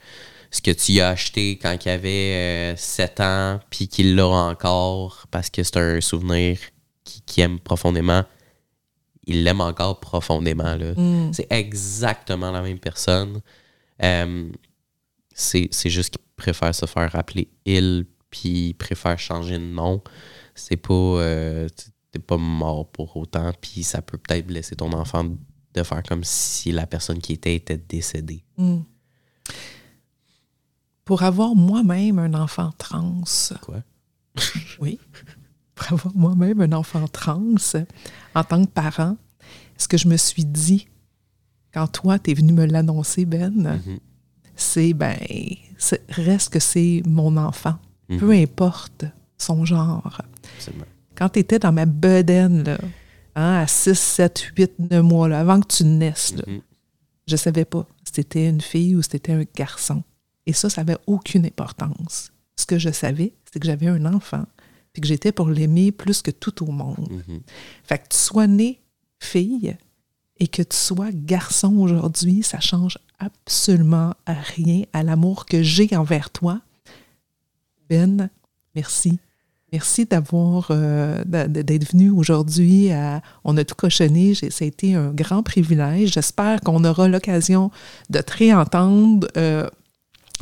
Ce 0.50 0.60
que 0.62 0.70
tu 0.70 1.00
as 1.00 1.08
acheté 1.08 1.58
quand 1.60 1.76
il 1.84 1.88
avait 1.88 2.74
7 2.76 3.20
ans 3.20 3.60
puis 3.70 3.88
qu'il 3.88 4.14
l'a 4.14 4.26
encore 4.28 5.26
parce 5.30 5.50
que 5.50 5.62
c'est 5.62 5.76
un 5.76 6.00
souvenir 6.00 6.58
qu'il 7.04 7.22
qu'il 7.22 7.42
aime 7.44 7.58
profondément, 7.60 8.24
il 9.26 9.42
l'aime 9.44 9.60
encore 9.60 10.00
profondément. 10.00 10.76
Hmm. 10.96 11.32
C'est 11.32 11.46
exactement 11.50 12.50
la 12.50 12.62
même 12.62 12.78
personne. 12.78 13.40
Euh, 14.02 14.50
c'est 15.34 15.68
juste 15.90 16.10
qu'il 16.16 16.22
préfère 16.36 16.74
se 16.74 16.86
faire 16.86 17.14
appeler 17.16 17.48
il, 17.64 18.06
puis 18.30 18.68
il 18.68 18.74
préfère 18.74 19.18
changer 19.18 19.58
de 19.58 19.64
nom. 19.64 20.02
C'est 20.54 20.76
pas. 20.76 20.94
euh, 20.94 21.68
T'es 22.12 22.18
pas 22.20 22.36
mort 22.38 22.88
pour 22.92 23.16
autant, 23.16 23.52
puis 23.60 23.82
ça 23.82 24.00
peut 24.00 24.16
peut-être 24.16 24.46
blesser 24.46 24.74
ton 24.76 24.92
enfant 24.92 25.24
de 25.74 25.82
faire 25.82 26.02
comme 26.04 26.24
si 26.24 26.72
la 26.72 26.86
personne 26.86 27.18
qui 27.18 27.34
était 27.34 27.54
était 27.54 27.76
décédée. 27.76 28.42
Hmm. 28.56 28.78
Pour 31.04 31.22
avoir 31.24 31.54
moi-même 31.54 32.18
un 32.18 32.32
enfant 32.34 32.72
trans, 32.78 33.22
Quoi? 33.60 33.82
oui, 34.80 34.98
pour 35.76 35.92
avoir 35.92 36.16
moi-même 36.16 36.60
un 36.62 36.72
enfant 36.72 37.06
trans, 37.06 37.54
en 38.34 38.44
tant 38.44 38.64
que 38.64 38.70
parent, 38.70 39.16
ce 39.78 39.86
que 39.86 39.96
je 39.96 40.08
me 40.08 40.16
suis 40.16 40.44
dit 40.44 40.88
quand 41.72 41.86
toi, 41.86 42.18
tu 42.18 42.30
es 42.30 42.34
venu 42.34 42.52
me 42.52 42.64
l'annoncer, 42.66 43.24
Ben, 43.26 43.50
Mhm. 43.54 43.98
c'est, 44.56 44.94
ben, 44.94 45.16
c'est- 45.78 46.02
reste 46.08 46.50
que 46.52 46.58
c'est 46.58 47.02
mon 47.06 47.36
enfant, 47.36 47.76
Mhm. 48.08 48.18
peu 48.18 48.32
importe 48.32 49.04
son 49.38 49.64
genre. 49.64 50.20
Absolument. 50.56 50.86
Quand 51.14 51.28
tu 51.28 51.38
étais 51.40 51.58
dans 51.58 51.72
ma 51.72 51.84
bedaine, 51.86 52.62
là, 52.64 52.78
hein, 53.34 53.60
à 53.60 53.66
6, 53.66 53.98
7, 53.98 54.38
8, 54.56 54.72
9 54.78 55.02
mois, 55.04 55.28
là, 55.28 55.40
avant 55.40 55.60
que 55.60 55.66
tu 55.68 55.84
naisses, 55.84 56.34
là, 56.36 56.42
Mhm. 56.46 56.60
je 57.26 57.36
savais 57.36 57.64
pas 57.66 57.86
si 58.04 58.12
c'était 58.16 58.48
une 58.48 58.62
fille 58.62 58.96
ou 58.96 59.02
si 59.02 59.10
c'était 59.12 59.32
un 59.32 59.44
garçon. 59.54 60.02
Et 60.46 60.52
ça, 60.54 60.70
ça 60.70 60.82
n'avait 60.82 60.98
aucune 61.06 61.44
importance. 61.44 62.32
Ce 62.58 62.64
que 62.64 62.78
je 62.78 62.90
savais, 62.90 63.34
c'est 63.52 63.58
que 63.60 63.66
j'avais 63.66 63.88
un 63.88 64.06
enfant, 64.06 64.46
puis 64.96 65.02
que 65.02 65.08
j'étais 65.08 65.30
pour 65.30 65.50
l'aimer 65.50 65.92
plus 65.92 66.22
que 66.22 66.30
tout 66.30 66.66
au 66.66 66.72
monde. 66.72 67.06
Mhm. 67.10 67.40
Fait 67.84 67.98
que 67.98 68.08
tu 68.08 68.16
sois 68.16 68.46
né 68.46 68.80
fille 69.18 69.76
et 70.38 70.48
que 70.48 70.62
tu 70.62 70.74
sois 70.74 71.10
garçon 71.12 71.76
aujourd'hui, 71.76 72.42
ça 72.42 72.60
change 72.60 72.98
absolument 73.18 74.14
rien 74.26 74.84
à 74.94 75.02
l'amour 75.02 75.44
que 75.44 75.62
j'ai 75.62 75.94
envers 75.94 76.30
toi. 76.30 76.62
Ben, 77.90 78.30
merci. 78.74 79.18
Merci 79.70 80.06
d'avoir 80.06 80.68
euh, 80.70 81.22
d'être 81.26 81.92
venu 81.92 82.08
aujourd'hui. 82.08 82.88
On 83.44 83.54
a 83.58 83.64
tout 83.64 83.74
cochonné. 83.74 84.32
Ça 84.34 84.64
a 84.64 84.64
été 84.64 84.94
un 84.94 85.10
grand 85.12 85.42
privilège. 85.42 86.14
J'espère 86.14 86.62
qu'on 86.62 86.84
aura 86.84 87.06
l'occasion 87.06 87.70
de 88.08 88.20
te 88.20 88.32
réentendre. 88.32 89.28
euh, 89.36 89.68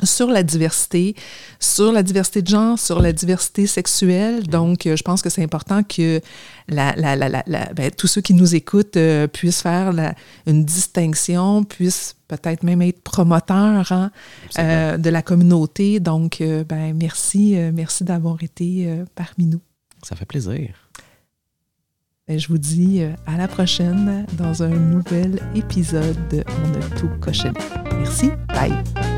sur 0.03 0.27
la 0.29 0.43
diversité, 0.43 1.15
sur 1.61 1.93
la 1.93 2.03
diversité 2.03 2.43
de 2.43 2.49
genre, 2.49 2.79
sur 2.79 3.01
la 3.01 3.13
diversité 3.13 3.67
sexuelle. 3.67 4.47
Donc, 4.49 4.87
euh, 4.87 4.97
je 4.97 5.03
pense 5.03 5.23
que 5.23 5.31
c'est 5.31 5.43
important 5.43 5.83
que 5.85 6.21
la, 6.69 6.95
la- 6.97 7.15
la- 7.17 7.29
la- 7.29 7.45
la- 7.47 7.73
ben, 7.75 7.91
tous 7.91 8.09
ceux 8.09 8.21
qui 8.21 8.35
nous 8.35 8.55
écoutent 8.55 8.97
euh, 8.97 9.27
puissent 9.29 9.63
faire 9.63 9.93
une 10.47 10.65
distinction, 10.65 11.63
puissent 11.65 12.17
peut-être 12.27 12.65
même 12.65 12.83
être 12.83 13.03
promoteurs 13.03 13.93
hein, 13.93 14.11
euh, 14.59 14.97
de 14.99 15.11
la 15.11 15.23
communauté. 15.23 16.01
Donc, 16.01 16.41
euh, 16.41 16.65
ben, 16.65 16.93
merci, 16.95 17.55
merci 17.73 18.03
d'avoir 18.05 18.43
été 18.43 18.89
parmi 19.15 19.47
nous. 19.47 19.61
Ça 20.03 20.17
fait 20.17 20.27
plaisir. 20.27 20.71
Ben, 22.27 22.39
je 22.39 22.49
vous 22.49 22.59
dis 22.59 23.03
à 23.27 23.37
la 23.37 23.47
prochaine 23.49 24.27
dans 24.33 24.63
un 24.63 24.69
nouvel 24.71 25.39
épisode 25.55 26.17
de 26.31 26.43
On 26.49 26.75
a 26.81 26.99
tout 26.99 27.11
cochonné. 27.21 27.59
Merci. 27.99 28.31
Bye. 28.49 29.14